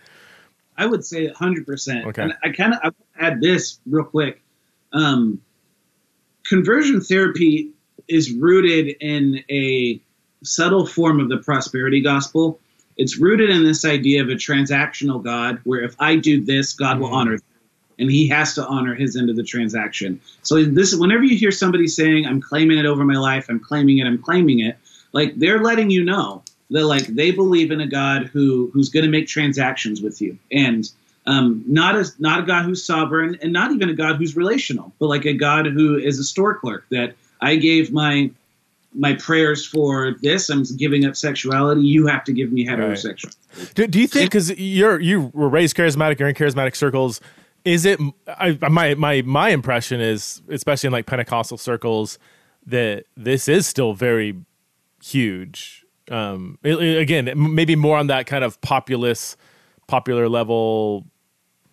[0.77, 1.67] I would say 100.
[1.67, 2.23] percent Okay.
[2.23, 4.41] And I kind of I add this real quick.
[4.93, 5.41] Um,
[6.45, 7.71] conversion therapy
[8.09, 10.01] is rooted in a
[10.43, 12.59] subtle form of the prosperity gospel.
[12.97, 16.99] It's rooted in this idea of a transactional God, where if I do this, God
[16.99, 17.45] will honor, that,
[17.99, 20.21] and He has to honor His end of the transaction.
[20.43, 23.99] So this, whenever you hear somebody saying, "I'm claiming it over my life," I'm claiming
[23.99, 24.77] it, I'm claiming it,
[25.13, 26.43] like they're letting you know
[26.73, 30.39] that like they believe in a God who who's going to make transactions with you,
[30.51, 30.91] and
[31.27, 34.93] um, not as not a God who's sovereign, and not even a God who's relational,
[34.99, 38.31] but like a God who is a store clerk that I gave my
[38.95, 40.49] my prayers for this.
[40.49, 41.83] I'm giving up sexuality.
[41.83, 43.35] You have to give me heterosexual.
[43.57, 43.75] Right.
[43.75, 47.21] Do, do you think because you're you were raised charismatic, you're in charismatic circles?
[47.65, 52.19] Is it I, my my my impression is, especially in like Pentecostal circles,
[52.67, 54.37] that this is still very
[55.03, 55.82] huge.
[56.13, 59.37] Um, again, maybe more on that kind of populist,
[59.87, 61.07] popular level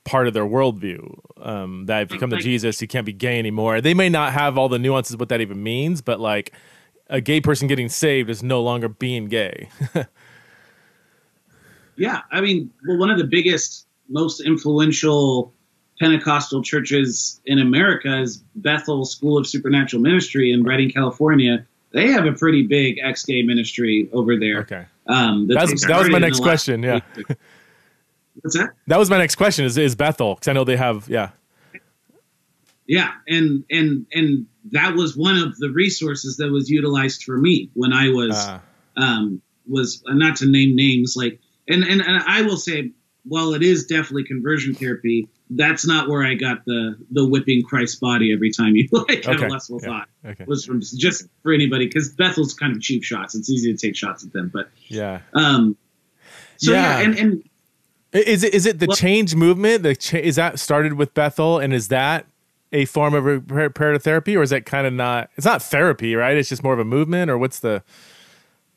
[0.06, 1.20] part of their worldview.
[1.38, 3.82] Um, that if you come to Jesus, you can't be gay anymore.
[3.82, 6.54] They may not have all the nuances what that even means, but like
[7.10, 9.70] a gay person getting saved is no longer being gay.
[11.96, 15.54] yeah, I mean, well, one of the biggest, most influential
[16.00, 21.68] Pentecostal churches in America is Bethel School of Supernatural Ministry in Redding, California.
[21.92, 24.60] They have a pretty big ex-gay ministry over there.
[24.60, 26.84] Okay, um, that, was, that was my next question.
[26.84, 27.00] Yeah,
[28.42, 28.72] what's that?
[28.88, 29.66] That was my next question.
[29.66, 30.36] Is is Bethel?
[30.36, 31.10] Because I know they have.
[31.10, 31.32] Yeah,
[32.86, 37.70] yeah, and and and that was one of the resources that was utilized for me
[37.74, 38.60] when I was uh.
[38.98, 42.92] um, was uh, not to name names like and, and and I will say
[43.24, 48.00] while it is definitely conversion therapy, that's not where I got the the whipping Christ
[48.00, 49.46] body every time you like have okay.
[49.46, 49.88] a lustful yeah.
[49.88, 50.10] thought.
[50.26, 50.44] Okay.
[50.46, 53.36] Was from just for anybody because Bethel's kind of cheap shots.
[53.36, 55.22] It's easy to take shots at them, but yeah.
[55.34, 55.78] Um.
[56.58, 57.50] So yeah, yeah and and
[58.12, 59.84] is it is it the well, change movement?
[59.84, 62.26] The cha- is that started with Bethel, and is that
[62.72, 65.30] a form of reparative therapy, or is that kind of not?
[65.36, 66.38] It's not therapy, right?
[66.38, 67.84] It's just more of a movement, or what's the?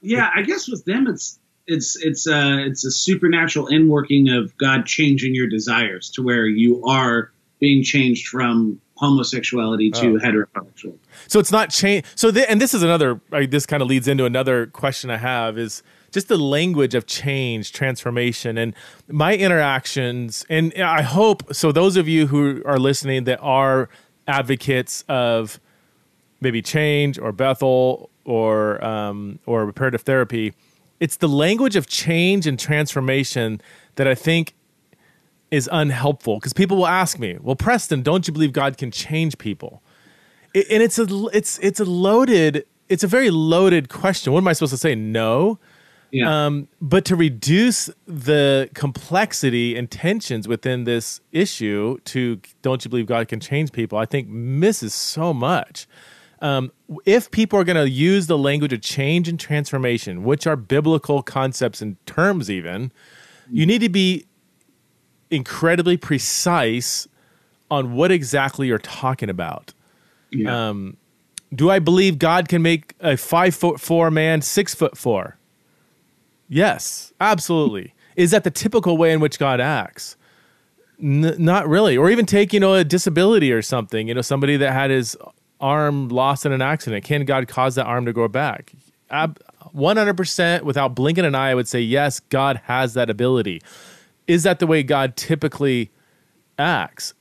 [0.00, 4.56] Yeah, I guess with them, it's it's it's a uh, it's a supernatural inworking of
[4.58, 10.18] God changing your desires to where you are being changed from homosexuality to oh.
[10.18, 10.96] heterosexual.
[11.28, 12.04] So it's not change.
[12.14, 13.20] So th- and this is another.
[13.30, 15.82] Right, this kind of leads into another question I have is
[16.12, 18.74] just the language of change, transformation, and
[19.08, 20.44] my interactions.
[20.48, 21.72] And I hope so.
[21.72, 23.88] Those of you who are listening that are
[24.26, 25.58] advocates of
[26.40, 30.52] maybe change or Bethel or um, or reparative therapy,
[31.02, 33.60] it's the language of change and transformation
[33.96, 34.54] that I think
[35.50, 39.36] is unhelpful because people will ask me, "Well, Preston, don't you believe God can change
[39.36, 39.82] people?"
[40.54, 44.32] It, and it's a it's it's a loaded it's a very loaded question.
[44.32, 44.94] What am I supposed to say?
[44.94, 45.58] No.
[46.12, 46.46] Yeah.
[46.46, 53.06] Um, but to reduce the complexity and tensions within this issue to don't you believe
[53.06, 55.88] God can change people, I think misses so much.
[56.42, 56.72] Um,
[57.06, 61.22] if people are going to use the language of change and transformation, which are biblical
[61.22, 62.92] concepts and terms, even,
[63.48, 64.26] you need to be
[65.30, 67.06] incredibly precise
[67.70, 69.72] on what exactly you're talking about.
[70.30, 70.68] Yeah.
[70.68, 70.96] Um,
[71.54, 75.38] do I believe God can make a five foot four man six foot four?
[76.48, 77.94] Yes, absolutely.
[78.16, 80.16] Is that the typical way in which God acts?
[81.00, 81.96] N- not really.
[81.96, 85.16] Or even take, you know, a disability or something, you know, somebody that had his
[85.62, 87.04] arm lost in an accident.
[87.04, 88.72] Can God cause that arm to grow back?
[89.10, 89.38] Ab-
[89.74, 93.62] 100% without blinking an eye, I would say, yes, God has that ability.
[94.26, 95.90] Is that the way God typically
[96.58, 97.14] acts?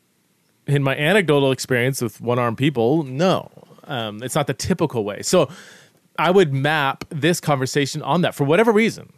[0.67, 3.49] In my anecdotal experience with one armed people, no.
[3.85, 5.21] Um, it's not the typical way.
[5.21, 5.49] So
[6.17, 9.11] I would map this conversation on that for whatever reason.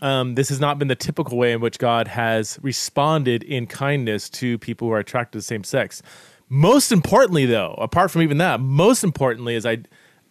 [0.00, 4.30] Um, this has not been the typical way in which God has responded in kindness
[4.30, 6.02] to people who are attracted to the same sex.
[6.54, 9.84] Most importantly, though, apart from even that, most importantly is I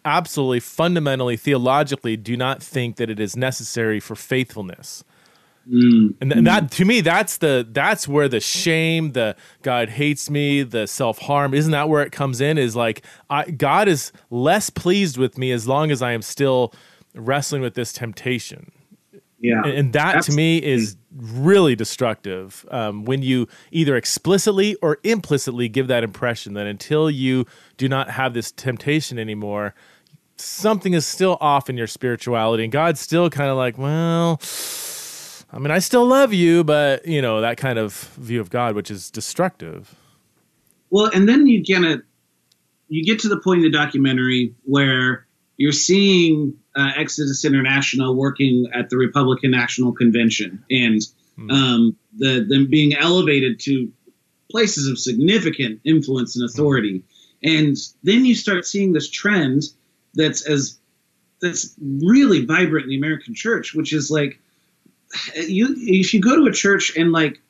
[0.04, 5.02] absolutely, fundamentally, theologically do not think that it is necessary for faithfulness.
[5.68, 6.14] Mm.
[6.20, 10.30] And, th- and, that to me, that's the that's where the shame, the God hates
[10.30, 12.56] me, the self harm, isn't that where it comes in?
[12.56, 16.72] Is like I, God is less pleased with me as long as I am still
[17.16, 18.70] wrestling with this temptation.
[19.42, 19.62] Yeah.
[19.64, 25.68] And, and that to me is really destructive um, when you either explicitly or implicitly
[25.68, 27.44] give that impression that until you
[27.76, 29.74] do not have this temptation anymore,
[30.36, 32.62] something is still off in your spirituality.
[32.62, 34.40] And God's still kind of like, well,
[35.52, 38.76] I mean, I still love you, but, you know, that kind of view of God,
[38.76, 39.96] which is destructive.
[40.90, 42.02] Well, and then you get it,
[42.88, 45.26] you get to the point in the documentary where
[45.62, 51.00] you're seeing uh, Exodus International working at the Republican National Convention and
[51.38, 51.52] mm.
[51.52, 53.92] um, the them being elevated to
[54.50, 57.04] places of significant influence and authority.
[57.44, 59.62] And then you start seeing this trend
[60.14, 60.80] that's as
[61.40, 64.40] that's really vibrant in the American church, which is like
[65.36, 67.40] you if you go to a church and like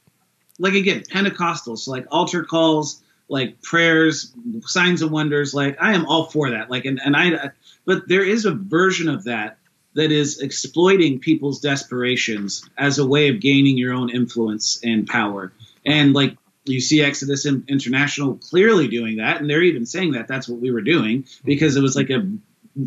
[0.59, 6.07] like again Pentecostals, so like altar calls, like prayers, signs and wonders, like I am
[6.07, 6.71] all for that.
[6.71, 7.51] Like and, and I
[7.85, 9.59] but there is a version of that
[9.95, 15.53] that is exploiting people's desperations as a way of gaining your own influence and power.
[15.85, 20.49] And like you see Exodus International clearly doing that, and they're even saying that that's
[20.49, 22.31] what we were doing because it was like a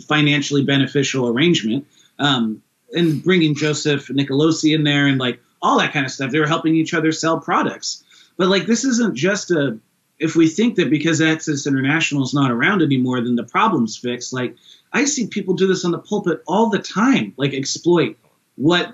[0.07, 1.85] financially beneficial arrangement.
[2.17, 2.61] Um,
[2.93, 6.31] and bringing Joseph Nicolosi in there and like all that kind of stuff.
[6.31, 8.03] They were helping each other sell products.
[8.37, 9.79] But like this isn't just a
[10.19, 14.33] if we think that because Exodus International is not around anymore, then the problem's fixed.
[14.33, 14.55] Like
[14.93, 18.17] I see people do this on the pulpit all the time, like exploit
[18.55, 18.93] what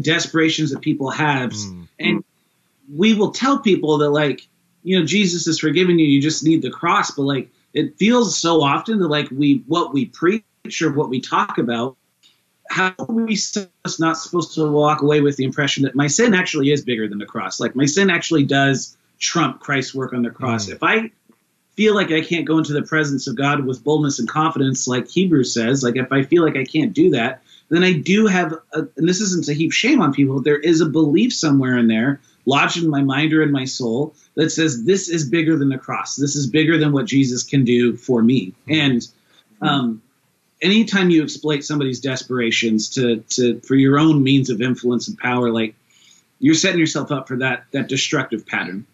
[0.00, 1.52] desperations that people have.
[1.52, 1.88] Mm.
[1.98, 2.24] And
[2.92, 4.48] we will tell people that like,
[4.82, 8.38] you know, Jesus has forgiven you, you just need the cross, but like it feels
[8.38, 10.44] so often that like we what we preach
[10.82, 11.96] or what we talk about
[12.70, 13.68] how are we just
[13.98, 17.18] not supposed to walk away with the impression that my sin actually is bigger than
[17.18, 20.72] the cross like my sin actually does trump christ's work on the cross mm.
[20.72, 21.10] if i
[21.74, 25.08] feel like i can't go into the presence of god with boldness and confidence like
[25.08, 28.52] hebrews says like if i feel like i can't do that then i do have
[28.74, 31.86] a, and this isn't to heap shame on people there is a belief somewhere in
[31.86, 35.68] there lodged in my mind or in my soul that says this is bigger than
[35.68, 36.16] the cross.
[36.16, 38.54] This is bigger than what Jesus can do for me.
[38.68, 39.06] And
[39.60, 40.02] um,
[40.60, 45.50] anytime you exploit somebody's desperations to to for your own means of influence and power,
[45.50, 45.74] like
[46.38, 48.86] you're setting yourself up for that that destructive pattern.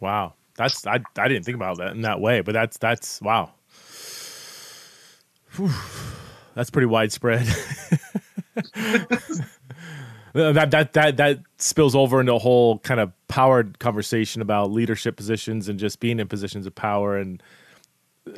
[0.00, 3.52] Wow, that's I I didn't think about that in that way, but that's that's wow.
[5.56, 5.70] Whew.
[6.54, 7.46] That's pretty widespread.
[10.32, 15.16] that that that that spills over into a whole kind of powered conversation about leadership
[15.16, 17.42] positions and just being in positions of power and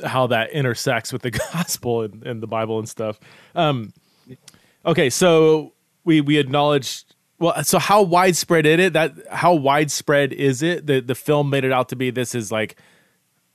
[0.05, 3.19] how that intersects with the gospel and, and the Bible and stuff.
[3.55, 3.93] Um,
[4.85, 7.15] okay, so we we acknowledged.
[7.39, 8.93] Well, so how widespread is it?
[8.93, 10.87] That how widespread is it?
[10.87, 12.77] The the film made it out to be this is like,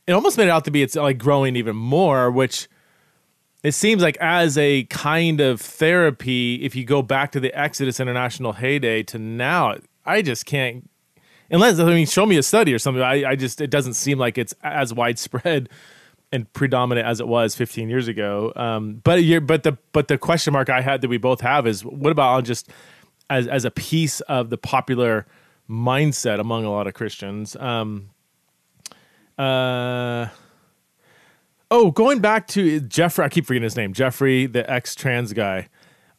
[0.06, 2.68] it almost made it out to be it's like growing even more, which
[3.62, 7.98] it seems like as a kind of therapy, if you go back to the Exodus
[7.98, 10.88] International heyday to now, I just can't.
[11.50, 13.02] Unless I mean, show me a study or something.
[13.02, 15.70] I, I just it doesn't seem like it's as widespread
[16.30, 18.52] and predominant as it was 15 years ago.
[18.54, 21.66] Um, but you but the but the question mark I had that we both have
[21.66, 22.70] is what about on just
[23.30, 25.26] as as a piece of the popular
[25.68, 27.56] mindset among a lot of Christians.
[27.56, 28.10] Um,
[29.36, 30.28] uh,
[31.70, 33.92] Oh, going back to Jeffrey, I keep forgetting his name.
[33.92, 35.68] Jeffrey, the ex trans guy.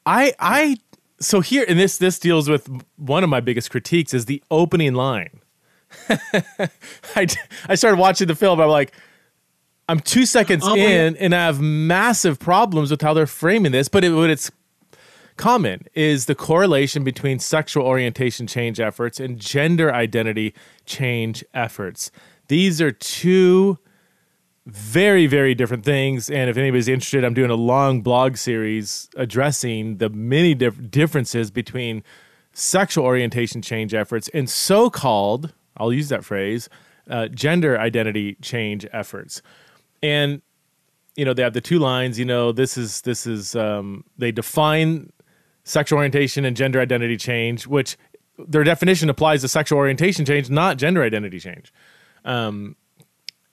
[0.05, 0.77] I I
[1.19, 4.93] so here and this this deals with one of my biggest critiques is the opening
[4.93, 5.41] line.
[6.09, 7.27] I
[7.67, 8.59] I started watching the film.
[8.59, 8.93] I'm like,
[9.87, 13.87] I'm two seconds oh, in, and I have massive problems with how they're framing this.
[13.87, 14.51] But it, what it's
[15.39, 20.53] common is the correlation between sexual orientation change efforts and gender identity
[20.85, 22.11] change efforts.
[22.49, 23.79] These are two
[24.65, 29.97] very very different things and if anybody's interested i'm doing a long blog series addressing
[29.97, 32.03] the many dif- differences between
[32.53, 36.69] sexual orientation change efforts and so-called i'll use that phrase
[37.09, 39.41] uh, gender identity change efforts
[40.03, 40.39] and
[41.15, 44.31] you know they have the two lines you know this is this is um, they
[44.31, 45.11] define
[45.63, 47.97] sexual orientation and gender identity change which
[48.37, 51.73] their definition applies to sexual orientation change not gender identity change
[52.25, 52.75] um,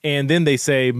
[0.02, 0.92] and then they say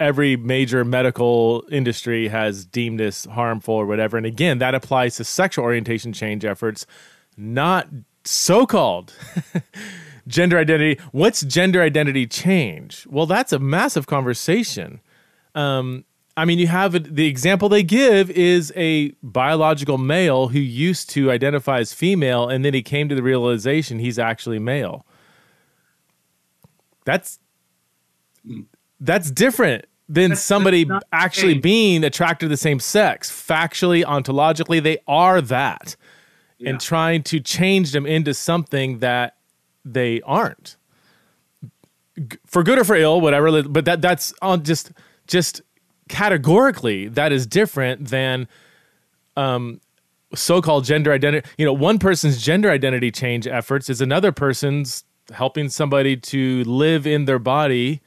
[0.00, 4.16] every major medical industry has deemed this harmful or whatever.
[4.16, 6.86] And again, that applies to sexual orientation change efforts,
[7.36, 7.86] not
[8.24, 9.14] so called
[10.26, 10.98] gender identity.
[11.12, 13.06] What's gender identity change?
[13.10, 15.00] Well, that's a massive conversation.
[15.54, 16.04] Um,
[16.36, 21.30] I mean, you have the example they give is a biological male who used to
[21.30, 25.04] identify as female, and then he came to the realization he's actually male.
[27.04, 27.38] That's
[29.00, 33.30] that's different than that's, somebody that's actually being attracted to the same sex.
[33.30, 35.96] Factually, ontologically, they are that.
[36.58, 36.70] Yeah.
[36.70, 39.36] And trying to change them into something that
[39.84, 40.76] they aren't.
[42.46, 44.92] For good or for ill, whatever, but that that's on just
[45.26, 45.62] just
[46.10, 48.48] categorically that is different than
[49.36, 49.80] um
[50.34, 55.68] so-called gender identity you know one person's gender identity change efforts is another person's helping
[55.68, 58.00] somebody to live in their body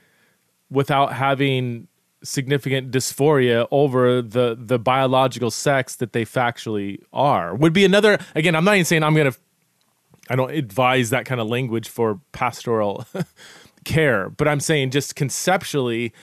[0.69, 1.87] without having
[2.25, 7.55] significant dysphoria over the the biological sex that they factually are.
[7.55, 9.33] Would be another again i'm not even saying i'm gonna
[10.29, 13.05] i don't advise that kind of language for pastoral
[13.85, 16.13] care but i'm saying just conceptually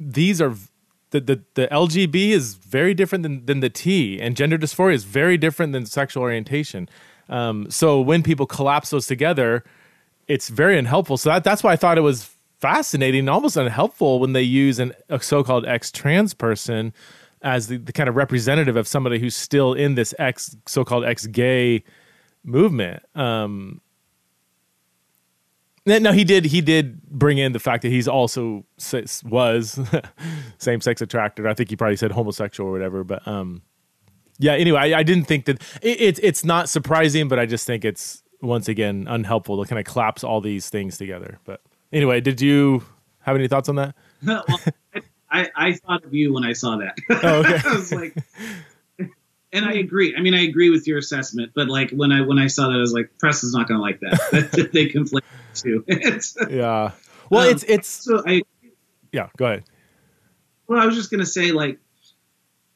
[0.00, 0.54] these are
[1.10, 5.04] the, the, the LGB is very different than, than the T, and gender dysphoria is
[5.04, 6.88] very different than sexual orientation.
[7.28, 9.64] Um, so when people collapse those together,
[10.26, 11.16] it's very unhelpful.
[11.16, 12.30] So that, that's why I thought it was
[12.60, 16.92] fascinating almost unhelpful when they use an, a so-called ex-trans person
[17.42, 21.84] as the, the kind of representative of somebody who's still in this ex so-called ex-gay
[22.44, 23.02] movement.
[23.14, 23.80] Um,
[25.96, 26.44] no, he did.
[26.44, 28.64] He did bring in the fact that he's also
[29.24, 29.80] was
[30.58, 31.46] same sex attracted.
[31.46, 33.04] I think he probably said homosexual or whatever.
[33.04, 33.62] But um,
[34.38, 34.52] yeah.
[34.52, 37.84] Anyway, I, I didn't think that it, it, it's not surprising, but I just think
[37.84, 41.38] it's once again unhelpful to kind of collapse all these things together.
[41.44, 41.62] But
[41.92, 42.84] anyway, did you
[43.20, 43.94] have any thoughts on that?
[44.24, 44.44] well,
[45.30, 46.96] I, I thought of you when I saw that.
[47.10, 47.60] Oh, okay.
[47.68, 48.14] I was like,
[49.52, 50.14] and I agree.
[50.16, 52.74] I mean, I agree with your assessment, but like when I when I saw that,
[52.74, 54.70] I was like, press is not going to like that.
[54.72, 55.26] they conflict
[55.62, 55.84] too.
[56.50, 56.92] yeah.
[57.30, 58.42] Well, um, it's it's so I.
[59.12, 59.28] Yeah.
[59.36, 59.64] Go ahead.
[60.66, 61.78] Well, I was just going to say, like,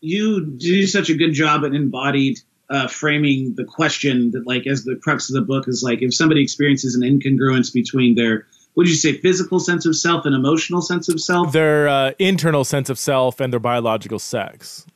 [0.00, 4.84] you do such a good job at embodied uh, framing the question that, like, as
[4.84, 8.84] the crux of the book is like, if somebody experiences an incongruence between their what
[8.84, 11.52] would you say physical sense of self and emotional sense of self?
[11.52, 14.86] Their uh, internal sense of self and their biological sex.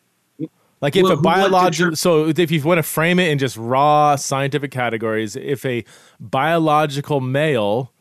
[0.80, 4.16] Like if well, a biological, so if you want to frame it in just raw
[4.16, 5.84] scientific categories, if a
[6.20, 7.92] biological male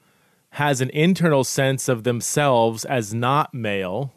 [0.52, 4.14] has an internal sense of themselves as not male,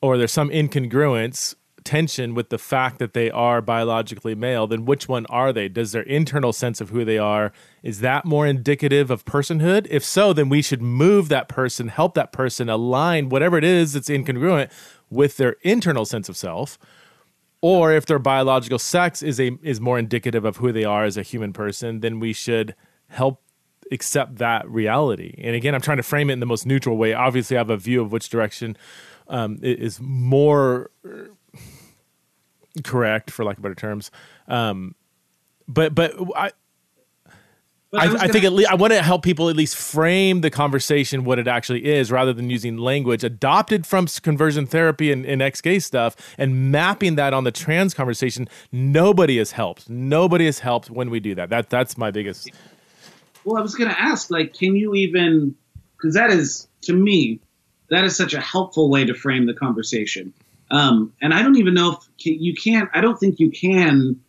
[0.00, 1.54] or there's some incongruence,
[1.86, 5.68] tension with the fact that they are biologically male, then which one are they?
[5.68, 9.86] Does their internal sense of who they are is that more indicative of personhood?
[9.88, 13.94] If so, then we should move that person, help that person align whatever it is
[13.94, 14.70] that's incongruent
[15.08, 16.76] with their internal sense of self
[17.60, 21.16] or if their biological sex is a is more indicative of who they are as
[21.16, 22.74] a human person, then we should
[23.08, 23.42] help
[23.90, 25.34] accept that reality.
[25.38, 27.14] And again, I'm trying to frame it in the most neutral way.
[27.14, 28.76] Obviously, I have a view of which direction
[29.28, 30.90] um, is more
[32.84, 34.10] correct, for lack of better terms.
[34.48, 34.94] Um,
[35.68, 36.52] but but I,
[37.96, 41.24] I, I, think at least I want to help people at least frame the conversation
[41.24, 45.78] what it actually is, rather than using language adopted from conversion therapy and, and ex-gay
[45.78, 48.48] stuff and mapping that on the trans conversation.
[48.72, 49.88] Nobody has helped.
[49.88, 51.50] Nobody has helped when we do that.
[51.50, 52.50] That that's my biggest.
[53.44, 55.54] Well, I was going to ask, like, can you even?
[55.96, 57.40] Because that is to me,
[57.90, 60.32] that is such a helpful way to frame the conversation.
[60.70, 62.90] Um, and I don't even know if you can't.
[62.94, 64.20] I don't think you can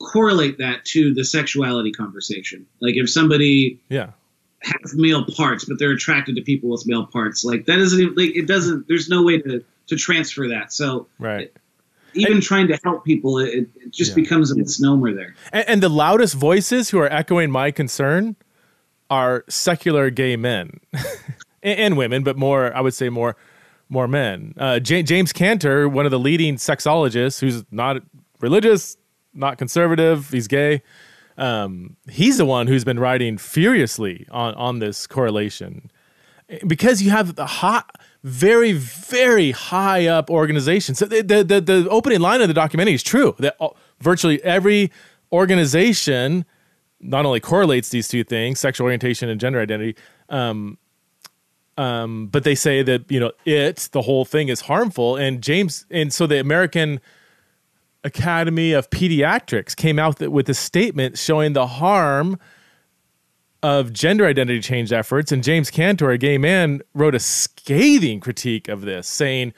[0.00, 2.66] correlate that to the sexuality conversation.
[2.80, 4.10] Like if somebody yeah
[4.62, 8.14] has male parts, but they're attracted to people with male parts, like that isn't even,
[8.14, 8.88] like it doesn't.
[8.88, 10.72] There's no way to to transfer that.
[10.72, 11.52] So right.
[12.14, 14.16] even and, trying to help people, it, it just yeah.
[14.16, 15.34] becomes a misnomer there.
[15.52, 18.36] And, and the loudest voices who are echoing my concern
[19.08, 20.80] are secular gay men
[21.62, 23.36] and, and, women, but more, I would say more,
[23.88, 24.54] more men.
[24.56, 28.02] Uh, J- James Cantor, one of the leading sexologists, who's not
[28.40, 28.96] religious,
[29.36, 30.30] not conservative.
[30.30, 30.82] He's gay.
[31.38, 35.90] Um, he's the one who's been writing furiously on on this correlation
[36.66, 40.98] because you have the hot, very very high up organizations.
[40.98, 43.56] So the, the the, the opening line of the documentary is true that
[44.00, 44.90] virtually every
[45.32, 46.44] organization
[47.00, 49.96] not only correlates these two things, sexual orientation and gender identity.
[50.28, 50.78] Um,
[51.78, 55.84] um, but they say that you know it, the whole thing is harmful, and James,
[55.90, 57.00] and so the American
[58.04, 62.38] Academy of Pediatrics came out with a statement showing the harm
[63.62, 65.32] of gender identity change efforts.
[65.32, 69.52] And James Cantor, a gay man, wrote a scathing critique of this, saying,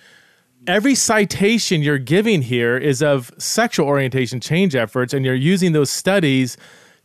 [0.66, 5.90] Every citation you're giving here is of sexual orientation change efforts, and you're using those
[5.90, 6.56] studies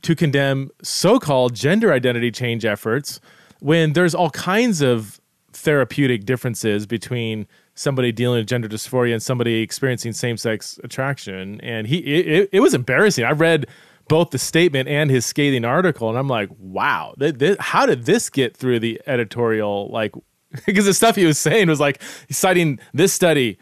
[0.02, 3.20] to condemn so called gender identity change efforts
[3.60, 5.20] when there's all kinds of
[5.54, 11.60] therapeutic differences between somebody dealing with gender dysphoria and somebody experiencing same-sex attraction.
[11.62, 13.26] And he it, it was embarrassing.
[13.26, 13.68] I read
[14.08, 18.06] both the statement and his scathing article and i'm like wow th- th- how did
[18.06, 19.90] this get through the editorial?
[19.90, 20.14] Like
[20.66, 23.58] because the stuff he was saying was like citing this study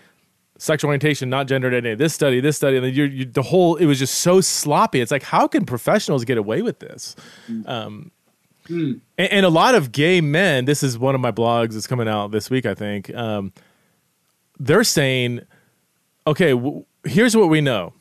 [0.57, 3.85] sexual orientation not gender identity this study this study and you, you, the whole it
[3.85, 4.99] was just so sloppy.
[4.99, 7.15] It's like how can professionals get away with this?
[7.49, 7.67] Mm.
[7.69, 8.11] um,
[8.71, 9.01] mm.
[9.17, 12.07] and, and, a lot of gay men this is one of my blogs that's coming
[12.07, 13.51] out this week i think um,
[14.61, 15.41] they're saying,
[16.27, 17.93] okay, w- here's what we know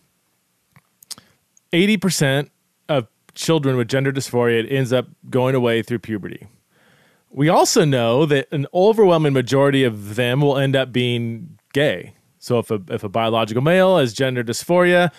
[1.72, 2.50] 80%
[2.88, 6.46] of children with gender dysphoria ends up going away through puberty.
[7.30, 12.14] We also know that an overwhelming majority of them will end up being gay.
[12.38, 15.10] So if a, if a biological male has gender dysphoria,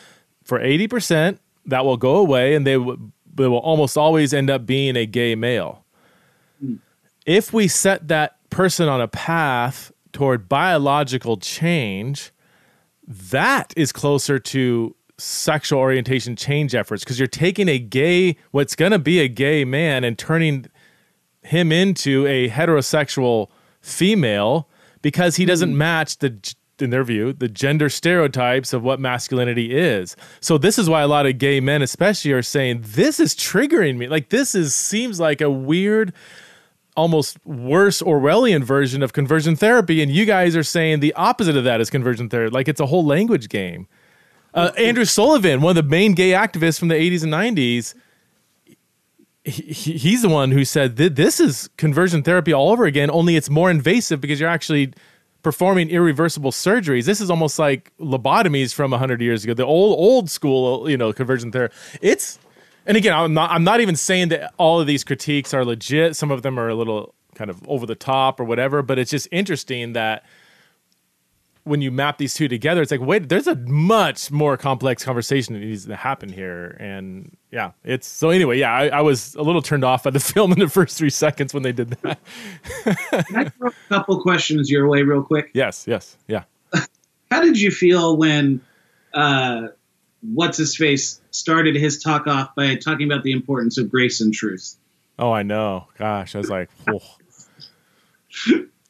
[0.44, 4.66] for 80%, that will go away and they, w- they will almost always end up
[4.66, 5.86] being a gay male.
[6.64, 6.80] Mm.
[7.26, 12.32] If we set that person on a path toward biological change,
[13.08, 18.92] that is closer to sexual orientation change efforts because you're taking a gay, what's going
[18.92, 20.66] to be a gay man, and turning
[21.44, 23.50] him into a heterosexual
[23.82, 24.68] female
[25.02, 30.16] because he doesn't match the in their view the gender stereotypes of what masculinity is.
[30.40, 33.98] So this is why a lot of gay men especially are saying this is triggering
[33.98, 34.08] me.
[34.08, 36.14] Like this is seems like a weird
[36.98, 41.64] almost worse orwellian version of conversion therapy and you guys are saying the opposite of
[41.64, 42.54] that is conversion therapy.
[42.54, 43.88] Like it's a whole language game.
[44.54, 47.94] Uh, andrew sullivan one of the main gay activists from the 80s and 90s
[49.44, 53.50] he, he's the one who said this is conversion therapy all over again only it's
[53.50, 54.94] more invasive because you're actually
[55.44, 57.06] performing irreversible surgeries.
[57.06, 59.54] This is almost like lobotomies from 100 years ago.
[59.54, 62.40] The old old school you know conversion therapy it's
[62.86, 66.16] and again i'm not i'm not even saying that all of these critiques are legit.
[66.16, 69.12] Some of them are a little kind of over the top or whatever but it's
[69.12, 70.24] just interesting that
[71.64, 75.54] when you map these two together, it's like, wait, there's a much more complex conversation
[75.54, 76.76] that needs to happen here.
[76.80, 80.20] And yeah, it's so anyway, yeah, I, I was a little turned off by the
[80.22, 82.20] film in the first three seconds when they did that.
[82.84, 85.52] Can I throw a couple questions your way, real quick?
[85.54, 86.44] Yes, yes, yeah.
[87.32, 88.62] How did you feel when
[89.14, 89.68] uh,
[90.22, 94.34] what's his face started his talk off by talking about the importance of grace and
[94.34, 94.78] truth?
[95.20, 95.88] Oh, I know.
[95.98, 97.00] Gosh, I was like, oh.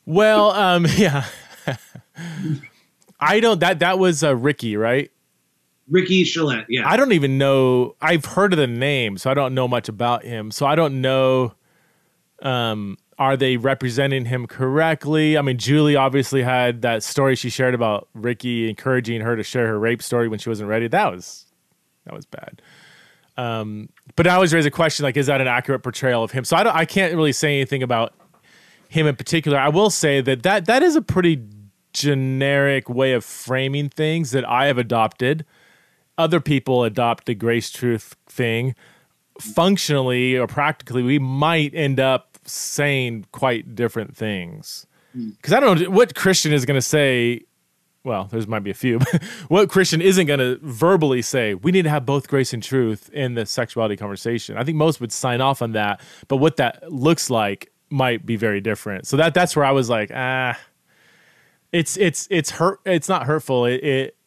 [0.06, 1.26] well, um, yeah.
[3.20, 5.12] I don't that that was uh, Ricky, right?
[5.90, 6.88] Ricky Chelette, yeah.
[6.88, 7.95] I don't even know.
[8.02, 10.52] I've heard of the name, so I don't know much about him.
[10.52, 11.53] So I don't know.
[12.41, 15.38] Um, are they representing him correctly?
[15.38, 19.68] I mean, Julie obviously had that story she shared about Ricky encouraging her to share
[19.68, 20.88] her rape story when she wasn't ready.
[20.88, 21.45] That was
[22.06, 22.62] that was bad.
[23.38, 26.44] Um, but I always raise a question like, is that an accurate portrayal of him?
[26.44, 28.14] So I don't, I can't really say anything about
[28.90, 29.58] him in particular.
[29.58, 31.44] I will say that that that is a pretty
[31.94, 35.45] generic way of framing things that I have adopted.
[36.18, 38.76] Other people adopt the grace truth thing.
[39.40, 44.86] Functionally or practically, we might end up saying quite different things.
[45.14, 47.42] Because I don't know what Christian is going to say.
[48.04, 49.00] Well, there's might be a few.
[49.12, 51.54] But what Christian isn't going to verbally say?
[51.54, 54.58] We need to have both grace and truth in the sexuality conversation.
[54.58, 58.38] I think most would sign off on that, but what that looks like might be
[58.38, 59.06] very different.
[59.06, 60.58] So that that's where I was like, ah,
[61.72, 62.80] it's it's it's hurt.
[62.86, 63.66] It's not hurtful.
[63.66, 64.18] It, it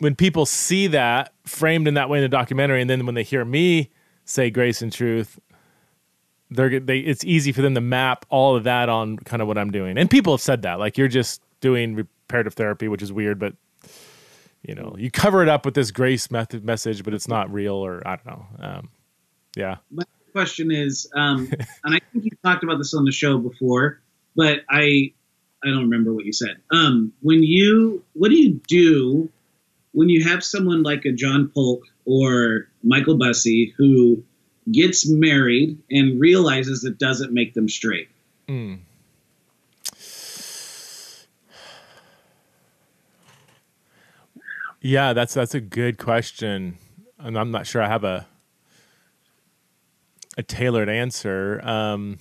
[0.00, 3.22] when people see that framed in that way in the documentary, and then when they
[3.22, 3.90] hear me
[4.24, 5.38] say grace and truth,
[6.50, 6.98] they're they.
[6.98, 9.98] It's easy for them to map all of that on kind of what I'm doing.
[9.98, 13.54] And people have said that, like you're just doing reparative therapy, which is weird, but
[14.62, 17.74] you know, you cover it up with this grace method message, but it's not real,
[17.74, 18.46] or I don't know.
[18.60, 18.88] Um,
[19.56, 19.76] yeah.
[19.90, 21.50] My question is, um,
[21.84, 24.00] and I think you talked about this on the show before,
[24.34, 25.12] but I
[25.64, 26.56] I don't remember what you said.
[26.70, 29.30] Um, when you, what do you do
[29.94, 34.22] when you have someone like a John Paulk or Michael Bussee who
[34.70, 38.08] gets married and realizes it doesn't make them straight?
[38.48, 38.80] Mm.
[44.80, 46.76] Yeah, that's that's a good question,
[47.18, 48.26] and I'm not sure I have a
[50.36, 51.64] a tailored answer.
[51.64, 52.18] Um,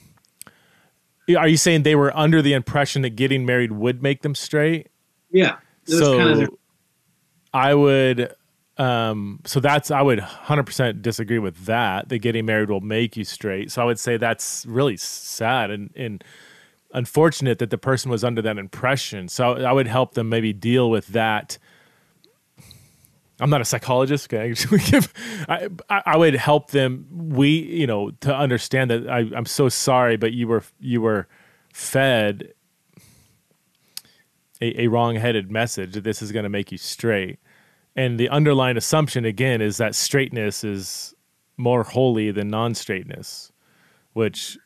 [1.36, 4.88] are you saying they were under the impression that getting married would make them straight?
[5.32, 5.58] Yeah.
[5.86, 6.50] So kind of
[7.54, 8.34] I would
[8.78, 13.24] um so that's I would 100% disagree with that that getting married will make you
[13.24, 13.72] straight.
[13.72, 16.24] So I would say that's really sad and and
[16.94, 19.28] unfortunate that the person was under that impression.
[19.28, 21.58] So I would help them maybe deal with that
[23.40, 24.32] I'm not a psychologist.
[24.32, 24.54] Okay,
[25.50, 27.08] I, I would help them.
[27.12, 31.28] We, you know, to understand that I, I'm so sorry, but you were you were
[31.74, 32.54] fed
[34.62, 37.40] a, a wrong-headed message that this is going to make you straight,
[37.96, 41.14] and the underlying assumption again is that straightness is
[41.58, 43.52] more holy than non-straightness,
[44.14, 44.58] which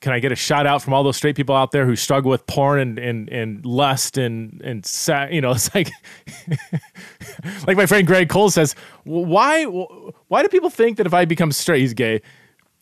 [0.00, 2.30] can I get a shout out from all those straight people out there who struggle
[2.30, 5.90] with porn and and, and lust and and sa- you know it's like
[7.66, 8.74] like my friend Greg Cole says
[9.04, 12.22] why why do people think that if I become straight he's gay?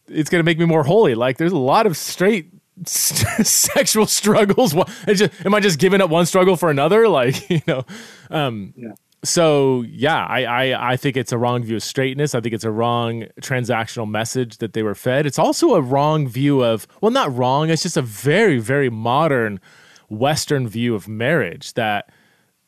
[0.09, 1.17] It's going to make me more holy.
[1.17, 2.53] Like there's a lot of straight
[2.87, 4.75] sexual struggles
[5.07, 7.85] just, am I just giving up one struggle for another like you know
[8.31, 8.93] um, yeah
[9.27, 12.35] so yeah, I, I I think it's a wrong view of straightness.
[12.35, 15.27] I think it's a wrong transactional message that they were fed.
[15.27, 17.69] It's also a wrong view of well, not wrong.
[17.69, 19.61] It's just a very very modern
[20.09, 22.11] Western view of marriage that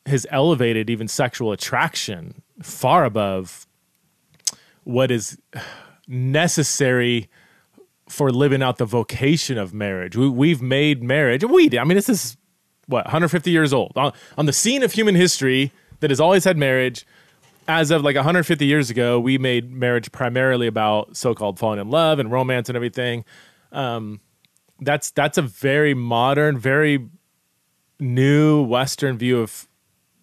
[0.05, 3.65] has elevated even sexual attraction far above
[4.83, 5.37] what is
[6.07, 7.29] necessary
[8.09, 10.17] for living out the vocation of marriage.
[10.17, 11.77] We, we've made marriage, we.
[11.77, 12.35] I mean, this is
[12.87, 16.57] what 150 years old on, on the scene of human history that has always had
[16.57, 17.05] marriage.
[17.67, 22.17] As of like 150 years ago, we made marriage primarily about so-called falling in love
[22.17, 23.23] and romance and everything.
[23.71, 24.21] Um,
[24.81, 27.07] that's that's a very modern, very
[27.99, 29.67] new Western view of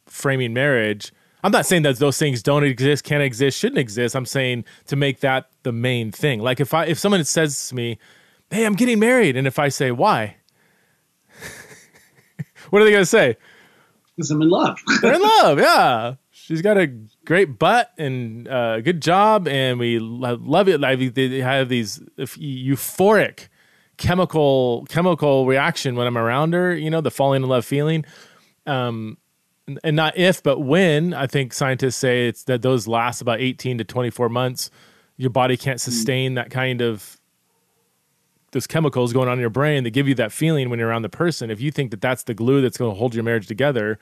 [0.07, 1.13] framing marriage.
[1.47, 4.17] I'm not saying that those things don't exist, can't exist, shouldn't exist.
[4.17, 6.41] I'm saying to make that the main thing.
[6.41, 8.01] Like if I if someone says to me,
[8.51, 10.39] "Hey, I'm getting married," and if I say, "Why?"
[12.71, 13.37] what are they going to say?
[14.17, 14.77] Because I'm in love.
[15.01, 15.61] They're in love.
[15.61, 16.89] Yeah, she's got a
[17.25, 20.81] great butt and a uh, good job, and we love it.
[20.81, 23.47] Like they have these euphoric
[23.99, 26.75] chemical chemical reaction when I'm around her.
[26.75, 28.05] You know, the falling in love feeling.
[28.67, 29.19] Um,
[29.83, 31.13] and not if, but when.
[31.15, 34.71] I think scientists say it's that those last about 18 to 24 months.
[35.17, 35.91] Your body can't hmm.
[35.91, 37.19] sustain that kind of
[38.53, 41.03] those chemicals going on in your brain that give you that feeling when you're around
[41.03, 41.51] the person.
[41.51, 43.99] If you think that that's the glue that's going to hold your marriage together,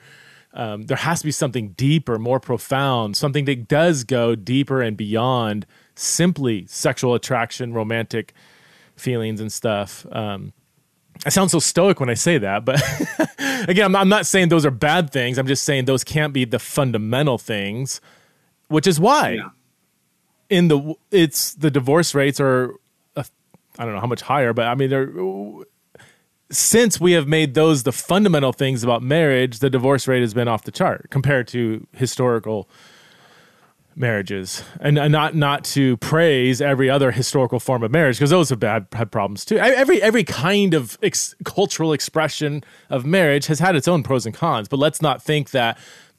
[0.53, 4.95] um, there has to be something deeper, more profound, something that does go deeper and
[4.95, 5.65] beyond
[5.95, 8.33] simply sexual attraction, romantic
[8.95, 10.05] feelings, and stuff.
[10.11, 10.53] Um,
[11.25, 12.81] I sound so stoic when I say that, but
[13.67, 15.37] again, I'm not, I'm not, saying those are bad things.
[15.37, 18.01] I'm just saying those can't be the fundamental things,
[18.67, 19.49] which is why yeah.
[20.49, 22.75] in the it's the divorce rates are
[23.15, 23.23] uh,
[23.79, 25.11] I don't know how much higher, but I mean, they're
[26.51, 30.47] since we have made those the fundamental things about marriage, the divorce rate has been
[30.47, 32.69] off the chart compared to historical
[33.95, 38.49] marriages, and, and not not to praise every other historical form of marriage because those
[38.49, 39.57] have bad had problems too.
[39.57, 44.35] Every every kind of ex- cultural expression of marriage has had its own pros and
[44.35, 45.77] cons, but let's not think that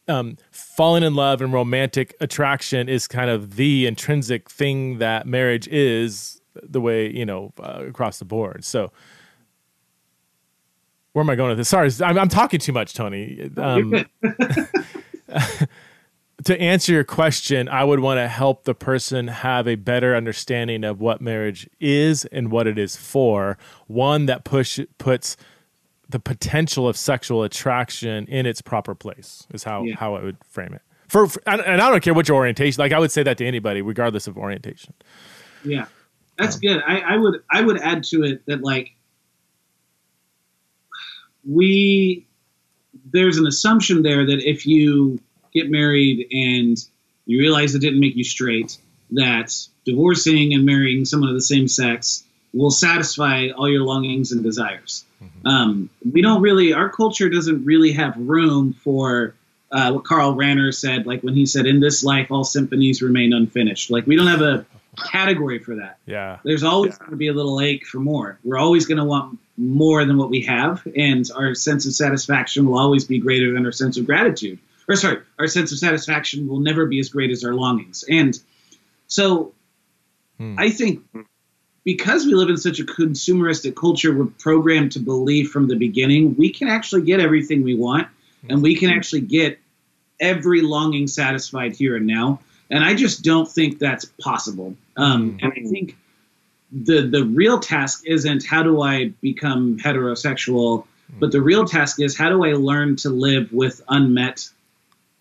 [0.08, 5.68] um, falling in love and romantic attraction is kind of the intrinsic thing that marriage
[5.68, 8.64] is the way you know uh, across the board.
[8.64, 8.90] So
[11.12, 11.68] where am I going with this?
[11.70, 13.50] Sorry, I'm, I'm talking too much, Tony.
[13.56, 14.04] Um,
[16.46, 20.84] to answer your question, I would want to help the person have a better understanding
[20.84, 23.58] of what marriage is and what it is for.
[23.88, 25.36] One that push puts
[26.08, 29.96] the potential of sexual attraction in its proper place is how yeah.
[29.96, 30.82] how I would frame it.
[31.08, 32.80] For, for and I don't care what your orientation.
[32.80, 34.94] Like I would say that to anybody, regardless of orientation.
[35.64, 35.86] Yeah.
[36.38, 36.80] That's good.
[36.86, 38.94] I, I would I would add to it that like
[41.44, 42.28] we
[43.10, 45.18] there's an assumption there that if you
[45.56, 46.76] get married and
[47.26, 48.78] you realize it didn't make you straight,
[49.12, 49.52] that
[49.84, 55.04] divorcing and marrying someone of the same sex will satisfy all your longings and desires.
[55.22, 55.46] Mm-hmm.
[55.46, 59.34] Um, we don't really, our culture doesn't really have room for
[59.70, 63.32] uh, what Karl Rahner said, like when he said, "In this life, all symphonies remain
[63.32, 64.64] unfinished." Like we don't have a
[65.10, 65.98] category for that.
[66.06, 66.38] Yeah.
[66.44, 66.98] There's always yeah.
[66.98, 68.38] going to be a little ache for more.
[68.44, 72.66] We're always going to want more than what we have, and our sense of satisfaction
[72.66, 74.58] will always be greater than our sense of gratitude.
[74.88, 78.04] Or sorry, our sense of satisfaction will never be as great as our longings.
[78.08, 78.38] And
[79.08, 79.52] so,
[80.38, 80.54] hmm.
[80.58, 81.02] I think
[81.84, 86.36] because we live in such a consumeristic culture, we're programmed to believe from the beginning
[86.36, 88.08] we can actually get everything we want,
[88.48, 89.58] and we can actually get
[90.20, 92.40] every longing satisfied here and now.
[92.70, 94.76] And I just don't think that's possible.
[94.96, 95.44] Um, mm-hmm.
[95.44, 95.96] And I think
[96.72, 100.86] the the real task isn't how do I become heterosexual,
[101.20, 104.48] but the real task is how do I learn to live with unmet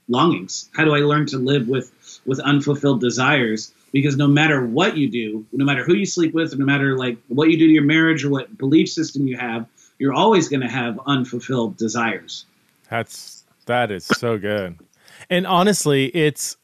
[0.07, 0.69] longings?
[0.73, 1.91] How do I learn to live with
[2.25, 3.73] with unfulfilled desires?
[3.91, 7.17] Because no matter what you do, no matter who you sleep with, no matter like
[7.27, 9.67] what you do to your marriage or what belief system you have,
[9.99, 12.45] you're always going to have unfulfilled desires.
[12.89, 14.79] That's that is so good.
[15.29, 16.57] And honestly, it's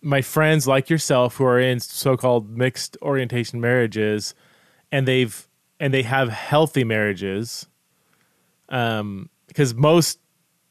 [0.00, 4.34] my friends like yourself who are in so-called mixed orientation marriages
[4.92, 5.48] and they've
[5.80, 7.66] and they have healthy marriages
[8.68, 10.18] um because most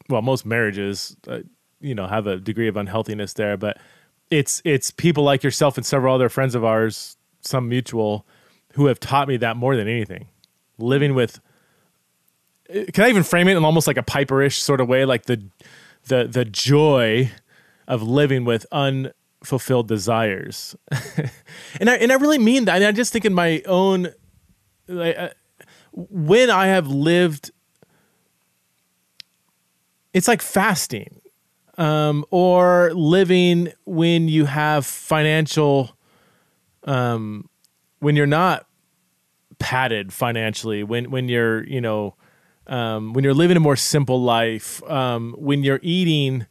[0.08, 1.40] well most marriages uh,
[1.84, 3.78] you know have a degree of unhealthiness there but
[4.30, 8.26] it's it's people like yourself and several other friends of ours some mutual
[8.74, 10.28] who have taught me that more than anything
[10.78, 11.40] living with
[12.94, 15.44] can i even frame it in almost like a piperish sort of way like the
[16.06, 17.30] the the joy
[17.88, 20.76] of living with unfulfilled desires.
[21.80, 22.82] and I and I really mean that.
[22.82, 24.10] I, I just think in my own
[24.88, 25.30] like, uh,
[25.92, 27.52] when I have lived
[30.14, 31.22] it's like fasting
[31.78, 35.96] um, or living when you have financial
[36.84, 37.50] um,
[38.00, 38.66] when you're not
[39.60, 42.16] padded financially when when you're you know
[42.68, 46.46] um, when you're living a more simple life um, when you're eating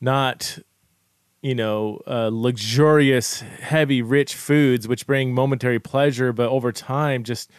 [0.00, 0.58] not
[1.44, 7.50] you know, uh, luxurious, heavy, rich foods, which bring momentary pleasure, but over time just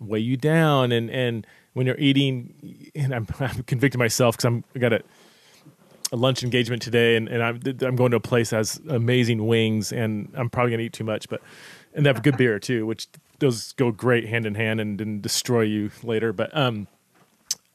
[0.00, 0.90] weigh you down.
[0.90, 5.04] And and when you're eating, and I'm, I'm convicting myself because I'm I got a
[6.16, 9.92] lunch engagement today, and, and I'm I'm going to a place that has amazing wings,
[9.92, 11.42] and I'm probably gonna eat too much, but
[11.94, 13.08] and they have good beer too, which
[13.38, 16.32] those go great hand in hand and, and destroy you later.
[16.32, 16.86] But um,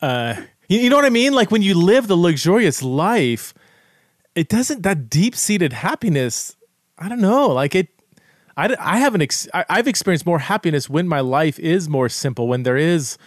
[0.02, 0.36] uh,
[0.68, 1.34] you, you know what I mean?
[1.34, 3.54] Like when you live the luxurious life
[4.36, 6.56] it doesn't that deep seated happiness.
[6.98, 7.50] I don't know.
[7.50, 7.90] Like it,
[8.58, 9.22] I, I haven't.
[9.22, 12.48] Ex, I, I've experienced more happiness when my life is more simple.
[12.48, 13.18] When there is,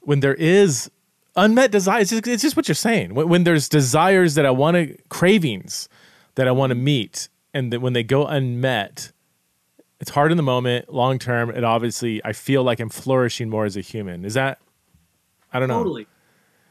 [0.00, 0.90] when there is
[1.36, 2.12] unmet desires.
[2.12, 3.14] It's, it's just what you're saying.
[3.14, 5.88] When, when there's desires that I want to, cravings
[6.34, 9.12] that I want to meet, and that when they go unmet,
[10.00, 10.92] it's hard in the moment.
[10.92, 14.24] Long term, it obviously I feel like I'm flourishing more as a human.
[14.24, 14.58] Is that?
[15.52, 15.78] I don't know.
[15.78, 16.06] Totally.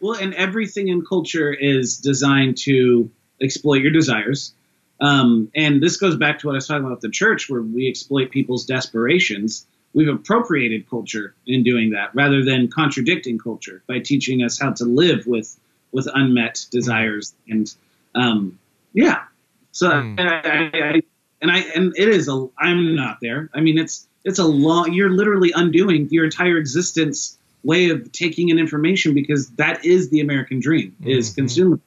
[0.02, 3.10] Well, and everything in culture is designed to
[3.41, 4.53] exploit your desires.
[4.99, 7.88] Um, and this goes back to what I was talking about the church, where we
[7.88, 9.65] exploit people's desperations.
[9.94, 14.86] We've appropriated culture in doing that, rather than contradicting culture by teaching us how to
[14.86, 15.57] live with
[15.91, 17.34] with unmet desires.
[17.48, 17.74] And
[18.15, 18.60] um,
[18.94, 19.24] yeah,
[19.72, 20.20] so mm.
[20.20, 21.02] I, I,
[21.41, 22.48] and I and it is a.
[22.57, 23.49] I'm not there.
[23.53, 24.94] I mean, it's it's a long.
[24.94, 30.20] You're literally undoing your entire existence way of taking in information because that is the
[30.20, 31.36] American dream is mm-hmm.
[31.36, 31.80] consumer.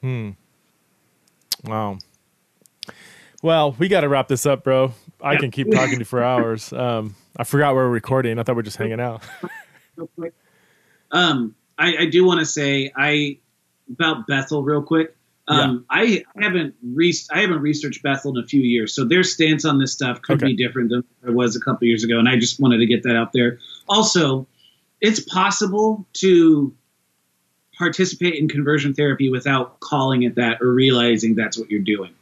[0.00, 0.30] Hmm.
[1.64, 1.98] Wow.
[3.42, 4.94] Well, we got to wrap this up, bro.
[5.20, 6.72] I can keep talking to you for hours.
[6.72, 8.38] Um, I forgot we are recording.
[8.38, 9.22] I thought we are just hanging out.
[11.12, 13.38] um, I, I do want to say I
[13.90, 15.14] about Bethel real quick.
[15.46, 16.24] Um, yeah.
[16.36, 19.78] I haven't re- I haven't researched Bethel in a few years, so their stance on
[19.78, 20.52] this stuff could okay.
[20.52, 23.04] be different than it was a couple years ago, and I just wanted to get
[23.04, 23.58] that out there.
[23.88, 24.46] Also,
[25.00, 26.74] it's possible to
[27.78, 32.12] participate in conversion therapy without calling it that or realizing that's what you're doing.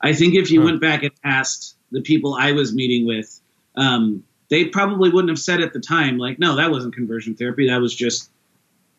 [0.00, 0.66] I think if you huh.
[0.66, 3.40] went back and asked the people I was meeting with,
[3.76, 7.68] um, they probably wouldn't have said at the time, like, no, that wasn't conversion therapy.
[7.68, 8.30] That was just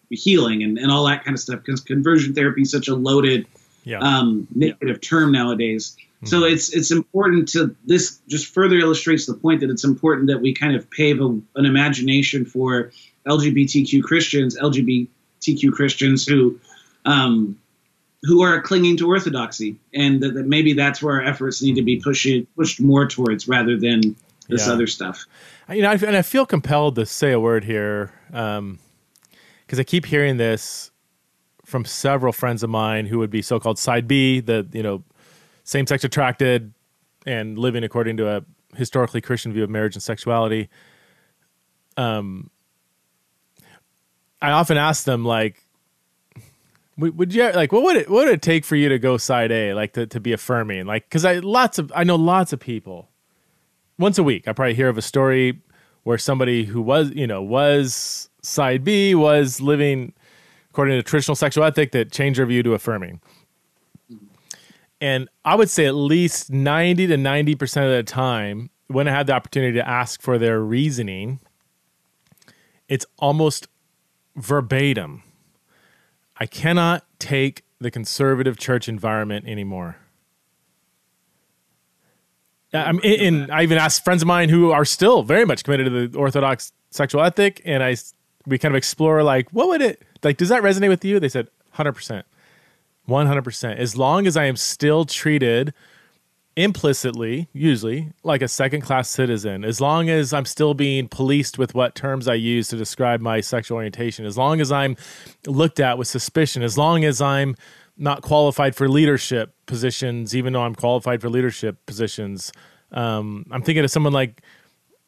[0.09, 1.61] healing and, and all that kind of stuff.
[1.63, 3.47] Because conversion therapy is such a loaded,
[3.83, 3.99] yeah.
[3.99, 5.09] um, negative yeah.
[5.09, 5.95] term nowadays.
[5.97, 6.27] Mm-hmm.
[6.27, 10.41] So it's it's important to this just further illustrates the point that it's important that
[10.41, 12.91] we kind of pave a, an imagination for
[13.27, 16.59] LGBTQ Christians, LGBTQ Christians who
[17.05, 17.59] um,
[18.23, 21.83] who are clinging to orthodoxy, and that, that, maybe that's where our efforts need to
[21.83, 24.15] be pushed pushed more towards rather than
[24.47, 24.73] this yeah.
[24.73, 25.25] other stuff.
[25.69, 28.79] You know, and I feel compelled to say a word here because um,
[29.71, 30.91] I keep hearing this
[31.65, 35.03] from several friends of mine who would be so-called side B, the you know,
[35.63, 36.73] same-sex attracted
[37.25, 38.45] and living according to a
[38.75, 40.69] historically Christian view of marriage and sexuality.
[41.97, 42.51] Um,
[44.41, 45.65] I often ask them like,
[46.97, 49.51] would you like what would it what would it take for you to go side
[49.51, 52.59] A like to, to be affirming like because I lots of I know lots of
[52.61, 53.09] people
[53.97, 55.59] once a week I probably hear of a story
[56.03, 60.13] where somebody who was you know was side B was living
[60.69, 63.21] according to traditional sexual ethic that changed their view to affirming
[65.01, 69.11] and I would say at least 90 to 90 percent of the time when I
[69.11, 71.39] had the opportunity to ask for their reasoning
[72.87, 73.67] it's almost
[74.35, 75.23] verbatim.
[76.37, 79.97] I cannot take the conservative church environment anymore.
[82.83, 85.85] I'm in, in, I even asked friends of mine who are still very much committed
[85.87, 87.95] to the Orthodox sexual ethic, and I
[88.45, 90.37] we kind of explore like what would it like?
[90.37, 91.19] Does that resonate with you?
[91.19, 92.25] They said hundred percent,
[93.05, 93.79] one hundred percent.
[93.79, 95.73] As long as I am still treated
[96.57, 101.75] implicitly, usually, like a second class citizen, as long as I'm still being policed with
[101.75, 104.95] what terms I use to describe my sexual orientation, as long as I'm
[105.45, 107.55] looked at with suspicion, as long as I'm
[107.97, 112.51] not qualified for leadership positions, even though I'm qualified for leadership positions.
[112.91, 114.41] Um, I'm thinking of someone like,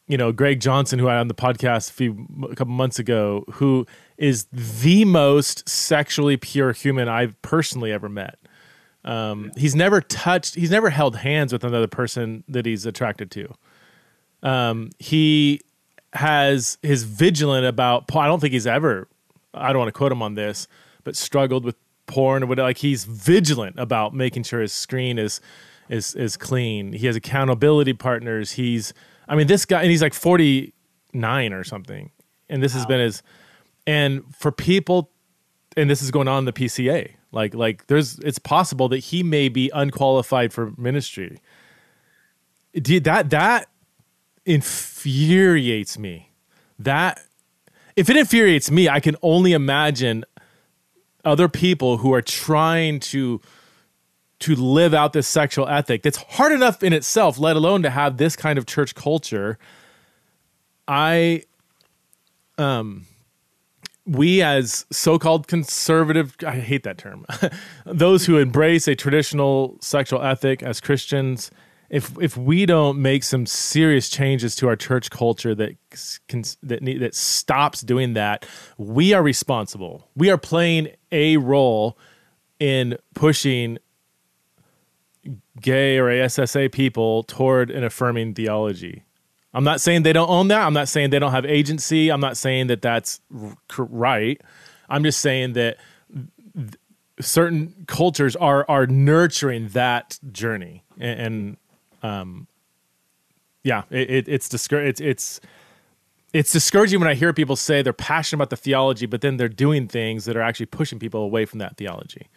[0.07, 2.97] you know, Greg Johnson, who I had on the podcast a few a couple months
[2.97, 3.85] ago, who
[4.17, 8.39] is the most sexually pure human I've personally ever met.
[9.03, 13.53] Um, he's never touched, he's never held hands with another person that he's attracted to.
[14.43, 15.61] Um, he
[16.13, 18.05] has his vigilant about.
[18.15, 19.07] I don't think he's ever.
[19.53, 20.67] I don't want to quote him on this,
[21.03, 21.75] but struggled with
[22.07, 22.67] porn or whatever.
[22.67, 25.39] Like he's vigilant about making sure his screen is
[25.89, 26.93] is is clean.
[26.93, 28.53] He has accountability partners.
[28.53, 28.93] He's.
[29.29, 30.73] I mean, this guy, and he's like forty
[31.13, 32.11] nine or something,
[32.49, 32.79] and this wow.
[32.79, 33.23] has been his.
[33.85, 35.11] And for people,
[35.77, 37.11] and this is going on in the PCA.
[37.31, 41.39] Like like there's it's possible that he may be unqualified for ministry.
[42.73, 43.69] Dude, That that
[44.45, 46.31] infuriates me.
[46.79, 47.21] That
[47.95, 50.23] if it infuriates me, I can only imagine
[51.27, 53.41] other people who are trying to
[54.39, 58.17] to live out this sexual ethic that's hard enough in itself, let alone to have
[58.17, 59.57] this kind of church culture.
[60.87, 61.43] I,
[62.57, 63.07] um,
[64.05, 67.25] we as so-called conservative i hate that term
[67.85, 71.51] those who embrace a traditional sexual ethic as christians
[71.89, 75.75] if if we don't make some serious changes to our church culture that
[76.27, 78.45] can, that that stops doing that
[78.77, 81.97] we are responsible we are playing a role
[82.59, 83.77] in pushing
[85.61, 89.03] gay or ASSA people toward an affirming theology
[89.53, 90.61] I'm not saying they don't own that.
[90.61, 92.11] I'm not saying they don't have agency.
[92.11, 93.21] I'm not saying that that's
[93.75, 94.39] right.
[94.87, 95.77] I'm just saying that
[97.19, 101.57] certain cultures are are nurturing that journey, and, and
[102.03, 102.47] um,
[103.63, 105.39] yeah, it, it, it's discour- it's it's
[106.33, 109.49] it's discouraging when I hear people say they're passionate about the theology, but then they're
[109.49, 112.27] doing things that are actually pushing people away from that theology.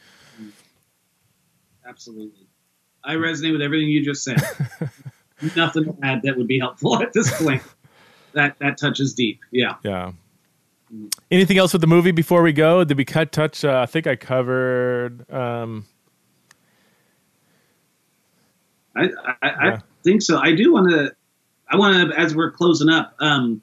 [1.87, 2.47] Absolutely,
[3.05, 4.41] I resonate with everything you just said.
[5.57, 7.63] nothing to add that would be helpful at this point.
[8.33, 9.41] that that touches deep.
[9.51, 9.77] Yeah.
[9.83, 10.13] Yeah.
[11.31, 12.83] Anything else with the movie before we go?
[12.83, 13.65] Did we cut touch?
[13.65, 15.31] Uh, I think I covered.
[15.31, 15.87] Um,
[18.97, 19.09] I I, yeah.
[19.43, 20.39] I, think so.
[20.39, 21.15] I do want to.
[21.69, 23.15] I want to, as we're closing up.
[23.21, 23.63] Um,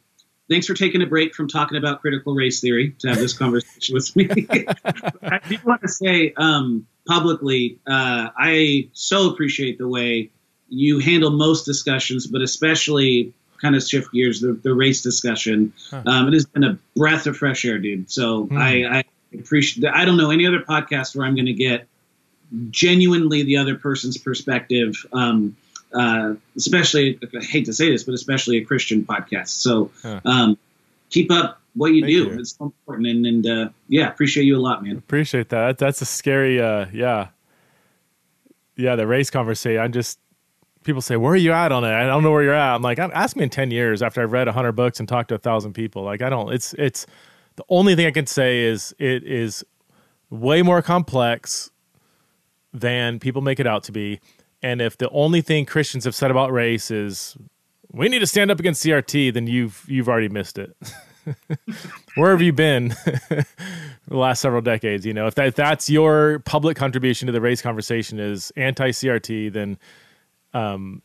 [0.49, 3.94] thanks for taking a break from talking about critical race theory to have this conversation
[3.94, 4.30] with me.
[5.24, 10.30] I do want to say um, publicly, uh, I so appreciate the way
[10.70, 15.74] you handle most discussions, but especially kind of shift gears the, the race discussion.
[15.90, 16.04] Huh.
[16.06, 18.12] Um, it has been a breath of fresh air, dude.
[18.12, 18.58] So hmm.
[18.58, 19.91] I, I appreciate.
[19.91, 21.88] I don't know any other podcast where I'm going to get
[22.69, 25.06] genuinely the other person's perspective.
[25.14, 25.56] Um,
[25.94, 29.49] uh, especially, I hate to say this, but especially a Christian podcast.
[29.49, 30.22] So huh.
[30.26, 30.57] um,
[31.10, 32.24] keep up what you Thank do.
[32.26, 32.40] You.
[32.40, 33.07] It's so important.
[33.07, 34.98] And, and uh, yeah, appreciate you a lot, man.
[34.98, 35.78] Appreciate that.
[35.78, 37.30] That's a scary, uh, yeah.
[38.76, 39.82] Yeah, the race conversation.
[39.82, 40.19] I'm just
[40.84, 42.76] people say, "Where are you at on it?" I don't know where you're at.
[42.76, 45.36] I'm like, ask me in ten years after I've read hundred books and talked to
[45.36, 46.03] a thousand people.
[46.03, 46.53] Like, I don't.
[46.53, 47.07] It's it's
[47.56, 49.65] the only thing I can say is it is
[50.30, 51.72] way more complex
[52.73, 54.19] than people make it out to be.
[54.61, 57.38] And if the only thing Christians have said about race is
[57.91, 60.76] we need to stand up against CRT, then you've you've already missed it.
[62.15, 63.45] Where have you been the
[64.07, 65.06] last several decades?
[65.06, 68.89] You know, if, that, if that's your public contribution to the race conversation is anti
[68.89, 69.77] CRT, then
[70.53, 71.02] um,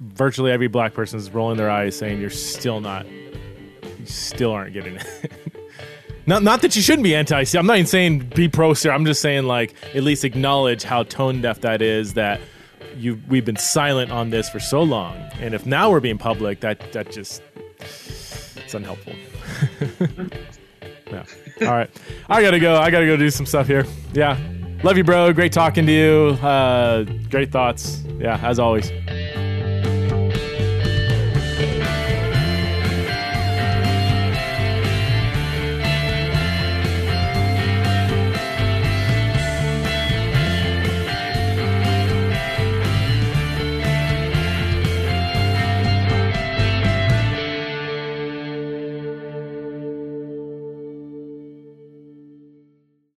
[0.00, 4.72] virtually every black person is rolling their eyes saying you're still not you still aren't
[4.72, 5.32] getting it
[6.26, 9.04] not not that you shouldn't be anti i'm not even saying be pro sir i'm
[9.04, 12.40] just saying like at least acknowledge how tone deaf that is that
[12.96, 15.16] you we've been silent on this for so long.
[15.40, 17.42] And if now we're being public that that just
[17.78, 19.14] it's unhelpful.
[21.06, 21.24] Yeah.
[21.60, 21.90] All right.
[22.30, 22.76] I gotta go.
[22.76, 23.84] I gotta go do some stuff here.
[24.14, 24.40] Yeah.
[24.82, 25.32] Love you, bro.
[25.34, 26.38] Great talking to you.
[26.42, 28.02] Uh, great thoughts.
[28.18, 28.90] Yeah, as always.